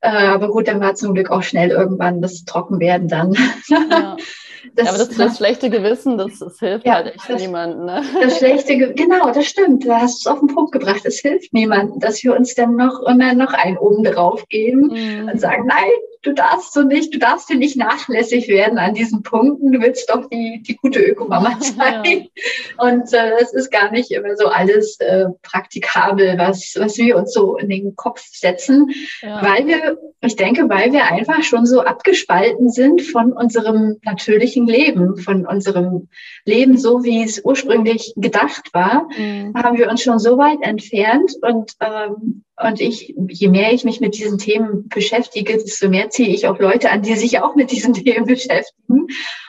Äh, 0.00 0.10
aber 0.10 0.50
gut, 0.50 0.68
dann 0.68 0.80
war 0.80 0.94
zum 0.94 1.14
Glück 1.14 1.30
auch 1.30 1.42
schnell 1.42 1.70
irgendwann 1.70 2.22
das 2.22 2.44
Trockenwerden 2.44 3.08
dann. 3.08 3.34
Ja. 3.68 4.16
Das, 4.74 4.88
aber 4.88 4.98
das, 4.98 5.08
das 5.10 5.36
schlechte 5.36 5.70
Gewissen, 5.70 6.18
das, 6.18 6.40
das 6.40 6.58
hilft 6.58 6.86
ja, 6.86 6.94
halt 6.94 7.14
echt 7.14 7.30
niemandem. 7.30 7.86
Ne? 7.86 8.02
Das 8.20 8.38
schlechte 8.38 8.92
genau, 8.94 9.30
das 9.32 9.46
stimmt. 9.46 9.86
Da 9.86 10.00
hast 10.00 10.24
du 10.24 10.30
es 10.30 10.32
auf 10.32 10.40
den 10.40 10.54
Punkt 10.54 10.72
gebracht. 10.72 11.04
Es 11.04 11.20
hilft 11.20 11.52
niemandem, 11.52 12.00
dass 12.00 12.22
wir 12.22 12.34
uns 12.36 12.54
dann 12.54 12.76
noch 12.76 13.02
immer 13.06 13.34
noch 13.34 13.52
einen 13.52 13.78
oben 13.78 14.04
drauf 14.04 14.46
geben 14.48 14.88
mhm. 14.88 15.28
und 15.28 15.40
sagen, 15.40 15.66
nein, 15.66 15.90
du 16.22 16.32
darfst 16.32 16.72
so 16.72 16.82
nicht, 16.82 17.14
du 17.14 17.18
darfst 17.18 17.48
dir 17.48 17.56
nicht 17.56 17.76
nachlässig 17.76 18.48
werden 18.48 18.78
an 18.78 18.94
diesen 18.94 19.22
Punkten. 19.22 19.72
Du 19.72 19.80
willst 19.80 20.10
doch 20.10 20.28
die, 20.28 20.62
die 20.66 20.76
gute 20.76 21.00
Ökomama 21.00 21.58
sein. 21.60 22.04
Ja. 22.04 22.86
Und 22.86 23.12
äh, 23.12 23.32
es 23.40 23.52
ist 23.52 23.70
gar 23.70 23.90
nicht 23.90 24.10
immer 24.10 24.36
so 24.36 24.46
alles 24.46 24.98
äh, 25.00 25.26
praktikabel, 25.42 26.38
was, 26.38 26.74
was 26.78 26.96
wir 26.98 27.16
uns 27.16 27.32
so 27.32 27.56
in 27.56 27.68
den 27.68 27.96
Kopf 27.96 28.24
setzen, 28.30 28.90
ja. 29.22 29.42
weil 29.42 29.66
wir, 29.66 29.98
ich 30.20 30.36
denke, 30.36 30.68
weil 30.68 30.92
wir 30.92 31.04
einfach 31.04 31.42
schon 31.42 31.66
so 31.66 31.80
abgespalten 31.80 32.70
sind 32.70 33.02
von 33.02 33.32
unserem 33.32 33.98
natürlichen 34.02 34.66
Leben, 34.66 35.16
von 35.18 35.46
unserem 35.46 36.08
Leben, 36.44 36.76
so 36.76 37.04
wie 37.04 37.22
es 37.22 37.44
ursprünglich 37.44 38.14
gedacht 38.16 38.72
war, 38.72 39.08
mhm. 39.16 39.54
haben 39.54 39.78
wir 39.78 39.88
uns 39.90 40.02
schon 40.02 40.18
so 40.18 40.38
weit 40.38 40.58
entfernt 40.62 41.32
und 41.42 41.72
ähm, 41.80 42.44
und 42.62 42.80
ich, 42.80 43.14
je 43.28 43.48
mehr 43.48 43.72
ich 43.72 43.84
mich 43.84 44.00
mit 44.00 44.16
diesen 44.16 44.38
Themen 44.38 44.88
beschäftige, 44.88 45.54
desto 45.54 45.88
mehr 45.88 46.10
ziehe 46.10 46.28
ich 46.28 46.46
auch 46.46 46.58
Leute 46.58 46.90
an, 46.90 47.02
die 47.02 47.14
sich 47.14 47.40
auch 47.40 47.54
mit 47.54 47.70
diesen 47.70 47.94
Themen 48.04 48.26
beschäftigen. 48.26 49.06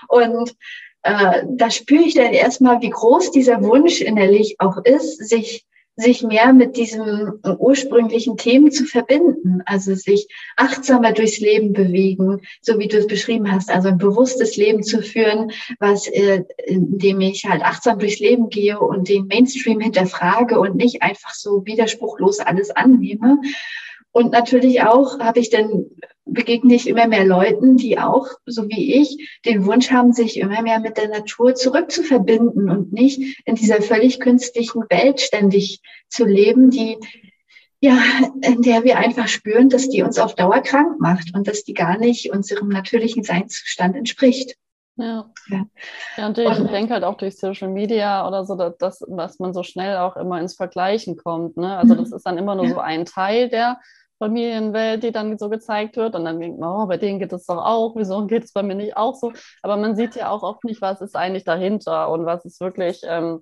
Und 0.07 0.55
äh, 1.03 1.43
da 1.47 1.71
spüre 1.71 2.03
ich 2.03 2.15
dann 2.15 2.33
erstmal, 2.33 2.81
wie 2.81 2.89
groß 2.89 3.31
dieser 3.31 3.63
Wunsch 3.63 4.01
innerlich 4.01 4.55
auch 4.59 4.77
ist, 4.83 5.27
sich 5.27 5.65
sich 5.99 6.23
mehr 6.23 6.53
mit 6.53 6.77
diesem 6.77 7.39
ursprünglichen 7.57 8.37
Themen 8.37 8.71
zu 8.71 8.85
verbinden, 8.85 9.61
also 9.65 9.93
sich 9.95 10.27
achtsamer 10.55 11.11
durchs 11.11 11.39
Leben 11.39 11.73
bewegen, 11.73 12.41
so 12.61 12.79
wie 12.79 12.87
du 12.87 12.97
es 12.97 13.07
beschrieben 13.07 13.51
hast, 13.51 13.69
also 13.69 13.89
ein 13.89 13.97
bewusstes 13.97 14.55
Leben 14.55 14.83
zu 14.83 15.01
führen, 15.01 15.51
was 15.79 16.07
äh, 16.07 16.43
indem 16.65 17.21
ich 17.21 17.45
halt 17.45 17.63
achtsam 17.63 17.99
durchs 17.99 18.19
Leben 18.19 18.49
gehe 18.49 18.79
und 18.79 19.09
den 19.09 19.27
Mainstream 19.27 19.79
hinterfrage 19.79 20.59
und 20.59 20.75
nicht 20.75 21.01
einfach 21.01 21.33
so 21.33 21.65
widerspruchlos 21.65 22.39
alles 22.39 22.71
annehme. 22.71 23.39
Und 24.11 24.31
natürlich 24.31 24.81
auch 24.81 25.19
habe 25.19 25.39
ich 25.39 25.49
dann 25.49 25.85
begegne 26.33 26.75
ich 26.75 26.87
immer 26.87 27.07
mehr 27.07 27.25
Leuten, 27.25 27.77
die 27.77 27.99
auch, 27.99 28.27
so 28.45 28.67
wie 28.69 28.95
ich, 28.95 29.39
den 29.45 29.65
Wunsch 29.65 29.91
haben, 29.91 30.13
sich 30.13 30.39
immer 30.39 30.61
mehr 30.61 30.79
mit 30.79 30.97
der 30.97 31.09
Natur 31.09 31.55
zurückzuverbinden 31.55 32.69
und 32.69 32.93
nicht 32.93 33.39
in 33.45 33.55
dieser 33.55 33.81
völlig 33.81 34.19
künstlichen 34.19 34.83
Welt 34.89 35.21
ständig 35.21 35.81
zu 36.09 36.25
leben, 36.25 36.69
die 36.69 36.97
ja, 37.81 37.97
in 38.41 38.61
der 38.61 38.83
wir 38.83 38.97
einfach 38.97 39.29
spüren, 39.29 39.69
dass 39.69 39.89
die 39.89 40.03
uns 40.03 40.19
auf 40.19 40.35
Dauer 40.35 40.61
krank 40.61 40.99
macht 40.99 41.33
und 41.33 41.47
dass 41.47 41.63
die 41.63 41.73
gar 41.73 41.97
nicht 41.97 42.31
unserem 42.31 42.67
natürlichen 42.67 43.23
Seinszustand 43.23 43.95
entspricht. 43.95 44.57
Ja. 44.97 45.31
ja. 45.47 45.65
ja 46.17 46.27
und 46.27 46.37
ich 46.37 46.59
und, 46.59 46.71
denke 46.71 46.93
halt 46.93 47.05
auch 47.05 47.15
durch 47.15 47.37
Social 47.37 47.69
Media 47.69 48.27
oder 48.27 48.43
so, 48.43 48.55
dass, 48.55 48.99
dass, 49.07 49.39
man 49.39 49.53
so 49.53 49.63
schnell 49.63 49.95
auch 49.97 50.17
immer 50.17 50.41
ins 50.41 50.55
Vergleichen 50.55 51.15
kommt. 51.15 51.55
Ne? 51.55 51.77
Also 51.77 51.95
das 51.95 52.11
ist 52.11 52.25
dann 52.25 52.37
immer 52.37 52.55
nur 52.55 52.65
ja. 52.65 52.71
so 52.71 52.79
ein 52.79 53.05
Teil 53.05 53.47
der 53.47 53.79
Familienwelt, 54.19 55.03
die 55.03 55.11
dann 55.11 55.37
so 55.37 55.49
gezeigt 55.49 55.97
wird. 55.97 56.15
Und 56.15 56.25
dann 56.25 56.39
denkt 56.39 56.59
man, 56.59 56.69
oh, 56.69 56.85
bei 56.87 56.97
denen 56.97 57.19
geht 57.19 57.33
es 57.33 57.45
doch 57.45 57.57
auch, 57.57 57.95
wieso 57.95 58.27
geht 58.27 58.43
es 58.43 58.53
bei 58.53 58.63
mir 58.63 58.75
nicht 58.75 58.97
auch 58.97 59.15
so? 59.15 59.33
Aber 59.63 59.77
man 59.77 59.95
sieht 59.95 60.15
ja 60.15 60.29
auch 60.29 60.43
oft 60.43 60.63
nicht, 60.63 60.81
was 60.81 61.01
ist 61.01 61.15
eigentlich 61.15 61.45
dahinter 61.45 62.09
und 62.11 62.25
was 62.25 62.45
ist 62.45 62.59
wirklich, 62.61 63.01
ähm, 63.05 63.41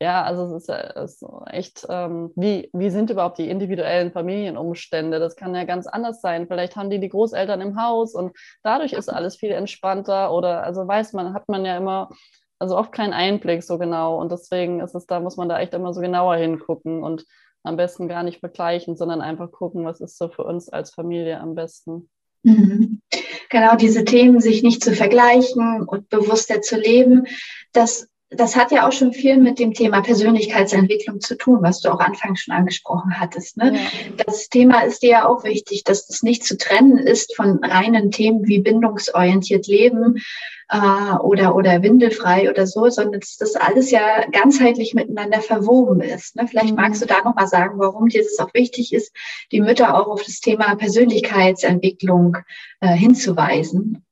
ja, 0.00 0.22
also 0.22 0.56
es 0.56 0.64
ist, 0.64 0.68
es 0.68 1.22
ist 1.22 1.24
echt, 1.46 1.86
ähm, 1.88 2.32
wie, 2.36 2.68
wie 2.72 2.90
sind 2.90 3.10
überhaupt 3.10 3.38
die 3.38 3.48
individuellen 3.48 4.12
Familienumstände? 4.12 5.18
Das 5.20 5.36
kann 5.36 5.54
ja 5.54 5.64
ganz 5.64 5.86
anders 5.86 6.20
sein. 6.20 6.46
Vielleicht 6.48 6.76
haben 6.76 6.90
die 6.90 7.00
die 7.00 7.08
Großeltern 7.08 7.60
im 7.60 7.80
Haus 7.80 8.14
und 8.14 8.36
dadurch 8.62 8.92
ist 8.92 9.08
alles 9.08 9.36
viel 9.36 9.52
entspannter 9.52 10.32
oder 10.32 10.64
also 10.64 10.86
weiß 10.86 11.12
man, 11.12 11.32
hat 11.34 11.48
man 11.48 11.64
ja 11.64 11.76
immer 11.76 12.10
also 12.58 12.76
oft 12.76 12.92
keinen 12.92 13.12
Einblick 13.12 13.62
so 13.62 13.78
genau 13.78 14.20
und 14.20 14.32
deswegen 14.32 14.80
ist 14.80 14.94
es 14.94 15.06
da, 15.06 15.20
muss 15.20 15.36
man 15.36 15.48
da 15.48 15.58
echt 15.60 15.74
immer 15.74 15.92
so 15.92 16.00
genauer 16.00 16.36
hingucken 16.36 17.02
und 17.02 17.24
am 17.64 17.76
besten 17.76 18.08
gar 18.08 18.22
nicht 18.22 18.40
vergleichen, 18.40 18.96
sondern 18.96 19.20
einfach 19.20 19.50
gucken, 19.50 19.84
was 19.84 20.00
ist 20.00 20.16
so 20.16 20.28
für 20.28 20.44
uns 20.44 20.68
als 20.68 20.92
Familie 20.92 21.40
am 21.40 21.54
besten. 21.54 22.08
Mhm. 22.42 23.00
genau 23.48 23.76
diese 23.76 24.04
Themen, 24.04 24.40
sich 24.40 24.62
nicht 24.62 24.84
zu 24.84 24.94
vergleichen 24.94 25.82
und 25.82 26.08
bewusster 26.10 26.60
zu 26.60 26.76
leben, 26.76 27.26
das 27.72 28.08
das 28.36 28.56
hat 28.56 28.70
ja 28.72 28.86
auch 28.86 28.92
schon 28.92 29.12
viel 29.12 29.36
mit 29.38 29.58
dem 29.58 29.72
Thema 29.72 30.00
Persönlichkeitsentwicklung 30.00 31.20
zu 31.20 31.36
tun, 31.36 31.58
was 31.62 31.80
du 31.80 31.90
auch 31.90 32.00
anfangs 32.00 32.42
schon 32.42 32.54
angesprochen 32.54 33.18
hattest. 33.18 33.56
Ne? 33.56 33.74
Ja. 33.74 34.24
Das 34.26 34.48
Thema 34.48 34.80
ist 34.80 35.02
dir 35.02 35.10
ja 35.10 35.28
auch 35.28 35.44
wichtig, 35.44 35.84
dass 35.84 36.06
das 36.06 36.22
nicht 36.22 36.44
zu 36.44 36.56
trennen 36.56 36.98
ist 36.98 37.34
von 37.36 37.62
reinen 37.62 38.10
Themen 38.10 38.46
wie 38.46 38.60
bindungsorientiert 38.60 39.66
Leben 39.66 40.20
äh, 40.68 41.14
oder, 41.16 41.54
oder 41.54 41.82
windelfrei 41.82 42.50
oder 42.50 42.66
so, 42.66 42.88
sondern 42.88 43.20
dass 43.20 43.36
das 43.36 43.56
alles 43.56 43.90
ja 43.90 44.26
ganzheitlich 44.30 44.94
miteinander 44.94 45.40
verwoben 45.40 46.00
ist. 46.00 46.36
Ne? 46.36 46.46
Vielleicht 46.48 46.70
mhm. 46.70 46.76
magst 46.76 47.02
du 47.02 47.06
da 47.06 47.22
nochmal 47.22 47.48
sagen, 47.48 47.78
warum 47.78 48.08
dir 48.08 48.22
das 48.22 48.38
auch 48.38 48.52
wichtig 48.54 48.92
ist, 48.92 49.12
die 49.52 49.60
Mütter 49.60 49.98
auch 49.98 50.08
auf 50.08 50.22
das 50.22 50.40
Thema 50.40 50.74
Persönlichkeitsentwicklung 50.76 52.38
äh, 52.80 52.94
hinzuweisen. 52.94 54.03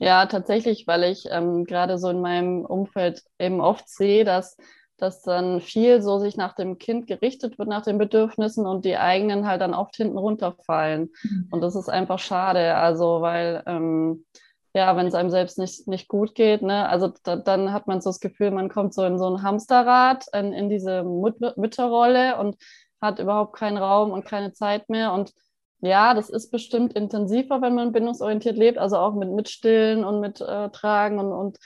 Ja, 0.00 0.24
tatsächlich, 0.24 0.86
weil 0.86 1.04
ich 1.04 1.26
ähm, 1.30 1.66
gerade 1.66 1.98
so 1.98 2.08
in 2.08 2.22
meinem 2.22 2.64
Umfeld 2.64 3.22
eben 3.38 3.60
oft 3.60 3.86
sehe, 3.86 4.24
dass, 4.24 4.56
dass 4.96 5.20
dann 5.20 5.60
viel 5.60 6.00
so 6.00 6.18
sich 6.18 6.38
nach 6.38 6.54
dem 6.54 6.78
Kind 6.78 7.06
gerichtet 7.06 7.58
wird, 7.58 7.68
nach 7.68 7.82
den 7.82 7.98
Bedürfnissen 7.98 8.66
und 8.66 8.86
die 8.86 8.96
eigenen 8.96 9.46
halt 9.46 9.60
dann 9.60 9.74
oft 9.74 9.94
hinten 9.94 10.16
runterfallen. 10.16 11.10
Mhm. 11.22 11.48
Und 11.50 11.60
das 11.60 11.76
ist 11.76 11.90
einfach 11.90 12.18
schade. 12.18 12.76
Also, 12.76 13.20
weil 13.20 13.62
ähm, 13.66 14.24
ja, 14.72 14.96
wenn 14.96 15.06
es 15.06 15.14
einem 15.14 15.30
selbst 15.30 15.58
nicht, 15.58 15.86
nicht 15.86 16.08
gut 16.08 16.34
geht, 16.34 16.62
ne, 16.62 16.88
also 16.88 17.12
da, 17.24 17.36
dann 17.36 17.70
hat 17.70 17.86
man 17.86 18.00
so 18.00 18.08
das 18.08 18.20
Gefühl, 18.20 18.52
man 18.52 18.70
kommt 18.70 18.94
so 18.94 19.04
in 19.04 19.18
so 19.18 19.28
ein 19.28 19.42
Hamsterrad, 19.42 20.24
in, 20.32 20.54
in 20.54 20.70
diese 20.70 21.02
Mütterrolle 21.02 22.38
und 22.38 22.56
hat 23.02 23.18
überhaupt 23.18 23.54
keinen 23.54 23.76
Raum 23.76 24.12
und 24.12 24.24
keine 24.24 24.54
Zeit 24.54 24.88
mehr. 24.88 25.12
Und 25.12 25.34
ja, 25.80 26.14
das 26.14 26.30
ist 26.30 26.50
bestimmt 26.50 26.92
intensiver, 26.94 27.62
wenn 27.62 27.74
man 27.74 27.92
bindungsorientiert 27.92 28.56
lebt, 28.56 28.78
also 28.78 28.96
auch 28.98 29.14
mit, 29.14 29.30
mit 29.30 29.48
Stillen 29.48 30.04
und 30.04 30.20
mit 30.20 30.40
äh, 30.40 30.68
Tragen 30.70 31.18
und, 31.18 31.32
und 31.32 31.58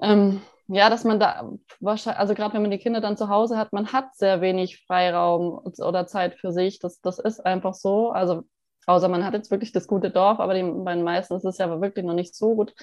ähm, 0.00 0.40
ja, 0.68 0.90
dass 0.90 1.04
man 1.04 1.20
da 1.20 1.48
wahrscheinlich, 1.80 2.18
also 2.18 2.34
gerade 2.34 2.54
wenn 2.54 2.62
man 2.62 2.70
die 2.70 2.78
Kinder 2.78 3.00
dann 3.00 3.16
zu 3.16 3.28
Hause 3.28 3.56
hat, 3.56 3.72
man 3.72 3.92
hat 3.92 4.16
sehr 4.16 4.40
wenig 4.40 4.84
Freiraum 4.86 5.60
oder 5.78 6.06
Zeit 6.06 6.34
für 6.34 6.52
sich. 6.52 6.80
Das, 6.80 7.00
das 7.00 7.18
ist 7.18 7.40
einfach 7.40 7.74
so. 7.74 8.10
Also 8.10 8.44
außer 8.86 9.08
man 9.08 9.24
hat 9.24 9.34
jetzt 9.34 9.50
wirklich 9.50 9.72
das 9.72 9.86
gute 9.86 10.10
Dorf, 10.10 10.40
aber 10.40 10.54
die, 10.54 10.62
bei 10.62 10.94
den 10.94 11.04
meisten 11.04 11.34
ist 11.34 11.44
es 11.44 11.58
ja 11.58 11.80
wirklich 11.80 12.04
noch 12.04 12.14
nicht 12.14 12.34
so 12.34 12.56
gut 12.56 12.74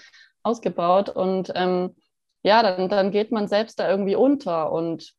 ausgebaut. 0.43 1.09
Und 1.09 1.51
ähm, 1.55 1.95
ja, 2.43 2.63
dann, 2.63 2.87
dann 2.89 3.11
geht 3.11 3.31
man 3.31 3.47
selbst 3.47 3.79
da 3.79 3.89
irgendwie 3.89 4.15
unter. 4.15 4.71
Und 4.71 5.13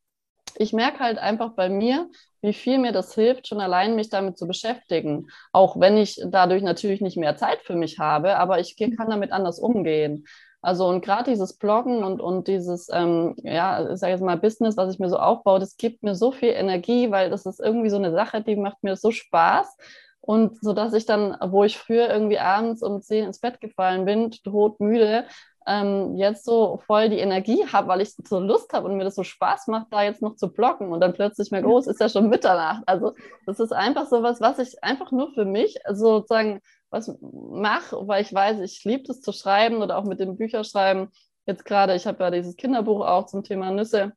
ich 0.58 0.72
merke 0.72 1.00
halt 1.00 1.18
einfach 1.18 1.54
bei 1.54 1.68
mir, 1.68 2.08
wie 2.42 2.52
viel 2.52 2.78
mir 2.78 2.92
das 2.92 3.14
hilft, 3.14 3.48
schon 3.48 3.60
allein 3.60 3.96
mich 3.96 4.10
damit 4.10 4.38
zu 4.38 4.46
beschäftigen. 4.46 5.28
Auch 5.52 5.80
wenn 5.80 5.96
ich 5.96 6.20
dadurch 6.26 6.62
natürlich 6.62 7.00
nicht 7.00 7.16
mehr 7.16 7.36
Zeit 7.36 7.62
für 7.62 7.74
mich 7.74 7.98
habe, 7.98 8.36
aber 8.36 8.60
ich 8.60 8.76
kann 8.76 9.10
damit 9.10 9.32
anders 9.32 9.58
umgehen. 9.58 10.26
Also 10.64 10.88
und 10.88 11.04
gerade 11.04 11.30
dieses 11.30 11.58
Bloggen 11.58 12.02
und, 12.04 12.22
und 12.22 12.48
dieses, 12.48 12.88
ähm, 12.90 13.34
ja, 13.42 13.92
ich 13.92 13.98
sage 13.98 14.12
jetzt 14.12 14.22
mal 14.22 14.38
Business, 14.38 14.78
was 14.78 14.94
ich 14.94 14.98
mir 14.98 15.10
so 15.10 15.18
aufbaue, 15.18 15.60
das 15.60 15.76
gibt 15.76 16.02
mir 16.02 16.14
so 16.14 16.32
viel 16.32 16.50
Energie, 16.50 17.10
weil 17.10 17.28
das 17.28 17.44
ist 17.44 17.60
irgendwie 17.60 17.90
so 17.90 17.96
eine 17.96 18.12
Sache, 18.12 18.42
die 18.42 18.56
macht 18.56 18.82
mir 18.82 18.96
so 18.96 19.10
Spaß. 19.10 19.76
Und 20.22 20.58
so 20.64 20.72
dass 20.72 20.94
ich 20.94 21.04
dann, 21.04 21.36
wo 21.50 21.64
ich 21.64 21.76
früher 21.76 22.08
irgendwie 22.08 22.38
abends 22.38 22.82
um 22.82 23.02
10 23.02 23.26
ins 23.26 23.40
Bett 23.40 23.60
gefallen 23.60 24.06
bin, 24.06 24.30
todmüde, 24.30 25.26
ähm, 25.66 26.16
jetzt 26.16 26.44
so 26.44 26.80
voll 26.86 27.08
die 27.08 27.18
Energie 27.18 27.66
habe, 27.66 27.88
weil 27.88 28.00
ich 28.00 28.14
so 28.24 28.38
Lust 28.38 28.72
habe 28.72 28.88
und 28.88 28.96
mir 28.96 29.04
das 29.04 29.14
so 29.14 29.24
Spaß 29.24 29.68
macht, 29.68 29.86
da 29.90 30.02
jetzt 30.02 30.22
noch 30.22 30.36
zu 30.36 30.52
blocken 30.52 30.90
und 30.92 31.00
dann 31.00 31.14
plötzlich 31.14 31.50
mehr 31.50 31.62
groß 31.62 31.86
ist 31.86 32.00
ja 32.00 32.08
schon 32.08 32.28
Mitternacht. 32.28 32.82
Also 32.86 33.12
das 33.46 33.60
ist 33.60 33.72
einfach 33.72 34.06
so 34.06 34.22
was, 34.22 34.40
was 34.40 34.58
ich 34.58 34.82
einfach 34.82 35.10
nur 35.10 35.32
für 35.32 35.44
mich 35.44 35.78
sozusagen 35.90 36.60
was 36.90 37.16
mache, 37.20 38.06
weil 38.06 38.22
ich 38.22 38.32
weiß, 38.32 38.60
ich 38.60 38.84
liebe 38.84 39.10
es 39.10 39.20
zu 39.20 39.32
schreiben 39.32 39.82
oder 39.82 39.98
auch 39.98 40.04
mit 40.04 40.20
dem 40.20 40.36
Bücherschreiben. 40.36 41.08
Jetzt 41.46 41.64
gerade, 41.64 41.94
ich 41.94 42.06
habe 42.06 42.22
ja 42.22 42.30
dieses 42.30 42.56
Kinderbuch 42.56 43.04
auch 43.06 43.26
zum 43.26 43.42
Thema 43.42 43.70
Nüsse 43.70 44.12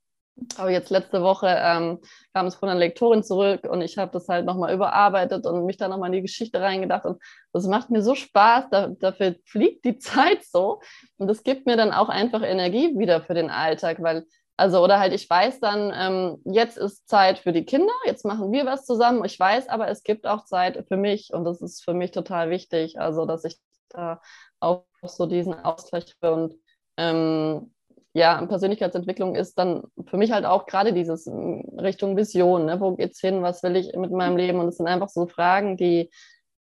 aber 0.57 0.69
jetzt 0.69 0.89
letzte 0.89 1.21
Woche 1.21 1.47
ähm, 1.47 1.99
kam 2.33 2.45
es 2.45 2.55
von 2.55 2.69
einer 2.69 2.79
Lektorin 2.79 3.23
zurück 3.23 3.67
und 3.69 3.81
ich 3.81 3.97
habe 3.97 4.11
das 4.11 4.27
halt 4.27 4.45
nochmal 4.45 4.73
überarbeitet 4.73 5.45
und 5.45 5.65
mich 5.65 5.77
da 5.77 5.87
nochmal 5.87 6.09
in 6.09 6.13
die 6.13 6.21
Geschichte 6.21 6.61
reingedacht. 6.61 7.05
Und 7.05 7.21
das 7.53 7.65
macht 7.67 7.89
mir 7.89 8.01
so 8.01 8.15
Spaß, 8.15 8.65
da, 8.69 8.87
dafür 8.87 9.35
fliegt 9.45 9.85
die 9.85 9.97
Zeit 9.99 10.43
so. 10.43 10.81
Und 11.17 11.27
das 11.27 11.43
gibt 11.43 11.65
mir 11.65 11.75
dann 11.75 11.91
auch 11.91 12.09
einfach 12.09 12.41
Energie 12.43 12.97
wieder 12.97 13.21
für 13.21 13.33
den 13.33 13.49
Alltag, 13.49 14.01
weil, 14.01 14.25
also, 14.57 14.83
oder 14.83 14.99
halt, 14.99 15.13
ich 15.13 15.29
weiß 15.29 15.59
dann, 15.59 15.91
ähm, 15.95 16.41
jetzt 16.45 16.77
ist 16.77 17.07
Zeit 17.07 17.39
für 17.39 17.51
die 17.51 17.65
Kinder, 17.65 17.93
jetzt 18.05 18.25
machen 18.25 18.51
wir 18.51 18.65
was 18.65 18.85
zusammen. 18.85 19.25
Ich 19.25 19.39
weiß 19.39 19.69
aber, 19.69 19.87
es 19.87 20.03
gibt 20.03 20.27
auch 20.27 20.45
Zeit 20.45 20.85
für 20.87 20.97
mich 20.97 21.33
und 21.33 21.45
das 21.45 21.61
ist 21.61 21.83
für 21.83 21.93
mich 21.93 22.11
total 22.11 22.49
wichtig. 22.49 22.99
Also, 22.99 23.25
dass 23.25 23.43
ich 23.43 23.59
da 23.89 24.21
auch 24.59 24.85
so 25.03 25.25
diesen 25.25 25.53
Ausgleich 25.53 26.15
und 26.21 26.55
ähm, 26.97 27.71
ja, 28.17 28.43
Persönlichkeitsentwicklung 28.47 29.35
ist 29.35 29.59
dann 29.59 29.83
für 30.07 30.17
mich 30.17 30.31
halt 30.31 30.43
auch 30.43 30.65
gerade 30.65 30.91
dieses 30.91 31.27
mm, 31.27 31.77
Richtung 31.79 32.17
Vision. 32.17 32.65
Ne? 32.65 32.79
Wo 32.79 32.95
geht's 32.95 33.19
hin? 33.19 33.43
Was 33.43 33.61
will 33.61 33.75
ich 33.75 33.95
mit 33.95 34.11
meinem 34.11 34.37
Leben? 34.37 34.59
Und 34.59 34.69
es 34.69 34.77
sind 34.77 34.87
einfach 34.87 35.09
so 35.09 35.27
Fragen, 35.27 35.77
die, 35.77 36.09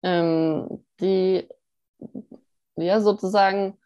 ähm, 0.02 0.84
die 1.00 1.48
ja 2.76 3.02
sozusagen, 3.02 3.78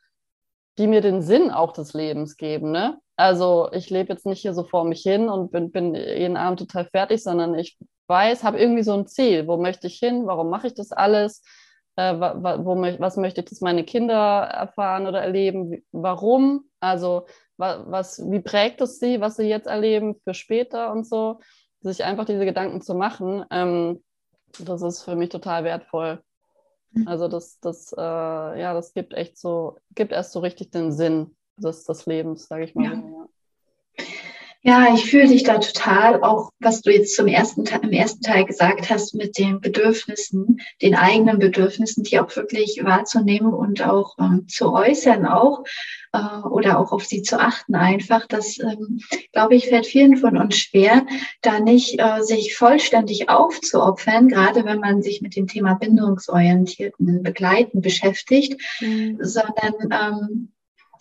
die 0.78 0.88
mir 0.88 1.02
den 1.02 1.22
Sinn 1.22 1.52
auch 1.52 1.74
des 1.74 1.94
Lebens 1.94 2.38
geben. 2.38 2.72
Ne? 2.72 3.00
Also 3.18 3.70
ich 3.74 3.90
lebe 3.90 4.14
jetzt 4.14 4.26
nicht 4.26 4.42
hier 4.42 4.54
so 4.54 4.64
vor 4.64 4.86
mich 4.86 5.02
hin 5.02 5.28
und 5.28 5.52
bin, 5.52 5.72
bin 5.72 5.94
jeden 5.94 6.38
Abend 6.38 6.60
total 6.60 6.86
fertig, 6.86 7.22
sondern 7.22 7.54
ich 7.54 7.78
weiß, 8.08 8.46
habe 8.46 8.60
irgendwie 8.60 8.84
so 8.84 8.94
ein 8.94 9.08
Ziel. 9.08 9.46
Wo 9.46 9.58
möchte 9.58 9.88
ich 9.88 10.00
hin? 10.00 10.26
Warum 10.26 10.50
mache 10.50 10.68
ich 10.68 10.74
das 10.74 10.94
alles? 10.94 11.44
Äh, 11.98 12.14
wo, 12.14 12.78
was 13.00 13.18
möchte 13.18 13.42
ich, 13.42 13.50
dass 13.50 13.60
meine 13.60 13.84
Kinder 13.84 14.16
erfahren 14.16 15.06
oder 15.06 15.22
erleben? 15.22 15.84
Warum? 15.92 16.64
Also 16.80 17.26
was, 17.58 18.22
wie 18.30 18.40
prägt 18.40 18.82
es 18.82 19.00
sie, 19.00 19.20
was 19.20 19.38
sie 19.38 19.48
jetzt 19.48 19.68
erleben 19.68 20.16
für 20.24 20.34
später 20.34 20.92
und 20.92 21.08
so, 21.08 21.40
sich 21.82 22.04
einfach 22.04 22.26
diese 22.26 22.46
Gedanken 22.46 22.82
zu 22.82 22.96
machen, 22.96 23.46
ähm, 23.52 24.04
das 24.60 24.82
ist 24.82 25.04
für 25.04 25.16
mich 25.16 25.30
total 25.30 25.64
wertvoll. 25.64 26.22
Mhm. 26.92 27.08
Also 27.08 27.28
das, 27.28 27.60
das, 27.60 27.94
äh, 27.98 28.02
ja, 28.02 28.74
das 28.74 28.94
gibt 28.94 29.14
echt 29.14 29.38
so, 29.38 29.78
gibt 29.96 30.12
erst 30.12 30.32
so 30.32 30.40
richtig 30.40 30.72
den 30.72 30.92
Sinn 30.92 31.36
des, 31.58 31.84
des 31.84 32.06
Lebens, 32.06 32.48
sage 32.48 32.66
ich 32.66 32.76
mal. 32.76 33.04
Ja. 33.98 34.06
Ja, 34.64 34.94
ich 34.94 35.10
fühle 35.10 35.30
dich 35.30 35.44
da 35.44 35.60
total, 35.60 36.22
auch 36.24 36.50
was 36.60 36.82
du 36.82 36.92
jetzt 36.92 37.16
zum 37.16 37.28
ersten 37.28 37.64
im 37.66 37.92
ersten 37.94 38.22
Teil 38.22 38.44
gesagt 38.44 38.90
hast 38.90 39.16
mit 39.16 39.38
den 39.38 39.62
Bedürfnissen, 39.62 40.60
den 40.82 40.94
eigenen 40.94 41.40
Bedürfnissen, 41.40 42.04
die 42.04 42.20
auch 42.20 42.36
wirklich 42.36 42.82
wahrzunehmen 42.84 43.54
und 43.54 43.82
auch 43.82 44.18
ähm, 44.20 44.46
zu 44.50 44.74
äußern 44.74 45.26
auch 45.26 45.64
oder 46.50 46.80
auch 46.80 46.92
auf 46.92 47.06
sie 47.06 47.22
zu 47.22 47.40
achten 47.40 47.76
einfach. 47.76 48.26
Das, 48.28 48.60
ähm, 48.60 49.00
glaube 49.32 49.56
ich, 49.56 49.68
fällt 49.68 49.86
vielen 49.86 50.18
von 50.18 50.38
uns 50.38 50.58
schwer, 50.58 51.06
da 51.42 51.60
nicht 51.60 52.00
äh, 52.00 52.22
sich 52.22 52.56
vollständig 52.56 53.30
aufzuopfern, 53.30 54.28
gerade 54.28 54.66
wenn 54.66 54.80
man 54.80 55.02
sich 55.02 55.22
mit 55.22 55.36
dem 55.36 55.48
Thema 55.48 55.76
bindungsorientierten 55.76 57.24
Begleiten 57.24 57.82
beschäftigt, 57.82 58.62
mhm. 58.80 59.18
sondern 59.22 59.74
ähm, 59.92 60.52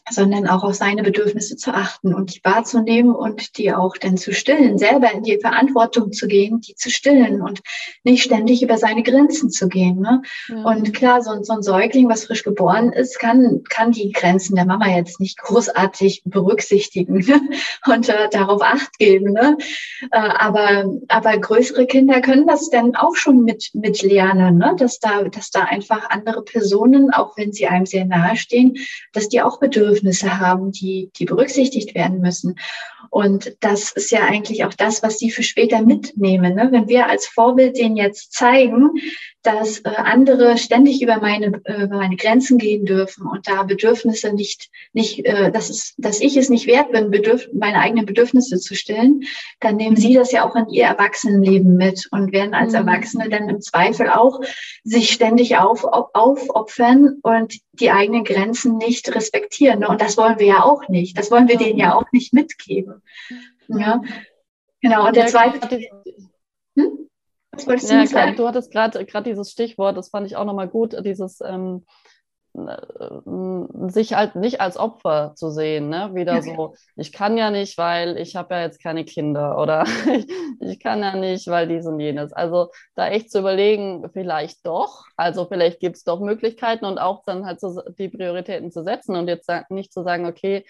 sondern 0.09 0.47
auch 0.47 0.63
auf 0.63 0.75
seine 0.75 1.03
Bedürfnisse 1.03 1.57
zu 1.57 1.73
achten 1.73 2.15
und 2.15 2.35
die 2.35 2.41
wahrzunehmen 2.45 3.15
und 3.15 3.59
die 3.59 3.73
auch 3.73 3.97
dann 3.97 4.17
zu 4.17 4.33
stillen, 4.33 4.79
selber 4.79 5.13
in 5.13 5.25
die 5.25 5.39
Verantwortung 5.39 6.13
zu 6.13 6.29
gehen, 6.29 6.61
die 6.61 6.77
zu 6.77 6.91
stillen 6.91 7.43
und 7.43 7.61
nicht 8.05 8.23
ständig 8.23 8.63
über 8.63 8.79
seine 8.79 9.03
Grenzen 9.03 9.51
zu 9.51 9.69
gehen. 9.69 10.01
Ne? 10.01 10.23
Ja. 10.49 10.63
Und 10.63 10.95
klar, 10.95 11.23
so, 11.23 11.43
so, 11.43 11.55
ein 11.55 11.63
Säugling, 11.63 12.09
was 12.09 12.27
frisch 12.27 12.45
geboren 12.45 12.93
ist, 12.93 13.19
kann, 13.19 13.63
kann 13.69 13.91
die 13.91 14.13
Grenzen 14.13 14.55
der 14.55 14.65
Mama 14.65 14.89
jetzt 14.89 15.19
nicht 15.19 15.39
großartig 15.39 16.23
berücksichtigen 16.25 17.19
ne? 17.27 17.41
und 17.93 18.09
äh, 18.09 18.29
darauf 18.31 18.63
acht 18.63 18.99
geben. 18.99 19.33
Ne? 19.33 19.59
Äh, 20.13 20.19
aber, 20.19 20.85
aber 21.09 21.37
größere 21.39 21.87
Kinder 21.87 22.21
können 22.21 22.47
das 22.47 22.71
dann 22.71 22.95
auch 22.95 23.17
schon 23.17 23.43
mit, 23.43 23.71
mit 23.75 24.03
lernen, 24.03 24.59
ne? 24.59 24.77
dass, 24.79 25.01
da, 25.01 25.25
dass 25.25 25.51
da 25.51 25.65
einfach 25.65 26.11
andere 26.11 26.45
Personen, 26.45 27.13
auch 27.13 27.37
wenn 27.37 27.53
sie 27.53 27.67
einem 27.67 27.87
sehr 27.87 28.05
nahe 28.05 28.37
stehen, 28.37 28.77
dass 29.13 29.29
die 29.29 29.43
auch 29.43 29.59
Bedürfnisse 29.59 29.96
Bedürfnisse 29.97 30.39
haben, 30.39 30.73
die, 30.73 31.11
die 31.17 31.25
berücksichtigt 31.25 31.95
werden 31.95 32.21
müssen. 32.21 32.59
Und 33.11 33.57
das 33.61 33.93
ist 33.93 34.11
ja 34.11 34.25
eigentlich 34.25 34.65
auch 34.65 34.75
das, 34.75 35.03
was 35.03 35.19
sie 35.19 35.31
für 35.31 35.43
später 35.43 35.83
mitnehmen. 35.83 36.55
Ne? 36.55 36.69
Wenn 36.71 36.89
wir 36.89 37.09
als 37.09 37.27
Vorbild 37.27 37.79
denen 37.79 37.97
jetzt 37.97 38.33
zeigen, 38.33 38.91
dass 39.47 39.79
äh, 39.81 39.89
andere 39.89 40.59
ständig 40.59 41.01
über 41.01 41.19
meine, 41.19 41.61
äh, 41.65 41.85
über 41.85 41.97
meine 41.97 42.17
Grenzen 42.17 42.59
gehen 42.59 42.85
dürfen 42.85 43.27
und 43.27 43.47
da 43.47 43.63
Bedürfnisse 43.63 44.33
nicht, 44.33 44.71
nicht 44.93 45.25
äh, 45.25 45.53
dass, 45.53 45.71
es, 45.71 45.95
dass 45.97 46.21
ich 46.21 46.37
es 46.37 46.49
nicht 46.49 46.67
wert 46.67 46.91
bin, 46.91 47.11
bedürf, 47.11 47.49
meine 47.53 47.79
eigenen 47.79 48.07
Bedürfnisse 48.07 48.59
zu 48.59 48.75
stillen, 48.75 49.23
dann 49.61 49.77
nehmen 49.77 49.97
sie 49.97 50.15
das 50.15 50.33
ja 50.33 50.45
auch 50.45 50.57
in 50.57 50.69
ihr 50.69 50.85
Erwachsenenleben 50.85 51.77
mit 51.77 52.09
und 52.11 52.33
werden 52.33 52.55
als 52.55 52.73
mhm. 52.73 52.89
Erwachsene 52.89 53.29
dann 53.29 53.49
im 53.49 53.61
Zweifel 53.61 54.09
auch 54.11 54.41
sich 54.83 55.11
ständig 55.11 55.57
auf, 55.57 55.85
auf, 55.85 56.11
aufopfern 56.13 57.19
und 57.23 57.61
die 57.73 57.91
eigenen 57.91 58.25
Grenzen 58.25 58.77
nicht 58.79 59.15
respektieren. 59.15 59.81
Ne? 59.81 59.89
Und 59.89 60.01
das 60.01 60.17
wollen 60.17 60.39
wir 60.39 60.47
ja 60.47 60.63
auch 60.65 60.89
nicht. 60.89 61.17
Das 61.17 61.31
wollen 61.31 61.49
wir 61.49 61.57
denen 61.57 61.79
ja 61.79 61.95
auch 61.95 62.11
nicht 62.13 62.33
mitgeben. 62.33 63.03
Ja, 63.69 64.03
genau. 64.81 65.07
Und 65.07 65.17
der 65.17 65.27
zweite. 65.27 65.81
Was 67.65 67.91
ja, 67.91 68.07
sagen? 68.07 68.37
Du 68.37 68.47
hattest 68.47 68.71
gerade 68.71 69.05
dieses 69.23 69.51
Stichwort, 69.51 69.97
das 69.97 70.11
fand 70.11 70.27
ich 70.27 70.37
auch 70.37 70.45
nochmal 70.45 70.69
gut, 70.69 70.97
dieses, 71.05 71.41
ähm, 71.41 71.85
äh, 72.57 73.91
sich 73.91 74.15
halt 74.15 74.35
nicht 74.35 74.61
als 74.61 74.77
Opfer 74.79 75.35
zu 75.37 75.51
sehen, 75.51 75.89
ne? 75.89 76.11
Wieder 76.15 76.43
so, 76.43 76.75
ich 76.97 77.13
kann 77.13 77.37
ja 77.37 77.51
nicht, 77.51 77.77
weil 77.77 78.17
ich 78.17 78.35
habe 78.35 78.55
ja 78.55 78.63
jetzt 78.63 78.83
keine 78.83 79.05
Kinder 79.05 79.59
oder 79.59 79.85
ich, 80.15 80.27
ich 80.61 80.81
kann 80.81 81.01
ja 81.01 81.15
nicht, 81.17 81.47
weil 81.49 81.69
dies 81.69 81.87
und 81.87 82.01
jenes. 82.01 82.33
Also 82.33 82.71
da 82.95 83.09
echt 83.09 83.31
zu 83.31 83.41
überlegen, 83.41 84.09
vielleicht 84.13 84.67
doch, 84.67 85.05
also 85.17 85.45
vielleicht 85.47 85.81
gibt 85.81 85.97
es 85.97 86.05
doch 86.05 86.21
Möglichkeiten 86.21 86.87
und 86.87 86.99
auch 86.99 87.23
dann 87.25 87.45
halt 87.45 87.61
so 87.61 87.83
die 87.99 88.09
Prioritäten 88.09 88.71
zu 88.71 88.83
setzen 88.83 89.17
und 89.17 89.29
jetzt 89.29 89.51
nicht 89.69 89.93
zu 89.93 90.03
sagen, 90.03 90.27
okay, 90.27 90.65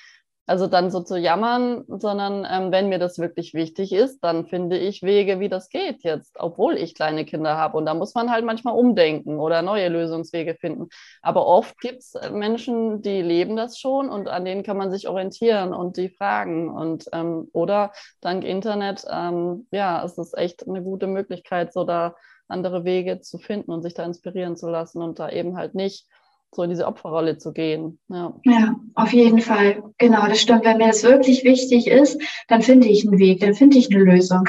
also 0.47 0.69
dann 0.69 0.91
so 0.91 1.01
zu 1.01 1.19
jammern, 1.19 1.85
sondern 1.89 2.47
ähm, 2.49 2.71
wenn 2.71 2.89
mir 2.89 3.01
das 3.01 3.19
wirklich 3.19 3.53
wichtig 3.53 3.93
ist, 3.93 4.21
dann 4.23 4.47
finde 4.47 4.79
ich 4.79 5.03
Wege, 5.03 5.41
wie 5.41 5.49
das 5.49 5.69
geht 5.69 6.05
jetzt, 6.05 6.37
obwohl 6.39 6.77
ich 6.77 6.95
kleine 6.95 7.25
Kinder 7.25 7.57
habe. 7.57 7.77
Und 7.77 7.87
da 7.87 7.95
muss 7.95 8.15
man 8.15 8.31
halt 8.31 8.45
manchmal 8.45 8.75
umdenken 8.75 9.41
oder 9.41 9.63
neue 9.63 9.89
Lösungswege 9.89 10.55
finden. 10.55 10.89
Aber 11.21 11.47
oft 11.47 11.81
gibt 11.81 11.99
es 11.99 12.15
äh, 12.15 12.31
Menschen, 12.31 13.03
die 13.03 13.23
leben 13.23 13.57
das 13.57 13.79
schon 13.79 14.09
und 14.09 14.29
an 14.29 14.45
denen 14.45 14.63
kann 14.63 14.77
man 14.77 14.93
sich 14.93 15.09
orientieren 15.09 15.75
und 15.75 15.97
die 15.97 16.09
fragen. 16.09 16.71
Und 16.71 17.07
ähm, 17.13 17.49
oder 17.53 17.93
dank 18.21 18.45
Internet, 18.45 19.05
ähm, 19.11 19.67
ja, 19.73 20.05
es 20.05 20.17
ist 20.17 20.39
echt 20.39 20.69
eine 20.69 20.83
gute 20.83 21.09
Möglichkeit, 21.09 21.73
so 21.73 21.85
da 21.85 22.15
andere 22.49 22.85
Wege 22.85 23.21
zu 23.21 23.39
finden 23.39 23.73
und 23.73 23.83
sich 23.83 23.95
da 23.95 24.05
inspirieren 24.05 24.57
zu 24.57 24.69
lassen 24.69 25.03
und 25.03 25.19
da 25.19 25.29
eben 25.29 25.57
halt 25.57 25.75
nicht 25.75 26.07
so 26.53 26.63
in 26.63 26.71
diese 26.71 26.87
Opferrolle 26.87 27.39
zu 27.39 27.53
gehen. 27.53 27.99
Ja. 28.09 28.35
ja, 28.45 28.77
auf 28.95 29.13
jeden 29.13 29.41
Fall. 29.41 29.83
Genau, 29.99 30.27
das 30.27 30.41
stimmt. 30.41 30.65
Wenn 30.65 30.79
mir 30.79 30.89
das 30.89 31.03
wirklich 31.03 31.45
wichtig 31.45 31.87
ist, 31.87 32.21
dann 32.49 32.63
finde 32.63 32.89
ich 32.89 33.07
einen 33.07 33.19
Weg, 33.19 33.41
dann 33.41 33.55
finde 33.55 33.79
ich 33.79 33.95
eine 33.95 34.03
Lösung. 34.03 34.49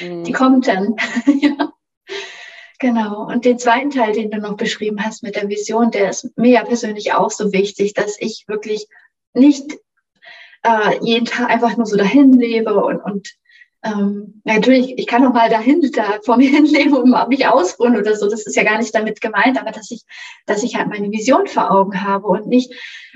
Mhm. 0.00 0.24
Die 0.24 0.32
kommt 0.32 0.68
dann. 0.68 0.96
ja. 1.40 1.72
Genau. 2.78 3.26
Und 3.26 3.44
den 3.44 3.58
zweiten 3.58 3.90
Teil, 3.90 4.12
den 4.12 4.30
du 4.30 4.38
noch 4.38 4.56
beschrieben 4.56 5.04
hast 5.04 5.22
mit 5.22 5.36
der 5.36 5.48
Vision, 5.48 5.90
der 5.90 6.10
ist 6.10 6.36
mir 6.36 6.52
ja 6.52 6.64
persönlich 6.64 7.12
auch 7.12 7.30
so 7.30 7.52
wichtig, 7.52 7.94
dass 7.94 8.16
ich 8.18 8.44
wirklich 8.48 8.86
nicht 9.34 9.76
äh, 10.62 10.98
jeden 11.02 11.26
Tag 11.26 11.50
einfach 11.50 11.76
nur 11.76 11.86
so 11.86 11.96
dahin 11.96 12.32
lebe 12.32 12.74
und, 12.74 13.00
und 13.00 13.28
ähm, 13.82 14.42
natürlich, 14.44 14.98
ich 14.98 15.06
kann 15.06 15.26
auch 15.26 15.32
mal 15.32 15.48
dahin 15.48 15.80
da 15.94 16.18
vor 16.22 16.36
mir 16.36 16.50
hinleben 16.50 16.94
und 16.94 17.28
mich 17.28 17.46
ausruhen 17.46 17.96
oder 17.96 18.14
so. 18.14 18.28
Das 18.28 18.46
ist 18.46 18.56
ja 18.56 18.62
gar 18.62 18.78
nicht 18.78 18.94
damit 18.94 19.20
gemeint, 19.20 19.58
aber 19.60 19.70
dass 19.70 19.90
ich, 19.90 20.02
dass 20.46 20.62
ich 20.62 20.76
halt 20.76 20.88
meine 20.88 21.10
Vision 21.10 21.46
vor 21.46 21.70
Augen 21.70 22.02
habe 22.02 22.26
und 22.26 22.46
nicht 22.46 22.72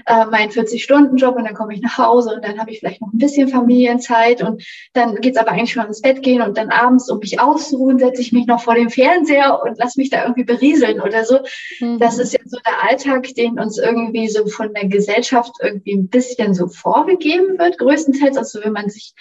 äh, 0.06 0.24
meinen 0.26 0.50
40-Stunden-Job 0.50 1.36
und 1.36 1.44
dann 1.44 1.54
komme 1.54 1.74
ich 1.74 1.82
nach 1.82 1.98
Hause 1.98 2.34
und 2.34 2.44
dann 2.44 2.58
habe 2.58 2.70
ich 2.70 2.80
vielleicht 2.80 3.02
noch 3.02 3.12
ein 3.12 3.18
bisschen 3.18 3.48
Familienzeit 3.48 4.42
und 4.42 4.64
dann 4.94 5.16
geht's 5.16 5.36
aber 5.36 5.52
eigentlich 5.52 5.72
schon 5.72 5.86
ins 5.86 6.00
Bett 6.00 6.22
gehen 6.22 6.40
und 6.40 6.56
dann 6.56 6.70
abends, 6.70 7.10
um 7.10 7.18
mich 7.18 7.40
auszuruhen, 7.40 7.98
setze 7.98 8.22
ich 8.22 8.32
mich 8.32 8.46
noch 8.46 8.62
vor 8.62 8.74
dem 8.74 8.88
Fernseher 8.88 9.60
und 9.62 9.76
lass 9.78 9.96
mich 9.96 10.08
da 10.08 10.22
irgendwie 10.22 10.44
berieseln 10.44 11.00
oder 11.00 11.24
so. 11.24 11.40
Mhm. 11.80 11.98
Das 11.98 12.18
ist 12.18 12.32
ja 12.32 12.40
so 12.44 12.58
der 12.66 12.88
Alltag, 12.88 13.34
den 13.34 13.58
uns 13.58 13.76
irgendwie 13.76 14.28
so 14.28 14.46
von 14.46 14.72
der 14.72 14.88
Gesellschaft 14.88 15.52
irgendwie 15.62 15.94
ein 15.94 16.08
bisschen 16.08 16.54
so 16.54 16.68
vorgegeben 16.68 17.58
wird, 17.58 17.78
größtenteils. 17.78 18.38
Also 18.38 18.60
wenn 18.62 18.72
man 18.72 18.88
sich 18.88 19.14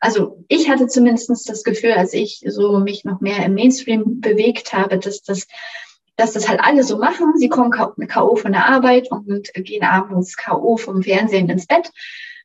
also 0.00 0.44
ich 0.48 0.68
hatte 0.68 0.86
zumindest 0.86 1.48
das 1.48 1.64
Gefühl, 1.64 1.92
als 1.92 2.12
ich 2.12 2.44
so 2.46 2.78
mich 2.78 3.04
noch 3.04 3.20
mehr 3.20 3.44
im 3.44 3.54
Mainstream 3.54 4.20
bewegt 4.20 4.72
habe, 4.72 4.98
dass 4.98 5.22
das 5.22 5.46
dass 6.18 6.32
das 6.32 6.48
halt 6.48 6.58
alle 6.60 6.82
so 6.82 6.98
machen. 6.98 7.34
Sie 7.36 7.48
kommen 7.48 7.70
K.O. 7.70 8.34
von 8.34 8.50
der 8.50 8.66
Arbeit 8.66 9.08
und 9.10 9.52
gehen 9.54 9.84
abends 9.84 10.36
K.O. 10.36 10.76
vom 10.76 11.04
Fernsehen 11.04 11.48
ins 11.48 11.66
Bett, 11.66 11.92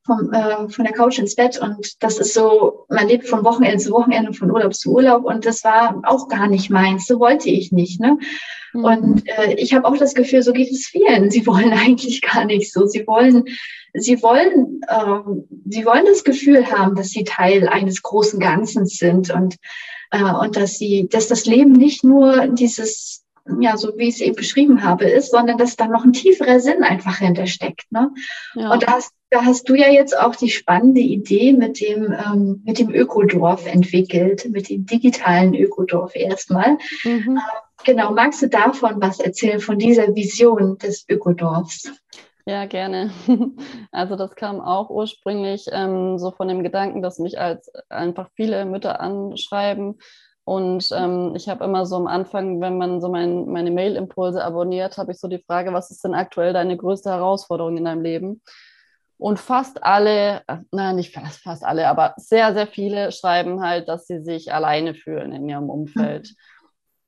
vom, 0.06 0.32
äh, 0.34 0.70
von 0.70 0.86
der 0.86 0.94
Couch 0.94 1.20
ins 1.20 1.36
Bett. 1.36 1.60
Und 1.60 2.04
das 2.04 2.18
ist 2.18 2.34
so, 2.34 2.86
man 2.90 3.08
lebt 3.08 3.28
von 3.28 3.44
Wochenende 3.44 3.78
zu 3.78 3.92
Wochenende, 3.92 4.34
von 4.34 4.52
Urlaub 4.52 4.74
zu 4.74 4.94
Urlaub. 4.94 5.26
Und 5.26 5.46
das 5.46 5.64
war 5.64 6.02
auch 6.04 6.28
gar 6.28 6.48
nicht 6.48 6.70
meins. 6.70 7.08
So 7.08 7.20
wollte 7.20 7.50
ich 7.50 7.72
nicht. 7.72 8.00
Ne? 8.00 8.18
Mhm. 8.74 8.84
Und 8.84 9.24
äh, 9.28 9.54
ich 9.56 9.74
habe 9.74 9.88
auch 9.88 9.98
das 9.98 10.14
Gefühl, 10.14 10.44
so 10.44 10.54
geht 10.54 10.72
es 10.72 10.88
vielen. 10.88 11.32
Sie 11.32 11.46
wollen 11.48 11.74
eigentlich 11.86 12.22
gar 12.22 12.46
nicht 12.46 12.72
so. 12.72 12.86
Sie 12.86 13.06
wollen 13.08 13.46
sie 13.94 14.22
wollen, 14.22 14.82
ähm, 14.90 15.48
sie 15.66 15.86
wollen 15.86 16.06
das 16.06 16.24
Gefühl 16.24 16.72
haben, 16.72 16.96
dass 16.96 17.10
sie 17.10 17.24
Teil 17.24 17.68
eines 17.68 18.02
großen 18.02 18.40
Ganzen 18.40 18.86
sind 18.86 19.30
und, 19.30 19.56
äh, 20.12 20.24
und 20.24 20.56
dass 20.56 20.78
sie, 20.78 21.08
dass 21.10 21.28
das 21.28 21.46
Leben 21.46 21.74
nicht 21.74 22.04
nur 22.04 22.48
dieses, 22.48 23.23
ja, 23.60 23.76
so 23.76 23.98
wie 23.98 24.08
ich 24.08 24.16
es 24.16 24.22
eben 24.22 24.36
beschrieben 24.36 24.84
habe, 24.84 25.06
ist, 25.06 25.32
sondern 25.32 25.58
dass 25.58 25.76
da 25.76 25.88
noch 25.88 26.06
ein 26.06 26.14
tieferer 26.14 26.60
Sinn 26.60 26.84
einfach 26.84 27.18
hintersteckt. 27.18 27.92
Ne? 27.92 28.12
Ja. 28.56 28.72
Und 28.72 28.84
da 28.84 28.94
hast, 28.94 29.12
da 29.30 29.44
hast 29.44 29.68
du 29.68 29.76
ja 29.76 29.90
jetzt 29.90 30.18
auch 30.18 30.36
die 30.36 30.50
spannende 30.50 31.02
Idee 31.02 31.52
mit 31.54 31.82
dem, 31.82 32.14
ähm, 32.14 32.62
mit 32.66 32.80
dem 32.80 32.94
Ökodorf 32.94 33.66
entwickelt, 33.66 34.48
mit 34.50 34.70
dem 34.70 34.86
digitalen 34.86 35.54
Ökodorf 35.56 36.16
erstmal. 36.16 36.78
Mhm. 37.04 37.38
Äh, 37.38 37.84
genau, 37.84 38.14
magst 38.14 38.42
du 38.42 38.48
davon 38.48 39.02
was 39.02 39.20
erzählen, 39.20 39.60
von 39.60 39.78
dieser 39.78 40.16
Vision 40.16 40.78
des 40.78 41.06
Ökodorfs? 41.10 41.92
Ja, 42.46 42.66
gerne. 42.66 43.12
Also 43.92 44.16
das 44.16 44.36
kam 44.36 44.60
auch 44.60 44.90
ursprünglich 44.90 45.68
ähm, 45.72 46.18
so 46.18 46.32
von 46.32 46.48
dem 46.48 46.64
Gedanken, 46.64 47.02
dass 47.02 47.20
mich 47.20 47.40
als 47.40 47.72
einfach 47.90 48.30
viele 48.36 48.66
Mütter 48.66 49.00
anschreiben. 49.00 50.00
Und 50.46 50.90
ähm, 50.94 51.34
ich 51.36 51.48
habe 51.48 51.64
immer 51.64 51.86
so 51.86 51.96
am 51.96 52.08
Anfang, 52.08 52.60
wenn 52.60 52.78
man 52.78 53.00
so 53.00 53.10
mein, 53.10 53.48
meine 53.48 53.72
Mail-Impulse 53.72 54.44
abonniert, 54.44 54.98
habe 54.98 55.12
ich 55.14 55.20
so 55.20 55.28
die 55.28 55.44
Frage, 55.46 55.72
was 55.72 55.90
ist 55.90 56.04
denn 56.04 56.14
aktuell 56.14 56.52
deine 56.52 56.76
größte 56.76 57.10
Herausforderung 57.10 57.78
in 57.78 57.86
deinem 57.86 58.02
Leben? 58.02 58.42
Und 59.18 59.40
fast 59.40 59.84
alle, 59.84 60.42
äh, 60.48 60.58
nein, 60.72 60.98
nicht 60.98 61.14
fast, 61.14 61.44
fast 61.44 61.64
alle, 61.64 61.88
aber 61.88 62.14
sehr, 62.18 62.54
sehr 62.54 62.68
viele 62.68 63.14
schreiben 63.14 63.62
halt, 63.62 63.88
dass 63.88 64.06
sie 64.06 64.22
sich 64.22 64.54
alleine 64.54 64.96
fühlen 64.96 65.32
in 65.32 65.48
ihrem 65.48 65.70
Umfeld. 65.70 66.30
Mhm. 66.30 66.36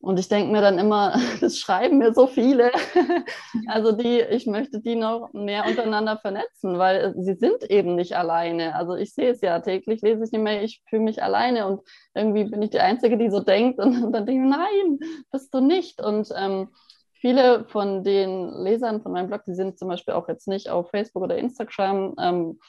Und 0.06 0.20
ich 0.20 0.28
denke 0.28 0.51
mir 0.51 0.62
dann 0.62 0.78
immer, 0.78 1.16
das 1.41 1.58
schreiben 1.58 1.97
mir 1.97 2.14
so 2.14 2.28
viele. 2.28 2.72
Also 3.68 3.93
die, 3.93 4.20
ich 4.20 4.45
möchte 4.45 4.80
die 4.80 4.95
noch 4.95 5.34
mehr 5.34 5.66
untereinander 5.66 6.18
vernetzen, 6.18 6.78
weil 6.78 7.16
sie 7.18 7.34
sind 7.34 7.64
eben 7.70 7.95
nicht 7.95 8.16
alleine. 8.16 8.76
Also 8.76 8.95
ich 8.95 9.14
sehe 9.14 9.32
es 9.32 9.41
ja 9.41 9.60
täglich, 9.60 10.01
lese 10.01 10.24
ich 10.24 10.32
nicht 10.32 10.41
mehr, 10.41 10.62
ich 10.62 10.84
fühle 10.88 11.01
mich 11.01 11.24
alleine 11.24 11.66
und 11.66 11.82
irgendwie 12.14 12.43
bin 12.43 12.62
ich 12.62 12.70
die 12.70 12.80
Einzige, 12.80 13.18
die 13.18 13.30
so 13.30 13.39
denkt 13.39 13.80
und, 13.80 14.12
dann 14.12 14.26
denke 14.26 14.43
ich, 14.43 14.49
nein, 14.49 14.99
bist 15.32 15.53
du 15.53 15.62
nicht. 15.62 16.01
Und 16.01 16.30
ähm, 16.38 16.70
viele 17.14 17.66
von 17.66 18.03
den 18.03 18.51
Lesern 18.64 19.01
von 19.01 19.14
meinem 19.14 19.28
Blog, 19.28 19.43
die 19.47 19.56
sind 19.56 19.80
zum 19.80 19.88
Beispiel 19.88 20.14
auch 20.14 20.28
jetzt 20.28 20.47
nicht 20.47 20.70
auf 20.70 20.91
Facebook 20.91 21.24
oder 21.24 21.38
Instagram. 21.38 22.14
Ähm, 22.22 22.60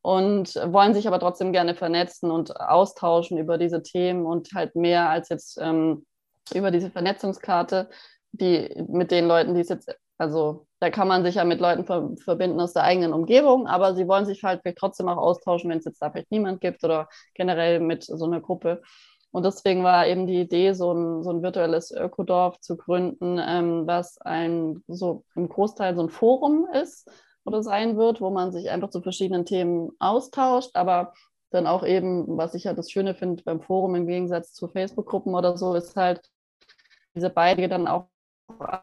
und 0.00 0.54
wollen 0.54 0.94
sich 0.94 1.08
aber 1.08 1.18
trotzdem 1.18 1.52
gerne 1.52 1.74
vernetzen 1.74 2.30
und 2.30 2.58
austauschen 2.60 3.38
über 3.38 3.58
diese 3.58 3.82
Themen 3.82 4.24
und 4.24 4.50
halt 4.54 4.76
mehr 4.76 5.10
als 5.10 5.28
jetzt 5.28 5.58
ähm, 5.60 6.06
über 6.54 6.70
diese 6.70 6.90
Vernetzungskarte, 6.90 7.88
die 8.32 8.84
mit 8.88 9.10
den 9.10 9.26
Leuten, 9.26 9.54
die 9.54 9.60
es 9.60 9.68
jetzt, 9.68 9.94
also 10.18 10.66
da 10.80 10.90
kann 10.90 11.08
man 11.08 11.24
sich 11.24 11.36
ja 11.36 11.44
mit 11.44 11.60
Leuten 11.60 11.84
ver 11.84 12.10
verbinden 12.22 12.60
aus 12.60 12.72
der 12.72 12.84
eigenen 12.84 13.12
Umgebung, 13.12 13.66
aber 13.66 13.94
sie 13.94 14.08
wollen 14.08 14.26
sich 14.26 14.42
halt 14.44 14.62
trotzdem 14.78 15.08
auch 15.08 15.16
austauschen, 15.16 15.70
wenn 15.70 15.78
es 15.78 15.84
jetzt 15.84 16.00
da 16.02 16.10
vielleicht 16.10 16.30
niemand 16.30 16.60
gibt 16.60 16.84
oder 16.84 17.08
generell 17.34 17.80
mit 17.80 18.04
so 18.04 18.24
einer 18.24 18.40
Gruppe. 18.40 18.82
Und 19.30 19.44
deswegen 19.44 19.84
war 19.84 20.06
eben 20.06 20.26
die 20.26 20.40
Idee, 20.40 20.72
so 20.72 20.92
ein, 20.92 21.22
so 21.22 21.30
ein 21.30 21.42
virtuelles 21.42 21.90
Ökodorf 21.90 22.58
zu 22.60 22.76
gründen, 22.76 23.38
ähm, 23.38 23.86
was 23.86 24.18
ein 24.22 24.82
so 24.86 25.24
im 25.34 25.48
Großteil 25.48 25.94
so 25.94 26.02
ein 26.02 26.08
Forum 26.08 26.66
ist 26.72 27.10
oder 27.44 27.62
sein 27.62 27.96
wird, 27.98 28.20
wo 28.20 28.30
man 28.30 28.52
sich 28.52 28.70
einfach 28.70 28.90
zu 28.90 29.02
verschiedenen 29.02 29.44
Themen 29.44 29.90
austauscht, 29.98 30.70
aber 30.74 31.12
dann 31.50 31.66
auch 31.66 31.84
eben, 31.84 32.36
was 32.36 32.54
ich 32.54 32.66
halt 32.66 32.78
das 32.78 32.90
Schöne 32.90 33.14
finde 33.14 33.42
beim 33.44 33.60
Forum 33.60 33.94
im 33.94 34.06
Gegensatz 34.06 34.52
zu 34.52 34.68
Facebook-Gruppen 34.68 35.34
oder 35.34 35.56
so, 35.56 35.74
ist 35.74 35.96
halt, 35.96 36.20
diese 37.16 37.30
Beiträge 37.30 37.68
dann 37.68 37.88
auch 37.88 38.08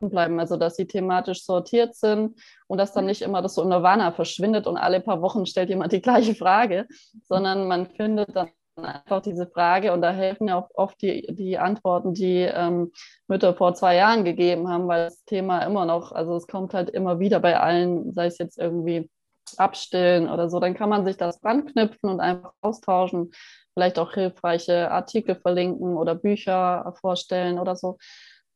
bleiben, 0.02 0.40
also 0.40 0.58
dass 0.58 0.76
sie 0.76 0.88
thematisch 0.88 1.46
sortiert 1.46 1.96
sind 1.96 2.40
und 2.68 2.78
dass 2.78 2.94
dann 2.94 3.06
nicht 3.06 3.22
immer 3.22 3.42
das 3.42 3.56
so 3.56 3.62
im 3.62 3.70
Nirvana 3.70 4.12
verschwindet 4.12 4.68
und 4.68 4.78
alle 4.78 5.00
paar 5.00 5.22
Wochen 5.22 5.46
stellt 5.46 5.70
jemand 5.70 5.94
die 5.94 6.02
gleiche 6.02 6.36
Frage, 6.36 6.86
sondern 7.24 7.68
man 7.68 7.88
findet 7.88 8.36
dann 8.36 8.50
einfach 8.76 9.22
diese 9.22 9.48
Frage 9.48 9.94
und 9.94 10.02
da 10.02 10.12
helfen 10.12 10.48
ja 10.48 10.58
auch 10.58 10.70
oft 10.74 11.02
die, 11.02 11.28
die 11.34 11.60
Antworten, 11.60 12.14
die 12.14 12.40
ähm, 12.40 12.92
Mütter 13.28 13.54
vor 13.54 13.76
zwei 13.76 13.96
Jahren 13.96 14.26
gegeben 14.26 14.68
haben, 14.68 14.88
weil 14.88 15.06
das 15.06 15.24
Thema 15.26 15.60
immer 15.60 15.86
noch, 15.86 16.12
also 16.12 16.36
es 16.36 16.48
kommt 16.48 16.74
halt 16.74 16.90
immer 16.90 17.20
wieder 17.20 17.40
bei 17.40 17.60
allen, 17.60 18.14
sei 18.14 18.26
es 18.26 18.40
jetzt 18.40 18.58
irgendwie 18.58 19.10
abstillen 19.58 20.28
oder 20.28 20.50
so, 20.50 20.60
dann 20.60 20.74
kann 20.74 20.90
man 20.90 21.06
sich 21.06 21.18
das 21.18 21.44
ranknüpfen 21.44 22.10
und 22.10 22.20
einfach 22.20 22.54
austauschen 22.62 23.32
vielleicht 23.74 24.00
auch 24.00 24.14
hilfreiche 24.14 24.92
Artikel 24.92 25.36
verlinken 25.36 25.98
oder 25.98 26.16
Bücher 26.16 26.94
vorstellen 27.00 27.60
oder 27.60 27.76
so. 27.76 27.98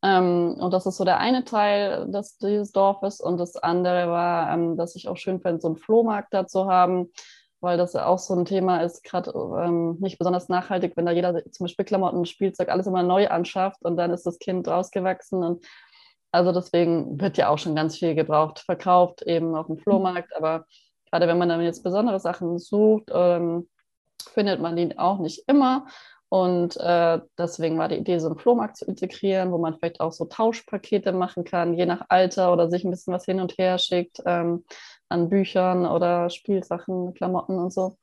Ähm, 0.03 0.55
und 0.59 0.71
das 0.73 0.85
ist 0.85 0.97
so 0.97 1.05
der 1.05 1.17
eine 1.19 1.43
Teil 1.43 2.09
des, 2.11 2.37
dieses 2.37 2.71
Dorfes. 2.71 3.19
Und 3.19 3.37
das 3.37 3.55
andere 3.57 4.09
war, 4.09 4.53
ähm, 4.53 4.77
dass 4.77 4.95
ich 4.95 5.07
auch 5.07 5.17
schön 5.17 5.41
fände, 5.41 5.61
so 5.61 5.67
einen 5.67 5.77
Flohmarkt 5.77 6.33
da 6.33 6.45
zu 6.45 6.67
haben, 6.67 7.11
weil 7.59 7.77
das 7.77 7.93
ja 7.93 8.05
auch 8.05 8.19
so 8.19 8.35
ein 8.35 8.45
Thema 8.45 8.83
ist, 8.83 9.03
gerade 9.03 9.31
ähm, 9.31 9.97
nicht 9.99 10.19
besonders 10.19 10.49
nachhaltig, 10.49 10.93
wenn 10.95 11.07
da 11.07 11.11
jeder 11.11 11.43
zum 11.51 11.65
Beispiel 11.65 11.85
Klamotten, 11.85 12.25
Spielzeug, 12.25 12.69
alles 12.69 12.85
immer 12.87 13.03
neu 13.03 13.27
anschafft 13.29 13.83
und 13.83 13.97
dann 13.97 14.11
ist 14.11 14.25
das 14.25 14.37
Kind 14.37 14.67
rausgewachsen. 14.67 15.43
Und 15.43 15.65
also 16.31 16.51
deswegen 16.51 17.19
wird 17.19 17.37
ja 17.37 17.49
auch 17.49 17.57
schon 17.57 17.75
ganz 17.75 17.97
viel 17.97 18.13
gebraucht, 18.13 18.59
verkauft 18.59 19.23
eben 19.23 19.55
auf 19.55 19.67
dem 19.67 19.79
Flohmarkt. 19.79 20.35
Aber 20.35 20.65
gerade 21.09 21.27
wenn 21.27 21.39
man 21.39 21.49
dann 21.49 21.61
jetzt 21.61 21.83
besondere 21.83 22.19
Sachen 22.19 22.59
sucht, 22.59 23.09
ähm, 23.11 23.67
findet 24.33 24.61
man 24.61 24.75
die 24.75 24.97
auch 24.97 25.19
nicht 25.19 25.43
immer. 25.47 25.85
Und 26.29 26.75
äh, 26.77 27.19
deswegen 27.37 27.77
war 27.77 27.87
die 27.87 27.95
Idee, 27.95 28.19
so 28.19 28.27
einen 28.27 28.37
Flohmarkt 28.37 28.77
zu 28.77 28.85
integrieren, 28.85 29.51
wo 29.51 29.57
man 29.57 29.75
vielleicht 29.75 30.01
auch 30.01 30.11
so 30.11 30.25
Tauschpakete 30.25 31.13
machen 31.13 31.45
kann, 31.45 31.73
je 31.73 31.85
nach 31.85 32.05
Alter 32.09 32.51
oder 32.51 32.69
sich 32.69 32.83
ein 32.83 32.91
bisschen 32.91 33.13
was 33.13 33.23
hin 33.23 33.39
und 33.39 33.57
her 33.57 33.77
schickt 33.77 34.21
ähm, 34.25 34.65
an 35.07 35.29
Büchern 35.29 35.85
oder 35.85 36.29
Spielsachen, 36.29 37.13
Klamotten 37.13 37.57
und 37.57 37.71
so. 37.71 37.97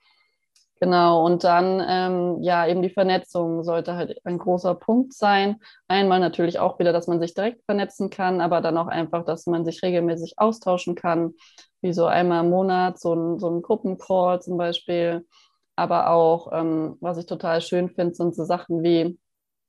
Genau, 0.81 1.25
und 1.25 1.45
dann, 1.45 1.83
ähm, 1.89 2.43
ja, 2.43 2.67
eben 2.67 2.83
die 2.83 2.91
Vernetzung 2.91 3.63
sollte 3.63 3.95
halt 3.95 4.21
ein 4.25 4.39
großer 4.39 4.75
Punkt 4.75 5.15
sein. 5.15 5.57
Einmal 5.89 6.19
natürlich 6.21 6.59
auch 6.59 6.79
wieder, 6.79 6.93
dass 6.93 7.07
man 7.07 7.21
sich 7.21 7.33
direkt 7.33 7.65
vernetzen 7.65 8.11
kann, 8.11 8.41
aber 8.41 8.61
dann 8.61 8.77
auch 8.77 8.89
einfach, 8.89 9.25
dass 9.25 9.47
man 9.47 9.65
sich 9.65 9.83
regelmäßig 9.83 10.35
austauschen 10.37 10.95
kann, 10.95 11.35
wie 11.81 11.93
so 11.93 12.07
einmal 12.07 12.45
im 12.45 12.51
Monat, 12.51 12.99
so 12.99 13.15
ein, 13.15 13.39
so 13.39 13.49
ein 13.51 13.63
Gruppencall 13.63 14.43
zum 14.43 14.57
Beispiel. 14.57 15.25
Aber 15.77 16.11
auch, 16.11 16.53
ähm, 16.53 16.97
was 17.01 17.19
ich 17.19 17.27
total 17.27 17.61
schön 17.61 17.89
finde, 17.91 18.15
sind 18.15 18.35
so 18.35 18.45
Sachen 18.45 18.83
wie, 18.83 19.19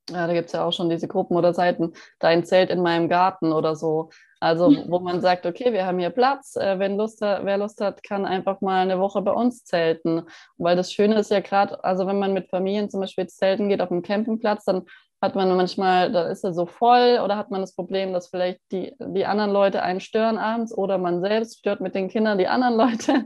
ja, 0.09 0.27
da 0.27 0.33
gibt 0.33 0.47
es 0.47 0.53
ja 0.53 0.63
auch 0.63 0.73
schon 0.73 0.89
diese 0.89 1.07
Gruppen 1.07 1.35
oder 1.35 1.53
Seiten, 1.53 1.93
dein 2.19 2.45
Zelt 2.45 2.69
in 2.69 2.81
meinem 2.81 3.09
Garten 3.09 3.51
oder 3.51 3.75
so. 3.75 4.09
Also 4.39 4.69
wo 4.87 4.99
man 4.99 5.21
sagt, 5.21 5.47
okay, 5.47 5.73
wir 5.73 5.87
haben 5.87 5.97
hier 5.97 6.11
Platz, 6.11 6.55
äh, 6.55 6.77
wenn 6.77 6.97
Lust 6.97 7.21
wer 7.21 7.57
Lust 7.57 7.81
hat, 7.81 8.03
kann 8.03 8.25
einfach 8.25 8.61
mal 8.61 8.81
eine 8.81 8.99
Woche 8.99 9.21
bei 9.23 9.31
uns 9.31 9.63
zelten. 9.63 10.23
Weil 10.57 10.75
das 10.75 10.93
Schöne 10.93 11.17
ist 11.17 11.31
ja 11.31 11.39
gerade, 11.39 11.83
also 11.83 12.05
wenn 12.05 12.19
man 12.19 12.33
mit 12.33 12.49
Familien 12.49 12.89
zum 12.89 12.99
Beispiel 12.99 13.25
zelten 13.27 13.69
geht 13.69 13.81
auf 13.81 13.91
einem 13.91 14.03
Campingplatz, 14.03 14.65
dann 14.65 14.83
hat 15.25 15.35
man 15.35 15.55
manchmal, 15.57 16.11
da 16.11 16.27
ist 16.29 16.43
er 16.43 16.53
so 16.53 16.65
voll 16.65 17.19
oder 17.23 17.35
hat 17.35 17.51
man 17.51 17.61
das 17.61 17.75
Problem, 17.75 18.13
dass 18.13 18.29
vielleicht 18.29 18.61
die, 18.71 18.95
die 18.99 19.25
anderen 19.25 19.51
Leute 19.51 19.81
einen 19.81 19.99
stören 19.99 20.37
abends 20.37 20.75
oder 20.75 20.97
man 20.97 21.21
selbst 21.21 21.59
stört 21.59 21.81
mit 21.81 21.95
den 21.95 22.07
Kindern 22.07 22.37
die 22.37 22.47
anderen 22.47 22.75
Leute. 22.77 23.25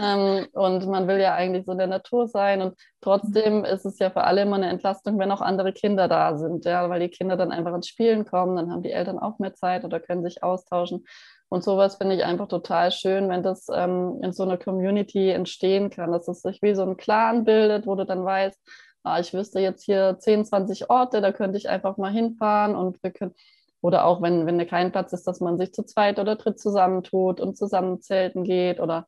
ähm, 0.00 0.46
und 0.52 0.86
man 0.86 1.08
will 1.08 1.18
ja 1.20 1.34
eigentlich 1.34 1.66
so 1.66 1.72
in 1.72 1.78
der 1.78 1.88
Natur 1.88 2.28
sein. 2.28 2.62
Und 2.62 2.74
trotzdem 3.00 3.64
ist 3.64 3.84
es 3.84 3.98
ja 3.98 4.10
für 4.10 4.24
alle 4.24 4.42
immer 4.42 4.56
eine 4.56 4.68
Entlastung, 4.68 5.18
wenn 5.18 5.30
auch 5.30 5.40
andere 5.40 5.72
Kinder 5.72 6.08
da 6.08 6.36
sind, 6.38 6.64
ja, 6.64 6.88
weil 6.88 7.00
die 7.00 7.08
Kinder 7.08 7.36
dann 7.36 7.52
einfach 7.52 7.74
ins 7.74 7.88
Spielen 7.88 8.24
kommen, 8.24 8.56
dann 8.56 8.70
haben 8.70 8.82
die 8.82 8.92
Eltern 8.92 9.18
auch 9.18 9.38
mehr 9.38 9.54
Zeit 9.54 9.84
oder 9.84 10.00
können 10.00 10.22
sich 10.22 10.42
austauschen. 10.42 11.04
Und 11.48 11.62
sowas 11.62 11.96
finde 11.96 12.16
ich 12.16 12.24
einfach 12.24 12.48
total 12.48 12.90
schön, 12.90 13.28
wenn 13.28 13.42
das 13.42 13.66
ähm, 13.72 14.20
in 14.22 14.32
so 14.32 14.42
einer 14.44 14.56
Community 14.56 15.30
entstehen 15.30 15.90
kann, 15.90 16.10
dass 16.10 16.26
es 16.28 16.42
sich 16.42 16.62
wie 16.62 16.74
so 16.74 16.82
ein 16.82 16.96
Clan 16.96 17.44
bildet, 17.44 17.86
wo 17.86 17.94
du 17.94 18.06
dann 18.06 18.24
weißt, 18.24 18.58
ah, 19.04 19.20
ich 19.20 19.32
wüsste 19.32 19.60
jetzt 19.60 19.84
hier 19.84 20.16
10, 20.18 20.44
20 20.46 20.90
Orte, 20.90 21.20
da 21.20 21.30
könnte 21.30 21.58
ich 21.58 21.68
einfach 21.68 21.96
mal 21.96 22.10
hinfahren 22.10 22.74
und 22.74 23.02
wir 23.02 23.12
können, 23.12 23.34
oder 23.80 24.06
auch 24.06 24.22
wenn, 24.22 24.46
wenn 24.46 24.66
kein 24.66 24.92
Platz 24.92 25.12
ist, 25.12 25.26
dass 25.26 25.40
man 25.40 25.58
sich 25.58 25.72
zu 25.74 25.84
zweit 25.84 26.18
oder 26.18 26.36
dritt 26.36 26.58
zusammentut 26.58 27.40
und 27.40 27.56
zusammen 27.56 28.00
zelten 28.00 28.42
geht 28.42 28.80
oder, 28.80 29.06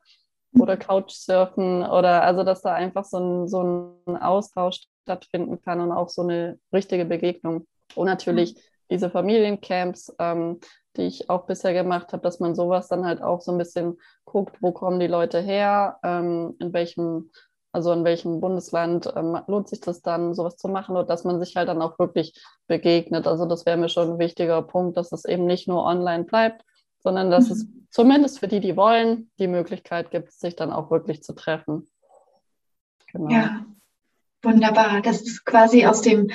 oder 0.57 0.77
Couchsurfen 0.77 1.83
oder 1.83 2.23
also, 2.23 2.43
dass 2.43 2.61
da 2.61 2.73
einfach 2.73 3.03
so 3.03 3.17
ein, 3.17 3.47
so 3.47 3.99
ein 4.05 4.17
Austausch 4.17 4.83
stattfinden 5.01 5.61
kann 5.61 5.81
und 5.81 5.91
auch 5.91 6.09
so 6.09 6.21
eine 6.21 6.59
richtige 6.71 7.05
Begegnung. 7.05 7.65
Und 7.95 8.05
natürlich 8.05 8.53
mhm. 8.53 8.59
diese 8.91 9.09
Familiencamps, 9.09 10.15
ähm, 10.19 10.59
die 10.95 11.03
ich 11.03 11.29
auch 11.29 11.45
bisher 11.45 11.73
gemacht 11.73 12.13
habe, 12.13 12.23
dass 12.23 12.39
man 12.39 12.53
sowas 12.53 12.87
dann 12.87 13.05
halt 13.05 13.21
auch 13.21 13.41
so 13.41 13.51
ein 13.51 13.57
bisschen 13.57 13.97
guckt, 14.25 14.57
wo 14.61 14.71
kommen 14.71 14.99
die 14.99 15.07
Leute 15.07 15.39
her, 15.39 15.97
ähm, 16.03 16.55
in 16.59 16.73
welchem 16.73 17.31
also 17.71 17.91
in 17.91 18.03
welchem 18.03 18.39
Bundesland 18.39 19.11
ähm, 19.15 19.39
lohnt 19.47 19.67
sich 19.69 19.81
das 19.81 20.01
dann, 20.01 20.33
sowas 20.33 20.57
zu 20.57 20.67
machen 20.67 20.95
oder 20.95 21.05
dass 21.05 21.23
man 21.23 21.39
sich 21.39 21.55
halt 21.55 21.69
dann 21.69 21.81
auch 21.81 21.99
wirklich 21.99 22.33
begegnet. 22.67 23.27
Also 23.27 23.45
das 23.45 23.65
wäre 23.65 23.77
mir 23.77 23.89
schon 23.89 24.13
ein 24.13 24.19
wichtiger 24.19 24.61
Punkt, 24.61 24.97
dass 24.97 25.11
es 25.11 25.25
eben 25.25 25.45
nicht 25.45 25.67
nur 25.67 25.83
online 25.83 26.23
bleibt, 26.23 26.63
sondern 26.99 27.29
dass 27.29 27.47
mhm. 27.47 27.51
es 27.51 27.67
zumindest 27.89 28.39
für 28.39 28.47
die, 28.47 28.59
die 28.59 28.77
wollen, 28.77 29.29
die 29.39 29.47
Möglichkeit 29.47 30.11
gibt, 30.11 30.31
sich 30.31 30.55
dann 30.55 30.71
auch 30.71 30.91
wirklich 30.91 31.23
zu 31.23 31.33
treffen. 31.33 31.87
Genau. 33.11 33.29
Ja, 33.29 33.65
wunderbar. 34.43 35.01
Das 35.01 35.21
ist 35.21 35.45
quasi 35.45 35.85
aus 35.85 36.01
dem 36.01 36.29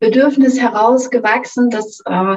Bedürfnis 0.00 0.60
herausgewachsen, 0.60 1.70
dass 1.70 2.00
äh, 2.06 2.36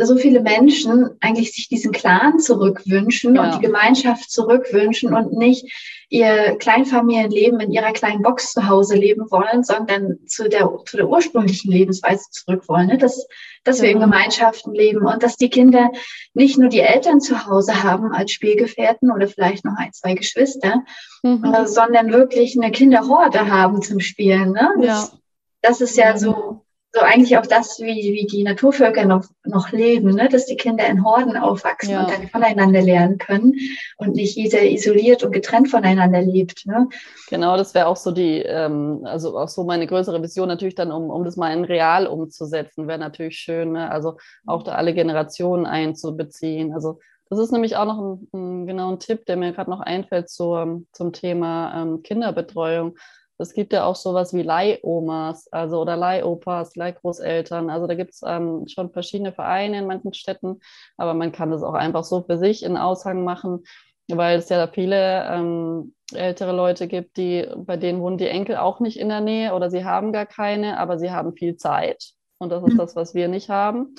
so 0.00 0.16
viele 0.16 0.40
Menschen 0.40 1.10
eigentlich 1.20 1.52
sich 1.52 1.68
diesen 1.68 1.92
Clan 1.92 2.38
zurückwünschen 2.38 3.34
ja. 3.34 3.44
und 3.44 3.54
die 3.56 3.66
Gemeinschaft 3.66 4.30
zurückwünschen 4.30 5.14
und 5.14 5.32
nicht 5.32 5.66
ihr 6.10 6.56
Kleinfamilienleben 6.58 7.60
in 7.60 7.70
ihrer 7.70 7.92
kleinen 7.92 8.22
Box 8.22 8.52
zu 8.52 8.66
Hause 8.66 8.96
leben 8.96 9.30
wollen, 9.30 9.62
sondern 9.62 10.18
zu 10.26 10.48
der, 10.48 10.70
zu 10.86 10.96
der 10.96 11.08
ursprünglichen 11.08 11.70
Lebensweise 11.70 12.24
zurück 12.30 12.66
wollen. 12.66 12.86
Ne? 12.86 12.98
Dass, 12.98 13.26
dass 13.64 13.82
wir 13.82 13.90
in 13.90 13.98
genau. 13.98 14.10
Gemeinschaften 14.10 14.74
leben 14.74 15.06
und 15.06 15.22
dass 15.22 15.36
die 15.36 15.50
Kinder 15.50 15.90
nicht 16.32 16.58
nur 16.58 16.70
die 16.70 16.80
Eltern 16.80 17.20
zu 17.20 17.46
Hause 17.46 17.82
haben 17.82 18.12
als 18.12 18.32
Spielgefährten 18.32 19.10
oder 19.10 19.28
vielleicht 19.28 19.66
noch 19.66 19.76
ein, 19.76 19.92
zwei 19.92 20.14
Geschwister, 20.14 20.82
mhm. 21.22 21.44
äh, 21.44 21.66
sondern 21.66 22.10
wirklich 22.10 22.56
eine 22.56 22.70
Kinderhorde 22.70 23.50
haben 23.50 23.82
zum 23.82 24.00
Spielen. 24.00 24.52
Ne? 24.52 24.70
Das, 24.80 24.86
ja. 25.12 25.18
das 25.60 25.80
ist 25.82 25.98
ja 25.98 26.16
so 26.16 26.64
so 26.92 27.00
eigentlich 27.00 27.36
auch 27.36 27.46
das, 27.46 27.78
wie, 27.80 28.14
wie 28.14 28.26
die 28.26 28.42
Naturvölker 28.42 29.04
noch, 29.04 29.24
noch 29.44 29.72
leben, 29.72 30.14
ne? 30.14 30.28
dass 30.28 30.46
die 30.46 30.56
Kinder 30.56 30.86
in 30.86 31.04
Horden 31.04 31.36
aufwachsen 31.36 31.90
ja. 31.90 32.00
und 32.00 32.10
dann 32.10 32.28
voneinander 32.28 32.80
lernen 32.80 33.18
können 33.18 33.54
und 33.98 34.14
nicht 34.14 34.36
jeder 34.36 34.62
isoliert 34.62 35.22
und 35.22 35.32
getrennt 35.32 35.68
voneinander 35.68 36.22
lebt. 36.22 36.64
Ne? 36.66 36.88
Genau, 37.28 37.56
das 37.56 37.74
wäre 37.74 37.88
auch 37.88 37.96
so 37.96 38.10
die, 38.10 38.38
ähm, 38.38 39.02
also 39.04 39.38
auch 39.38 39.48
so 39.48 39.64
meine 39.64 39.86
größere 39.86 40.22
Vision 40.22 40.48
natürlich 40.48 40.74
dann, 40.76 40.90
um, 40.90 41.10
um 41.10 41.24
das 41.24 41.36
mal 41.36 41.52
in 41.52 41.64
real 41.64 42.06
umzusetzen, 42.06 42.88
wäre 42.88 42.98
natürlich 42.98 43.36
schön, 43.36 43.72
ne? 43.72 43.90
also 43.90 44.16
auch 44.46 44.62
da 44.62 44.72
alle 44.72 44.94
Generationen 44.94 45.66
einzubeziehen. 45.66 46.72
Also 46.72 47.00
das 47.28 47.38
ist 47.38 47.52
nämlich 47.52 47.76
auch 47.76 47.84
noch 47.84 47.98
ein, 47.98 48.28
ein 48.32 48.66
genau 48.66 48.90
ein 48.90 48.98
Tipp, 48.98 49.26
der 49.26 49.36
mir 49.36 49.52
gerade 49.52 49.70
noch 49.70 49.80
einfällt 49.80 50.30
zur, 50.30 50.82
zum 50.92 51.12
Thema 51.12 51.82
ähm, 51.82 52.02
Kinderbetreuung. 52.02 52.96
Es 53.38 53.54
gibt 53.54 53.72
ja 53.72 53.84
auch 53.84 53.96
sowas 53.96 54.34
wie 54.34 54.42
Leihomas, 54.42 55.50
also 55.52 55.80
oder 55.80 55.96
Leihopas, 55.96 56.74
Leihgroßeltern. 56.76 57.70
Also 57.70 57.86
da 57.86 57.94
gibt 57.94 58.12
es 58.12 58.22
ähm, 58.26 58.66
schon 58.68 58.90
verschiedene 58.90 59.32
Vereine 59.32 59.78
in 59.78 59.86
manchen 59.86 60.12
Städten, 60.12 60.60
aber 60.96 61.14
man 61.14 61.32
kann 61.32 61.50
das 61.50 61.62
auch 61.62 61.74
einfach 61.74 62.04
so 62.04 62.22
für 62.22 62.36
sich 62.36 62.64
in 62.64 62.76
Aushang 62.76 63.24
machen, 63.24 63.64
weil 64.08 64.38
es 64.38 64.48
ja 64.48 64.66
da 64.66 64.72
viele 64.72 65.24
ähm, 65.30 65.94
ältere 66.12 66.52
Leute 66.52 66.88
gibt, 66.88 67.16
die, 67.16 67.46
bei 67.56 67.76
denen 67.76 68.00
wohnen 68.00 68.18
die 68.18 68.28
Enkel 68.28 68.56
auch 68.56 68.80
nicht 68.80 68.98
in 68.98 69.08
der 69.08 69.20
Nähe 69.20 69.54
oder 69.54 69.70
sie 69.70 69.84
haben 69.84 70.12
gar 70.12 70.26
keine, 70.26 70.78
aber 70.78 70.98
sie 70.98 71.10
haben 71.10 71.34
viel 71.34 71.56
Zeit. 71.56 72.12
Und 72.38 72.50
das 72.50 72.62
ist 72.62 72.74
mhm. 72.74 72.78
das, 72.78 72.96
was 72.96 73.14
wir 73.14 73.28
nicht 73.28 73.50
haben. 73.50 73.94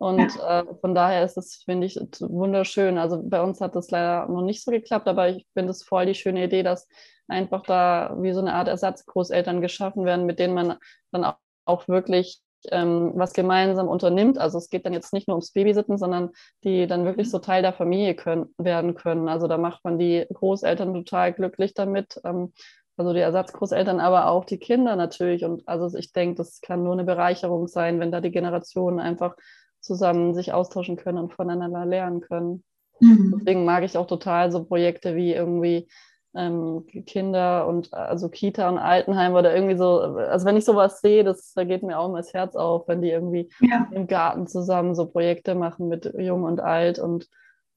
Und 0.00 0.34
ja. 0.36 0.60
äh, 0.60 0.64
von 0.80 0.94
daher 0.94 1.22
ist 1.24 1.36
es, 1.36 1.62
finde 1.62 1.86
ich, 1.86 1.96
wunderschön. 2.20 2.96
Also 2.96 3.22
bei 3.22 3.42
uns 3.42 3.60
hat 3.60 3.76
das 3.76 3.90
leider 3.90 4.26
noch 4.28 4.40
nicht 4.40 4.64
so 4.64 4.70
geklappt, 4.70 5.06
aber 5.06 5.28
ich 5.28 5.46
finde 5.52 5.72
es 5.72 5.82
voll 5.82 6.06
die 6.06 6.14
schöne 6.14 6.42
Idee, 6.42 6.62
dass 6.62 6.88
einfach 7.28 7.62
da 7.64 8.16
wie 8.18 8.32
so 8.32 8.40
eine 8.40 8.54
Art 8.54 8.66
Ersatzgroßeltern 8.66 9.60
geschaffen 9.60 10.06
werden, 10.06 10.24
mit 10.24 10.38
denen 10.38 10.54
man 10.54 10.78
dann 11.12 11.24
auch, 11.24 11.36
auch 11.66 11.86
wirklich 11.86 12.40
ähm, 12.70 13.12
was 13.14 13.34
gemeinsam 13.34 13.88
unternimmt. 13.88 14.38
Also 14.38 14.56
es 14.56 14.70
geht 14.70 14.86
dann 14.86 14.94
jetzt 14.94 15.12
nicht 15.12 15.28
nur 15.28 15.34
ums 15.34 15.52
Babysitten, 15.52 15.98
sondern 15.98 16.30
die 16.64 16.86
dann 16.86 17.04
wirklich 17.04 17.26
mhm. 17.26 17.32
so 17.32 17.38
Teil 17.38 17.60
der 17.60 17.74
Familie 17.74 18.14
können, 18.14 18.54
werden 18.56 18.94
können. 18.94 19.28
Also 19.28 19.48
da 19.48 19.58
macht 19.58 19.84
man 19.84 19.98
die 19.98 20.24
Großeltern 20.32 20.94
total 20.94 21.34
glücklich 21.34 21.74
damit. 21.74 22.18
Ähm, 22.24 22.54
also 22.96 23.12
die 23.12 23.20
Ersatzgroßeltern, 23.20 24.00
aber 24.00 24.30
auch 24.30 24.46
die 24.46 24.58
Kinder 24.58 24.96
natürlich. 24.96 25.44
Und 25.44 25.68
also 25.68 25.94
ich 25.98 26.14
denke, 26.14 26.36
das 26.36 26.62
kann 26.62 26.82
nur 26.82 26.94
eine 26.94 27.04
Bereicherung 27.04 27.66
sein, 27.66 28.00
wenn 28.00 28.10
da 28.10 28.22
die 28.22 28.30
Generationen 28.30 28.98
einfach 28.98 29.36
zusammen 29.80 30.34
sich 30.34 30.52
austauschen 30.52 30.96
können 30.96 31.18
und 31.18 31.32
voneinander 31.32 31.86
lernen 31.86 32.20
können. 32.20 32.64
Mhm. 33.00 33.34
Deswegen 33.38 33.64
mag 33.64 33.84
ich 33.84 33.96
auch 33.96 34.06
total 34.06 34.52
so 34.52 34.64
Projekte 34.64 35.16
wie 35.16 35.32
irgendwie 35.32 35.88
ähm, 36.34 36.86
Kinder 37.06 37.66
und 37.66 37.92
also 37.92 38.28
Kita 38.28 38.68
und 38.68 38.78
Altenheim 38.78 39.34
oder 39.34 39.54
irgendwie 39.54 39.76
so, 39.76 40.00
also 40.00 40.46
wenn 40.46 40.56
ich 40.56 40.64
sowas 40.64 41.00
sehe, 41.00 41.24
das, 41.24 41.52
da 41.54 41.64
geht 41.64 41.82
mir 41.82 41.98
auch 41.98 42.08
immer 42.08 42.18
das 42.18 42.32
Herz 42.32 42.54
auf, 42.54 42.86
wenn 42.86 43.02
die 43.02 43.10
irgendwie 43.10 43.50
ja. 43.60 43.88
im 43.90 44.06
Garten 44.06 44.46
zusammen 44.46 44.94
so 44.94 45.06
Projekte 45.06 45.54
machen 45.54 45.88
mit 45.88 46.12
Jung 46.16 46.44
und 46.44 46.60
Alt 46.60 46.98
und 46.98 47.26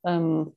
ähm, 0.04 0.54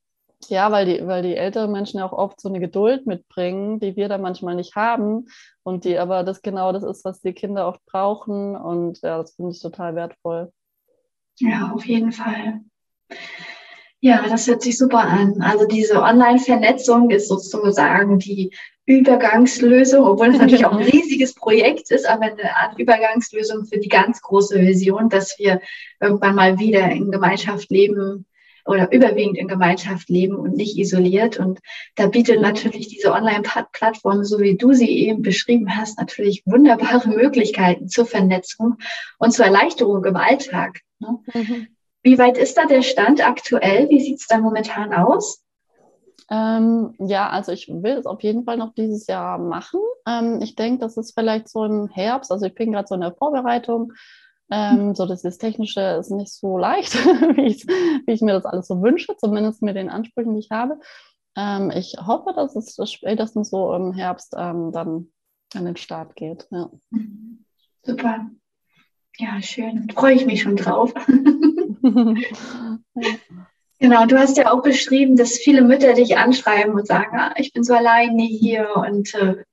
ja, 0.48 0.70
weil 0.70 0.84
die, 0.84 1.06
weil 1.06 1.22
die 1.22 1.34
älteren 1.34 1.72
Menschen 1.72 1.98
ja 1.98 2.06
auch 2.06 2.12
oft 2.12 2.40
so 2.40 2.50
eine 2.50 2.60
Geduld 2.60 3.06
mitbringen, 3.06 3.80
die 3.80 3.96
wir 3.96 4.08
da 4.08 4.18
manchmal 4.18 4.54
nicht 4.54 4.76
haben 4.76 5.26
und 5.62 5.84
die 5.84 5.98
aber 5.98 6.22
das 6.24 6.42
genau 6.42 6.72
das 6.72 6.82
ist, 6.82 7.04
was 7.06 7.22
die 7.22 7.32
Kinder 7.32 7.66
oft 7.66 7.84
brauchen 7.86 8.54
und 8.56 9.00
ja, 9.00 9.16
das 9.16 9.34
finde 9.34 9.52
ich 9.52 9.62
total 9.62 9.94
wertvoll. 9.94 10.52
Ja, 11.38 11.72
auf 11.74 11.84
jeden 11.84 12.12
Fall. 12.12 12.60
Ja, 14.00 14.26
das 14.28 14.46
hört 14.46 14.62
sich 14.62 14.78
super 14.78 15.00
an. 15.00 15.40
Also 15.42 15.66
diese 15.66 16.02
Online-Vernetzung 16.02 17.10
ist 17.10 17.28
sozusagen 17.28 18.18
die 18.18 18.52
Übergangslösung, 18.84 20.06
obwohl 20.06 20.28
es 20.28 20.38
natürlich 20.38 20.64
auch 20.66 20.72
ein 20.72 20.84
riesiges 20.84 21.34
Projekt 21.34 21.90
ist, 21.90 22.08
aber 22.08 22.26
eine 22.26 22.56
Art 22.56 22.78
Übergangslösung 22.78 23.64
für 23.66 23.78
die 23.78 23.88
ganz 23.88 24.22
große 24.22 24.60
Vision, 24.60 25.08
dass 25.08 25.38
wir 25.38 25.60
irgendwann 26.00 26.34
mal 26.34 26.58
wieder 26.58 26.90
in 26.90 27.10
Gemeinschaft 27.10 27.70
leben 27.70 28.26
oder 28.64 28.92
überwiegend 28.92 29.38
in 29.38 29.48
Gemeinschaft 29.48 30.08
leben 30.08 30.36
und 30.36 30.56
nicht 30.56 30.76
isoliert. 30.76 31.38
Und 31.38 31.60
da 31.94 32.06
bietet 32.06 32.40
natürlich 32.40 32.88
diese 32.88 33.12
Online-Plattform, 33.12 34.24
so 34.24 34.40
wie 34.40 34.56
du 34.56 34.72
sie 34.72 35.06
eben 35.06 35.22
beschrieben 35.22 35.76
hast, 35.76 35.98
natürlich 35.98 36.42
wunderbare 36.46 37.08
Möglichkeiten 37.16 37.88
zur 37.88 38.06
Vernetzung 38.06 38.76
und 39.18 39.32
zur 39.32 39.46
Erleichterung 39.46 40.04
im 40.04 40.16
Alltag. 40.16 40.80
Ne? 40.98 41.18
Mhm. 41.34 41.68
Wie 42.02 42.18
weit 42.18 42.38
ist 42.38 42.56
da 42.56 42.66
der 42.66 42.82
Stand 42.82 43.26
aktuell? 43.26 43.88
Wie 43.88 44.00
sieht 44.00 44.20
es 44.20 44.26
da 44.26 44.38
momentan 44.38 44.94
aus? 44.94 45.42
Ähm, 46.30 46.94
ja, 46.98 47.28
also 47.28 47.52
ich 47.52 47.68
will 47.68 47.98
es 47.98 48.06
auf 48.06 48.22
jeden 48.22 48.44
Fall 48.44 48.56
noch 48.56 48.74
dieses 48.74 49.06
Jahr 49.06 49.38
machen. 49.38 49.80
Ähm, 50.06 50.40
ich 50.42 50.56
denke, 50.56 50.80
das 50.80 50.96
ist 50.96 51.18
vielleicht 51.18 51.48
so 51.48 51.64
im 51.64 51.88
Herbst. 51.88 52.32
Also 52.32 52.46
ich 52.46 52.54
bin 52.54 52.72
gerade 52.72 52.88
so 52.88 52.94
in 52.94 53.00
der 53.00 53.14
Vorbereitung. 53.14 53.92
Ähm, 54.50 54.94
so 54.94 55.06
das, 55.06 55.22
das 55.22 55.38
Technische 55.38 55.80
ist 55.98 56.10
nicht 56.10 56.32
so 56.32 56.56
leicht, 56.56 56.94
wie, 57.36 57.54
wie, 58.06 58.12
ich 58.12 58.20
mir 58.20 58.32
das 58.32 58.44
alles 58.44 58.68
so 58.68 58.80
wünsche, 58.80 59.16
zumindest 59.16 59.62
mit 59.62 59.74
den 59.74 59.88
Ansprüchen, 59.88 60.34
die 60.34 60.40
ich 60.40 60.50
habe. 60.50 60.78
Ähm, 61.36 61.72
ich 61.72 61.96
hoffe, 62.00 62.32
dass 62.34 62.54
es 62.54 62.76
spätestens 62.92 63.50
so 63.50 63.74
im 63.74 63.92
Herbst 63.92 64.34
ähm, 64.36 64.70
dann 64.72 65.12
an 65.54 65.64
den 65.64 65.76
Start 65.76 66.14
geht. 66.14 66.46
Ja. 66.50 66.70
Super. 67.82 68.26
Ja, 69.18 69.40
schön. 69.40 69.88
Freue 69.94 70.14
ich 70.14 70.26
mich 70.26 70.42
schon 70.42 70.56
drauf. 70.56 70.92
Genau, 73.78 74.06
du 74.06 74.18
hast 74.18 74.38
ja 74.38 74.52
auch 74.52 74.62
beschrieben, 74.62 75.16
dass 75.16 75.36
viele 75.36 75.60
Mütter 75.60 75.92
dich 75.92 76.16
anschreiben 76.16 76.74
und 76.74 76.86
sagen, 76.86 77.18
ah, 77.18 77.34
ich 77.36 77.52
bin 77.52 77.62
so 77.62 77.74
alleine 77.74 78.22
hier 78.22 78.70
und 78.74 79.14
äh, 79.14 79.44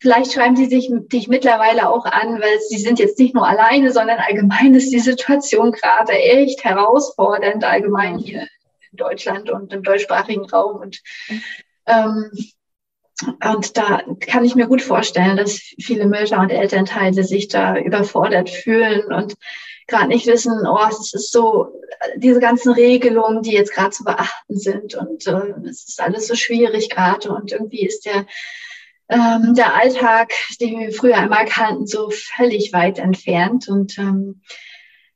vielleicht 0.00 0.32
schreiben 0.32 0.56
sie 0.56 0.66
sich, 0.66 0.90
dich 1.12 1.28
mittlerweile 1.28 1.88
auch 1.88 2.04
an, 2.04 2.40
weil 2.40 2.58
sie 2.68 2.78
sind 2.78 2.98
jetzt 2.98 3.18
nicht 3.18 3.34
nur 3.34 3.46
alleine, 3.46 3.92
sondern 3.92 4.18
allgemein 4.18 4.74
ist 4.74 4.92
die 4.92 4.98
Situation 4.98 5.70
gerade 5.70 6.14
echt 6.14 6.64
herausfordernd, 6.64 7.62
allgemein 7.62 8.18
hier 8.18 8.48
in 8.90 8.96
Deutschland 8.96 9.50
und 9.50 9.72
im 9.72 9.84
deutschsprachigen 9.84 10.46
Raum. 10.46 10.80
Und, 10.80 11.00
ähm, 11.86 12.30
und 13.44 13.76
da 13.76 14.02
kann 14.20 14.44
ich 14.44 14.54
mir 14.54 14.66
gut 14.66 14.82
vorstellen, 14.82 15.36
dass 15.36 15.60
viele 15.80 16.06
Mütter 16.06 16.40
und 16.40 16.50
Elternteile 16.50 17.24
sich 17.24 17.48
da 17.48 17.76
überfordert 17.76 18.50
fühlen 18.50 19.12
und 19.12 19.34
gerade 19.86 20.08
nicht 20.08 20.26
wissen, 20.26 20.52
oh, 20.66 20.86
es 20.88 21.12
ist 21.12 21.32
so, 21.32 21.68
diese 22.16 22.40
ganzen 22.40 22.72
Regelungen, 22.72 23.42
die 23.42 23.52
jetzt 23.52 23.74
gerade 23.74 23.90
zu 23.90 24.04
beachten 24.04 24.56
sind 24.56 24.94
und 24.94 25.26
äh, 25.26 25.68
es 25.68 25.88
ist 25.88 26.00
alles 26.00 26.28
so 26.28 26.34
schwierig 26.34 26.88
gerade 26.88 27.30
und 27.30 27.52
irgendwie 27.52 27.84
ist 27.84 28.06
der, 28.06 28.26
ähm, 29.08 29.54
der 29.54 29.74
Alltag, 29.74 30.32
den 30.60 30.78
wir 30.78 30.92
früher 30.92 31.16
einmal 31.16 31.44
kannten, 31.44 31.86
so 31.86 32.10
völlig 32.10 32.72
weit 32.72 32.98
entfernt 32.98 33.68
und 33.68 33.98
ähm, 33.98 34.42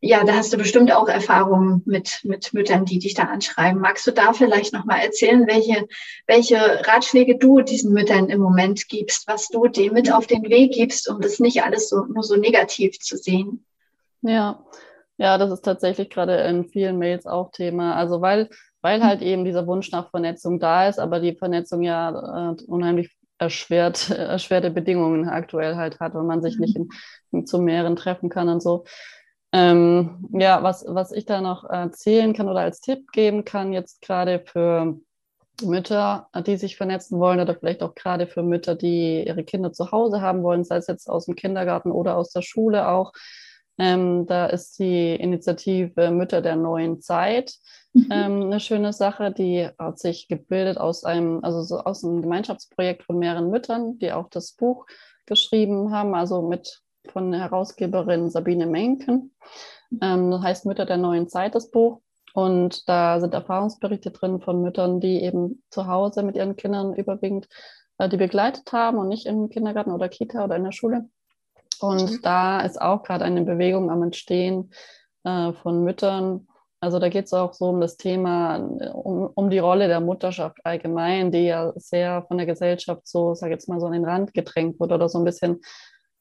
ja, 0.06 0.22
da 0.22 0.34
hast 0.34 0.52
du 0.52 0.58
bestimmt 0.58 0.92
auch 0.92 1.08
Erfahrungen 1.08 1.80
mit, 1.86 2.20
mit 2.24 2.52
Müttern, 2.52 2.84
die 2.84 2.98
dich 2.98 3.14
da 3.14 3.22
anschreiben. 3.22 3.80
Magst 3.80 4.06
du 4.06 4.10
da 4.10 4.34
vielleicht 4.34 4.74
nochmal 4.74 5.00
erzählen, 5.00 5.46
welche, 5.46 5.86
welche 6.26 6.56
Ratschläge 6.86 7.38
du 7.38 7.62
diesen 7.62 7.94
Müttern 7.94 8.28
im 8.28 8.38
Moment 8.38 8.86
gibst, 8.88 9.26
was 9.26 9.48
du 9.48 9.66
dem 9.66 9.94
mit 9.94 10.12
auf 10.12 10.26
den 10.26 10.42
Weg 10.42 10.72
gibst, 10.72 11.08
um 11.08 11.22
das 11.22 11.40
nicht 11.40 11.62
alles 11.62 11.88
so, 11.88 12.04
nur 12.04 12.22
so 12.22 12.36
negativ 12.36 12.98
zu 12.98 13.16
sehen? 13.16 13.64
Ja, 14.20 14.62
ja, 15.16 15.38
das 15.38 15.50
ist 15.50 15.62
tatsächlich 15.62 16.10
gerade 16.10 16.36
in 16.36 16.66
vielen 16.66 16.98
Mails 16.98 17.26
auch 17.26 17.50
Thema. 17.50 17.96
Also 17.96 18.20
weil, 18.20 18.50
weil 18.82 19.02
halt 19.02 19.22
eben 19.22 19.46
dieser 19.46 19.66
Wunsch 19.66 19.90
nach 19.90 20.10
Vernetzung 20.10 20.60
da 20.60 20.86
ist, 20.86 20.98
aber 20.98 21.18
die 21.18 21.34
Vernetzung 21.34 21.80
ja 21.80 22.50
äh, 22.50 22.62
unheimlich 22.66 23.16
erschwert, 23.38 24.10
erschwerte 24.10 24.70
Bedingungen 24.70 25.30
aktuell 25.30 25.76
halt 25.76 25.98
hat, 25.98 26.14
wenn 26.14 26.26
man 26.26 26.42
sich 26.42 26.58
nicht 26.58 26.76
in, 26.76 26.90
in 27.32 27.46
zu 27.46 27.58
mehreren 27.58 27.96
treffen 27.96 28.28
kann 28.28 28.50
und 28.50 28.62
so. 28.62 28.84
Ähm, 29.54 30.28
ja, 30.32 30.64
was, 30.64 30.84
was 30.88 31.12
ich 31.12 31.26
da 31.26 31.40
noch 31.40 31.62
erzählen 31.62 32.32
kann 32.32 32.48
oder 32.48 32.60
als 32.60 32.80
Tipp 32.80 33.12
geben 33.12 33.44
kann, 33.44 33.72
jetzt 33.72 34.02
gerade 34.02 34.42
für 34.44 34.98
Mütter, 35.62 36.28
die 36.44 36.56
sich 36.56 36.76
vernetzen 36.76 37.20
wollen 37.20 37.38
oder 37.38 37.54
vielleicht 37.54 37.84
auch 37.84 37.94
gerade 37.94 38.26
für 38.26 38.42
Mütter, 38.42 38.74
die 38.74 39.24
ihre 39.24 39.44
Kinder 39.44 39.72
zu 39.72 39.92
Hause 39.92 40.20
haben 40.20 40.42
wollen, 40.42 40.64
sei 40.64 40.78
es 40.78 40.88
jetzt 40.88 41.08
aus 41.08 41.26
dem 41.26 41.36
Kindergarten 41.36 41.92
oder 41.92 42.16
aus 42.16 42.30
der 42.30 42.42
Schule 42.42 42.88
auch, 42.88 43.12
ähm, 43.78 44.26
da 44.26 44.46
ist 44.46 44.78
die 44.80 45.14
Initiative 45.14 46.10
Mütter 46.10 46.42
der 46.42 46.56
neuen 46.56 47.00
Zeit 47.00 47.54
mhm. 47.92 48.08
ähm, 48.10 48.42
eine 48.42 48.58
schöne 48.60 48.92
Sache. 48.92 49.32
Die 49.32 49.68
hat 49.78 50.00
sich 50.00 50.26
gebildet 50.26 50.78
aus 50.78 51.04
einem, 51.04 51.44
also 51.44 51.62
so 51.62 51.78
aus 51.78 52.04
einem 52.04 52.22
Gemeinschaftsprojekt 52.22 53.04
von 53.04 53.18
mehreren 53.18 53.50
Müttern, 53.50 53.98
die 53.98 54.12
auch 54.12 54.28
das 54.30 54.52
Buch 54.52 54.86
geschrieben 55.26 55.92
haben, 55.92 56.14
also 56.14 56.42
mit 56.42 56.83
von 57.08 57.30
der 57.30 57.40
Herausgeberin 57.40 58.30
Sabine 58.30 58.66
Menken. 58.66 59.34
Ähm, 60.02 60.30
das 60.30 60.42
heißt 60.42 60.66
Mütter 60.66 60.86
der 60.86 60.96
neuen 60.96 61.28
Zeit, 61.28 61.54
das 61.54 61.70
Buch. 61.70 62.00
Und 62.34 62.88
da 62.88 63.20
sind 63.20 63.32
Erfahrungsberichte 63.32 64.10
drin 64.10 64.40
von 64.40 64.60
Müttern, 64.60 64.98
die 65.00 65.22
eben 65.22 65.62
zu 65.70 65.86
Hause 65.86 66.24
mit 66.24 66.36
ihren 66.36 66.56
Kindern 66.56 66.94
überwiegend 66.94 67.48
äh, 67.98 68.08
die 68.08 68.16
begleitet 68.16 68.72
haben 68.72 68.98
und 68.98 69.08
nicht 69.08 69.26
im 69.26 69.48
Kindergarten 69.48 69.92
oder 69.92 70.08
Kita 70.08 70.44
oder 70.44 70.56
in 70.56 70.64
der 70.64 70.72
Schule. 70.72 71.08
Und 71.80 72.10
mhm. 72.10 72.18
da 72.22 72.60
ist 72.60 72.80
auch 72.80 73.02
gerade 73.02 73.24
eine 73.24 73.42
Bewegung 73.42 73.90
am 73.90 74.02
Entstehen 74.02 74.72
äh, 75.24 75.52
von 75.52 75.84
Müttern. 75.84 76.48
Also 76.80 76.98
da 76.98 77.08
geht 77.08 77.26
es 77.26 77.32
auch 77.32 77.54
so 77.54 77.66
um 77.66 77.80
das 77.80 77.96
Thema, 77.96 78.56
um, 78.56 79.30
um 79.34 79.48
die 79.48 79.58
Rolle 79.58 79.88
der 79.88 80.00
Mutterschaft 80.00 80.58
allgemein, 80.64 81.32
die 81.32 81.46
ja 81.46 81.72
sehr 81.76 82.24
von 82.28 82.36
der 82.36 82.46
Gesellschaft 82.46 83.06
so, 83.06 83.34
sag 83.34 83.50
jetzt 83.50 83.68
mal, 83.68 83.80
so 83.80 83.86
an 83.86 83.92
den 83.92 84.04
Rand 84.04 84.34
gedrängt 84.34 84.78
wurde 84.78 84.94
oder 84.94 85.08
so 85.08 85.18
ein 85.18 85.24
bisschen, 85.24 85.60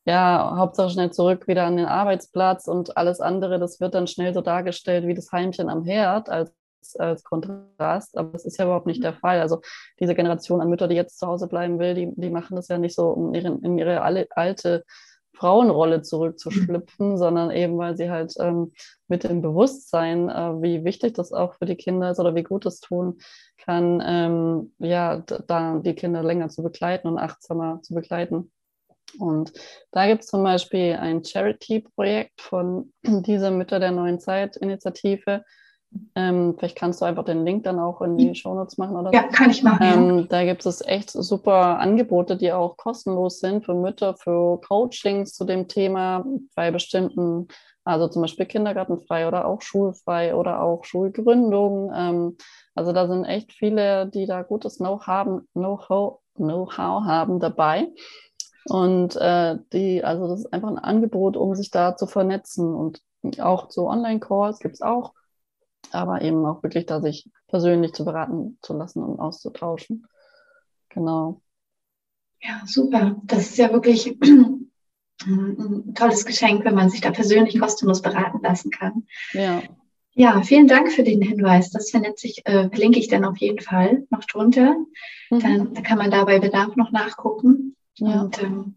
ja, 0.05 0.55
Hauptsache 0.57 0.89
schnell 0.89 1.11
zurück 1.11 1.47
wieder 1.47 1.65
an 1.65 1.77
den 1.77 1.85
Arbeitsplatz 1.85 2.67
und 2.67 2.97
alles 2.97 3.21
andere, 3.21 3.59
das 3.59 3.79
wird 3.79 3.93
dann 3.93 4.07
schnell 4.07 4.33
so 4.33 4.41
dargestellt 4.41 5.07
wie 5.07 5.13
das 5.13 5.31
Heimchen 5.31 5.69
am 5.69 5.83
Herd 5.83 6.29
als 6.29 6.53
als 6.99 7.23
Kontrast, 7.23 8.17
aber 8.17 8.31
das 8.33 8.45
ist 8.45 8.57
ja 8.57 8.65
überhaupt 8.65 8.87
nicht 8.87 9.03
der 9.03 9.13
Fall. 9.13 9.39
Also 9.39 9.61
diese 10.01 10.15
Generation 10.15 10.61
an 10.61 10.69
Mütter, 10.69 10.89
die 10.89 10.95
jetzt 10.95 11.17
zu 11.17 11.27
Hause 11.27 11.47
bleiben 11.47 11.79
will, 11.79 11.93
die, 11.93 12.11
die 12.15 12.29
machen 12.29 12.55
das 12.55 12.67
ja 12.67 12.77
nicht 12.77 12.95
so, 12.95 13.07
um 13.07 13.33
ihre, 13.33 13.57
in 13.63 13.77
ihre 13.77 14.01
alte 14.01 14.83
Frauenrolle 15.35 16.01
zurückzuschlüpfen, 16.01 17.11
mhm. 17.11 17.17
sondern 17.17 17.51
eben, 17.51 17.77
weil 17.77 17.97
sie 17.97 18.09
halt 18.09 18.33
ähm, 18.39 18.71
mit 19.07 19.23
dem 19.23 19.41
Bewusstsein, 19.41 20.29
äh, 20.29 20.61
wie 20.61 20.83
wichtig 20.83 21.15
das 21.15 21.33
auch 21.33 21.55
für 21.55 21.65
die 21.65 21.75
Kinder 21.75 22.11
ist 22.11 22.19
oder 22.19 22.35
wie 22.35 22.43
gut 22.43 22.65
es 22.65 22.79
tun 22.79 23.17
kann, 23.57 24.01
ähm, 24.05 24.73
ja, 24.79 25.17
da 25.17 25.79
die 25.79 25.95
Kinder 25.95 26.23
länger 26.23 26.49
zu 26.49 26.63
begleiten 26.63 27.07
und 27.07 27.17
achtsamer 27.17 27.81
zu 27.81 27.93
begleiten. 27.93 28.51
Und 29.19 29.53
da 29.91 30.07
gibt 30.07 30.23
es 30.23 30.27
zum 30.29 30.43
Beispiel 30.43 30.93
ein 30.93 31.23
Charity-Projekt 31.23 32.41
von 32.41 32.93
dieser 33.03 33.51
Mütter 33.51 33.79
der 33.79 33.91
neuen 33.91 34.19
Zeit-Initiative, 34.19 35.43
ähm, 36.15 36.55
vielleicht 36.57 36.77
kannst 36.77 37.01
du 37.01 37.05
einfach 37.05 37.25
den 37.25 37.45
Link 37.45 37.63
dann 37.63 37.79
auch 37.79 38.01
in 38.01 38.17
die 38.17 38.35
Shownotes 38.35 38.77
machen 38.77 38.95
oder 38.95 39.11
Ja, 39.13 39.23
kann 39.23 39.49
ich 39.49 39.63
machen. 39.63 40.19
Ähm. 40.19 40.27
Da 40.29 40.43
gibt 40.43 40.65
es 40.65 40.81
echt 40.81 41.11
super 41.11 41.79
Angebote, 41.79 42.37
die 42.37 42.51
auch 42.51 42.77
kostenlos 42.77 43.39
sind 43.39 43.65
für 43.65 43.73
Mütter, 43.73 44.15
für 44.15 44.59
Coachings 44.61 45.33
zu 45.33 45.45
dem 45.45 45.67
Thema 45.67 46.25
bei 46.55 46.71
bestimmten, 46.71 47.47
also 47.83 48.07
zum 48.07 48.21
Beispiel 48.21 48.45
kindergartenfrei 48.45 49.27
oder 49.27 49.45
auch 49.45 49.61
schulfrei 49.61 50.35
oder 50.35 50.61
auch 50.61 50.83
Schulgründung. 50.83 51.91
Ähm, 51.95 52.37
also 52.75 52.91
da 52.93 53.07
sind 53.07 53.25
echt 53.25 53.53
viele, 53.53 54.07
die 54.07 54.25
da 54.25 54.41
gutes 54.41 54.77
Know-how 54.77 55.41
Know 55.53 56.19
Know 56.35 56.71
haben 56.75 57.39
dabei. 57.39 57.87
Und 58.65 59.15
äh, 59.17 59.57
die, 59.73 60.03
also 60.03 60.27
das 60.27 60.41
ist 60.41 60.53
einfach 60.53 60.69
ein 60.69 60.79
Angebot, 60.79 61.37
um 61.37 61.55
sich 61.55 61.71
da 61.71 61.95
zu 61.95 62.07
vernetzen. 62.07 62.73
Und 62.73 63.01
auch 63.39 63.67
zu 63.67 63.87
Online-Calls 63.87 64.59
gibt 64.59 64.75
es 64.75 64.81
auch 64.81 65.13
aber 65.93 66.21
eben 66.21 66.45
auch 66.45 66.63
wirklich 66.63 66.85
da 66.85 67.01
sich 67.01 67.29
persönlich 67.47 67.93
zu 67.93 68.05
beraten 68.05 68.57
zu 68.61 68.73
lassen 68.73 69.03
und 69.03 69.19
auszutauschen. 69.19 70.07
Genau. 70.89 71.41
Ja, 72.41 72.61
super. 72.65 73.15
Das 73.23 73.41
ist 73.51 73.57
ja 73.57 73.71
wirklich 73.71 74.17
ein 75.25 75.93
tolles 75.95 76.25
Geschenk, 76.25 76.65
wenn 76.65 76.75
man 76.75 76.89
sich 76.89 77.01
da 77.01 77.11
persönlich 77.11 77.59
kostenlos 77.59 78.01
beraten 78.01 78.39
lassen 78.41 78.71
kann. 78.71 79.07
Ja. 79.33 79.61
Ja, 80.15 80.43
vielen 80.43 80.67
Dank 80.67 80.91
für 80.91 81.01
den 81.01 81.23
Hinweis. 81.23 81.71
Das 81.71 81.89
vernetze 81.89 82.27
ich, 82.27 82.45
äh, 82.45 82.69
verlinke 82.69 82.99
ich 82.99 83.07
dann 83.07 83.25
auf 83.25 83.37
jeden 83.37 83.59
Fall 83.59 84.05
noch 84.11 84.23
drunter. 84.25 84.75
Mhm. 85.31 85.39
Dann, 85.39 85.73
dann, 85.73 85.83
kann 85.83 85.97
man 85.97 86.11
da 86.11 86.23
bei 86.23 86.39
Bedarf 86.39 86.75
noch 86.75 86.91
nachgucken. 86.91 87.75
Ja. 87.97 88.21
Und 88.21 88.41
ähm, 88.41 88.75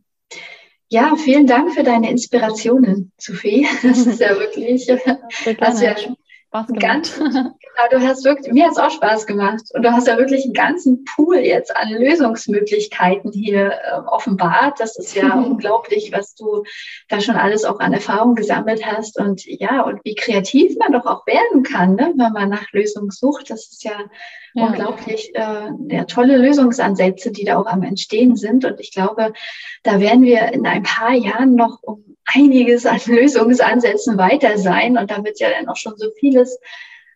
ja, 0.89 1.17
vielen 1.17 1.47
Dank 1.47 1.75
für 1.75 1.83
deine 1.83 2.11
Inspirationen, 2.11 3.12
Sophie. 3.19 3.67
Das 3.83 4.07
ist 4.07 4.21
ja 4.21 4.39
wirklich, 4.39 4.89
äh, 4.89 5.17
hast 5.61 5.83
ja 5.83 5.95
Spaß 6.49 6.66
gemacht. 6.68 6.82
Ganz, 6.82 7.18
genau, 7.18 7.88
du 7.90 8.01
hast 8.01 8.24
wirklich, 8.24 8.53
mir 8.53 8.64
hat 8.64 8.72
es 8.72 8.78
auch 8.78 8.90
Spaß 8.90 9.26
gemacht. 9.26 9.62
Und 9.74 9.82
du 9.82 9.92
hast 9.92 10.07
ja 10.07 10.16
wirklich 10.16 10.44
einen 10.44 10.55
ganzen 10.55 11.05
Pool 11.05 11.38
jetzt 11.38 11.76
an 11.76 11.90
Lösungsmöglichkeiten 11.90 13.32
hier 13.32 13.72
äh, 13.72 13.99
offenbart. 14.07 14.80
Das 14.80 14.97
ist 14.97 15.14
ja 15.14 15.34
unglaublich, 15.38 16.12
was 16.12 16.34
du 16.34 16.64
da 17.09 17.20
schon 17.20 17.36
alles 17.36 17.64
auch 17.64 17.80
an 17.80 17.92
Erfahrung 17.92 18.34
gesammelt 18.34 18.86
hast. 18.86 19.18
Und 19.18 19.44
ja, 19.44 19.82
und 19.82 20.01
wie 20.05 20.14
kreativ 20.14 20.76
man 20.78 20.92
doch 20.92 21.07
auch 21.07 21.26
werden 21.26 21.62
kann, 21.62 21.97
ne, 21.97 22.12
wenn 22.16 22.32
man 22.32 22.49
nach 22.49 22.70
Lösungen 22.72 23.11
sucht. 23.11 23.51
Das 23.51 23.68
ist 23.70 23.84
ja, 23.84 23.99
ja. 24.55 24.66
unglaublich 24.66 25.34
äh, 25.34 25.70
ja, 25.88 26.05
tolle 26.05 26.36
Lösungsansätze, 26.36 27.32
die 27.32 27.44
da 27.44 27.59
auch 27.59 27.66
am 27.66 27.82
Entstehen 27.82 28.36
sind. 28.36 28.64
Und 28.64 28.80
ich 28.80 28.92
glaube, 28.92 29.32
da 29.82 30.01
werden 30.01 30.22
wir 30.22 30.53
in 30.53 30.66
ein 30.66 30.82
paar 30.84 31.12
Jahren 31.12 31.55
noch 31.55 31.82
um 31.82 32.16
einiges 32.27 32.87
an 32.87 33.01
Lösungsansätzen 33.07 34.18
weiter 34.18 34.59
sein. 34.59 34.99
Und 34.99 35.11
da 35.11 35.24
wird 35.24 35.41
ja 35.41 35.49
dann 35.51 35.68
auch 35.68 35.77
schon 35.77 35.97
so 35.97 36.11
vieles 36.18 36.59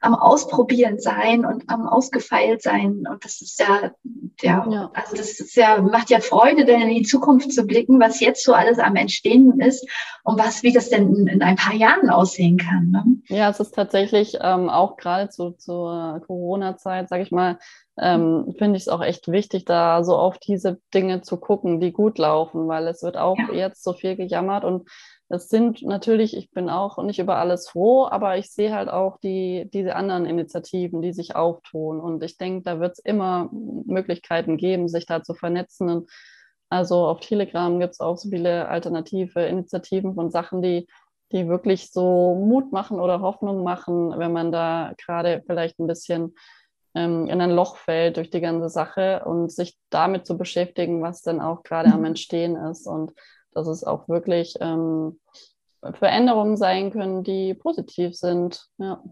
am 0.03 0.15
Ausprobieren 0.15 0.99
sein 0.99 1.45
und 1.45 1.65
am 1.69 1.87
Ausgefeilt 1.87 2.63
sein. 2.63 3.05
Und 3.07 3.23
das 3.23 3.43
ist 3.43 3.61
ja, 3.61 3.93
ja, 4.41 4.67
ja, 4.71 4.91
also 4.95 5.15
das 5.15 5.39
ist 5.41 5.55
ja, 5.57 5.83
macht 5.83 6.09
ja 6.09 6.21
Freude, 6.21 6.65
denn 6.65 6.81
in 6.81 6.89
die 6.89 7.03
Zukunft 7.03 7.53
zu 7.53 7.67
blicken, 7.67 8.01
was 8.01 8.21
jetzt 8.21 8.43
so 8.43 8.55
alles 8.55 8.79
am 8.79 8.97
Entstehen 8.97 9.61
ist 9.61 9.87
und 10.25 10.39
was, 10.39 10.63
wie 10.63 10.73
das 10.73 10.89
denn 10.89 11.15
in, 11.15 11.27
in 11.27 11.43
ein 11.43 11.57
paar 11.57 11.75
Jahren 11.75 12.09
aussehen 12.09 12.57
kann. 12.57 12.91
Ne? 12.91 13.37
Ja, 13.37 13.51
es 13.51 13.61
ist 13.61 13.75
tatsächlich 13.75 14.39
ähm, 14.41 14.71
auch 14.71 14.97
gerade 14.97 15.29
zu, 15.29 15.51
zur 15.51 16.23
Corona-Zeit, 16.27 17.11
sage 17.11 17.23
ich 17.23 17.31
mal, 17.31 17.59
ähm, 18.01 18.55
finde 18.59 18.77
ich 18.77 18.85
es 18.85 18.89
auch 18.89 19.03
echt 19.03 19.29
wichtig, 19.29 19.67
da 19.67 20.03
so 20.03 20.17
auf 20.17 20.39
diese 20.39 20.79
Dinge 20.95 21.21
zu 21.21 21.37
gucken, 21.37 21.81
die 21.81 21.93
gut 21.93 22.19
laufen, 22.19 22.67
weil 22.67 22.87
es 22.89 23.03
wird 23.03 23.17
auch 23.17 23.39
ja. 23.39 23.53
jetzt 23.53 23.85
so 23.85 23.93
viel 23.93 24.17
gejammert 24.17 24.65
und 24.65 24.89
es 25.33 25.49
sind 25.49 25.83
natürlich, 25.83 26.37
ich 26.37 26.51
bin 26.51 26.69
auch 26.69 27.01
nicht 27.05 27.21
über 27.21 27.37
alles 27.37 27.69
froh, 27.69 28.07
aber 28.07 28.37
ich 28.37 28.51
sehe 28.51 28.75
halt 28.75 28.89
auch 28.89 29.17
die, 29.19 29.71
diese 29.73 29.95
anderen 29.95 30.27
Initiativen, 30.27 31.03
die 31.03 31.13
sich 31.13 31.37
auftun. 31.37 32.01
Und 32.01 32.25
ich 32.25 32.37
denke, 32.37 32.65
da 32.65 32.81
wird 32.81 32.95
es 32.95 32.99
immer 32.99 33.49
Möglichkeiten 33.53 34.57
geben, 34.57 34.89
sich 34.89 35.07
da 35.07 35.23
zu 35.23 35.35
vernetzen. 35.35 35.89
Und 35.89 36.11
also 36.69 37.07
auf 37.07 37.21
Telegram 37.21 37.79
gibt 37.79 37.93
es 37.93 38.01
auch 38.01 38.17
so 38.17 38.29
viele 38.29 38.67
alternative 38.67 39.43
Initiativen 39.43 40.17
von 40.17 40.33
Sachen, 40.33 40.63
die, 40.63 40.89
die 41.31 41.47
wirklich 41.47 41.93
so 41.93 42.35
Mut 42.35 42.73
machen 42.73 42.99
oder 42.99 43.21
Hoffnung 43.21 43.63
machen, 43.63 44.13
wenn 44.19 44.33
man 44.33 44.51
da 44.51 44.95
gerade 44.99 45.45
vielleicht 45.47 45.79
ein 45.79 45.87
bisschen 45.87 46.35
ähm, 46.95 47.26
in 47.28 47.41
ein 47.41 47.51
Loch 47.51 47.76
fällt 47.76 48.16
durch 48.16 48.30
die 48.30 48.41
ganze 48.41 48.68
Sache 48.68 49.22
und 49.24 49.53
sich 49.53 49.78
damit 49.91 50.26
zu 50.26 50.36
beschäftigen, 50.36 51.03
was 51.03 51.22
denn 51.22 51.41
auch 51.41 51.62
gerade 51.62 51.93
am 51.93 52.01
mhm. 52.01 52.07
Entstehen 52.07 52.57
ist. 52.57 52.86
Und 52.86 53.12
dass 53.53 53.66
es 53.66 53.84
auch 53.84 54.09
wirklich 54.09 54.57
ähm, 54.61 55.20
Veränderungen 55.82 56.57
sein 56.57 56.91
können, 56.91 57.22
die 57.22 57.55
positiv 57.55 58.16
sind. 58.16 58.66
Ja. 58.78 59.03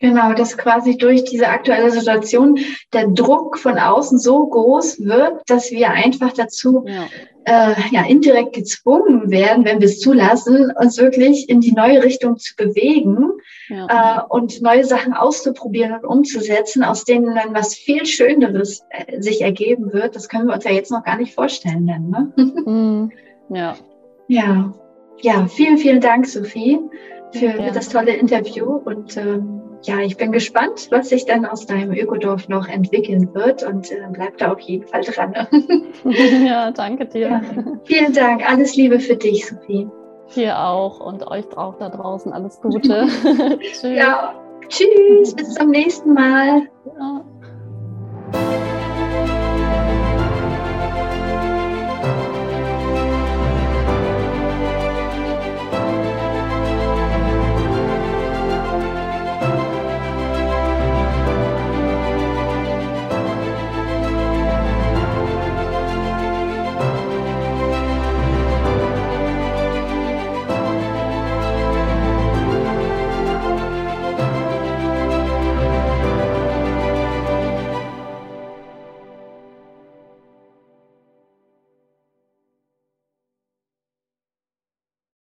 Genau, 0.00 0.32
dass 0.32 0.56
quasi 0.56 0.96
durch 0.96 1.24
diese 1.24 1.48
aktuelle 1.48 1.90
Situation 1.90 2.58
der 2.94 3.08
Druck 3.08 3.58
von 3.58 3.78
außen 3.78 4.18
so 4.18 4.46
groß 4.46 5.00
wird, 5.00 5.42
dass 5.46 5.70
wir 5.70 5.90
einfach 5.90 6.32
dazu 6.32 6.84
ja. 6.86 7.06
Äh, 7.44 7.74
ja, 7.90 8.06
indirekt 8.06 8.54
gezwungen 8.54 9.30
werden, 9.30 9.64
wenn 9.64 9.80
wir 9.80 9.86
es 9.86 10.00
zulassen, 10.00 10.72
uns 10.78 10.98
wirklich 10.98 11.48
in 11.48 11.60
die 11.60 11.72
neue 11.72 12.02
Richtung 12.02 12.36
zu 12.38 12.54
bewegen 12.54 13.30
ja. 13.68 14.18
äh, 14.18 14.22
und 14.28 14.60
neue 14.62 14.84
Sachen 14.84 15.14
auszuprobieren 15.14 15.94
und 15.94 16.04
umzusetzen, 16.04 16.82
aus 16.82 17.04
denen 17.04 17.34
dann 17.34 17.54
was 17.54 17.74
viel 17.74 18.04
Schöneres 18.04 18.82
äh, 18.90 19.20
sich 19.20 19.42
ergeben 19.42 19.92
wird. 19.92 20.16
Das 20.16 20.28
können 20.28 20.48
wir 20.48 20.54
uns 20.54 20.64
ja 20.64 20.70
jetzt 20.70 20.90
noch 20.90 21.02
gar 21.02 21.16
nicht 21.16 21.34
vorstellen. 21.34 21.86
Dann, 21.86 22.08
ne? 22.08 22.32
Mhm. 22.66 23.12
Ja. 23.48 23.76
Ja. 24.28 24.72
Ja, 25.22 25.46
vielen, 25.48 25.76
vielen 25.76 26.00
Dank, 26.00 26.26
Sophie, 26.26 26.78
für, 27.32 27.46
ja. 27.46 27.62
für 27.64 27.72
das 27.72 27.88
tolle 27.88 28.12
Interview. 28.12 28.64
Und 28.64 29.16
ähm, 29.16 29.59
ja, 29.82 30.00
ich 30.00 30.16
bin 30.16 30.32
gespannt, 30.32 30.88
was 30.90 31.08
sich 31.08 31.24
dann 31.24 31.46
aus 31.46 31.66
deinem 31.66 31.92
Ökodorf 31.92 32.48
noch 32.48 32.68
entwickeln 32.68 33.34
wird 33.34 33.62
und 33.62 33.90
äh, 33.90 34.06
bleib 34.12 34.36
da 34.38 34.52
auf 34.52 34.60
jeden 34.60 34.86
Fall 34.86 35.02
dran. 35.02 35.34
ja, 36.46 36.70
danke 36.70 37.06
dir. 37.06 37.20
Ja, 37.28 37.42
vielen 37.84 38.12
Dank. 38.12 38.48
Alles 38.48 38.76
Liebe 38.76 39.00
für 39.00 39.16
dich, 39.16 39.46
Sophie. 39.46 39.88
Hier 40.26 40.58
auch 40.58 41.00
und 41.00 41.26
euch 41.26 41.56
auch 41.56 41.76
da 41.78 41.88
draußen 41.88 42.32
alles 42.32 42.60
Gute. 42.62 43.08
Tschüss. 43.60 43.82
Ja, 43.82 44.34
tschüss. 44.68 45.34
Bis 45.34 45.54
zum 45.54 45.70
nächsten 45.70 46.12
Mal. 46.12 46.62
Ja. 46.98 47.24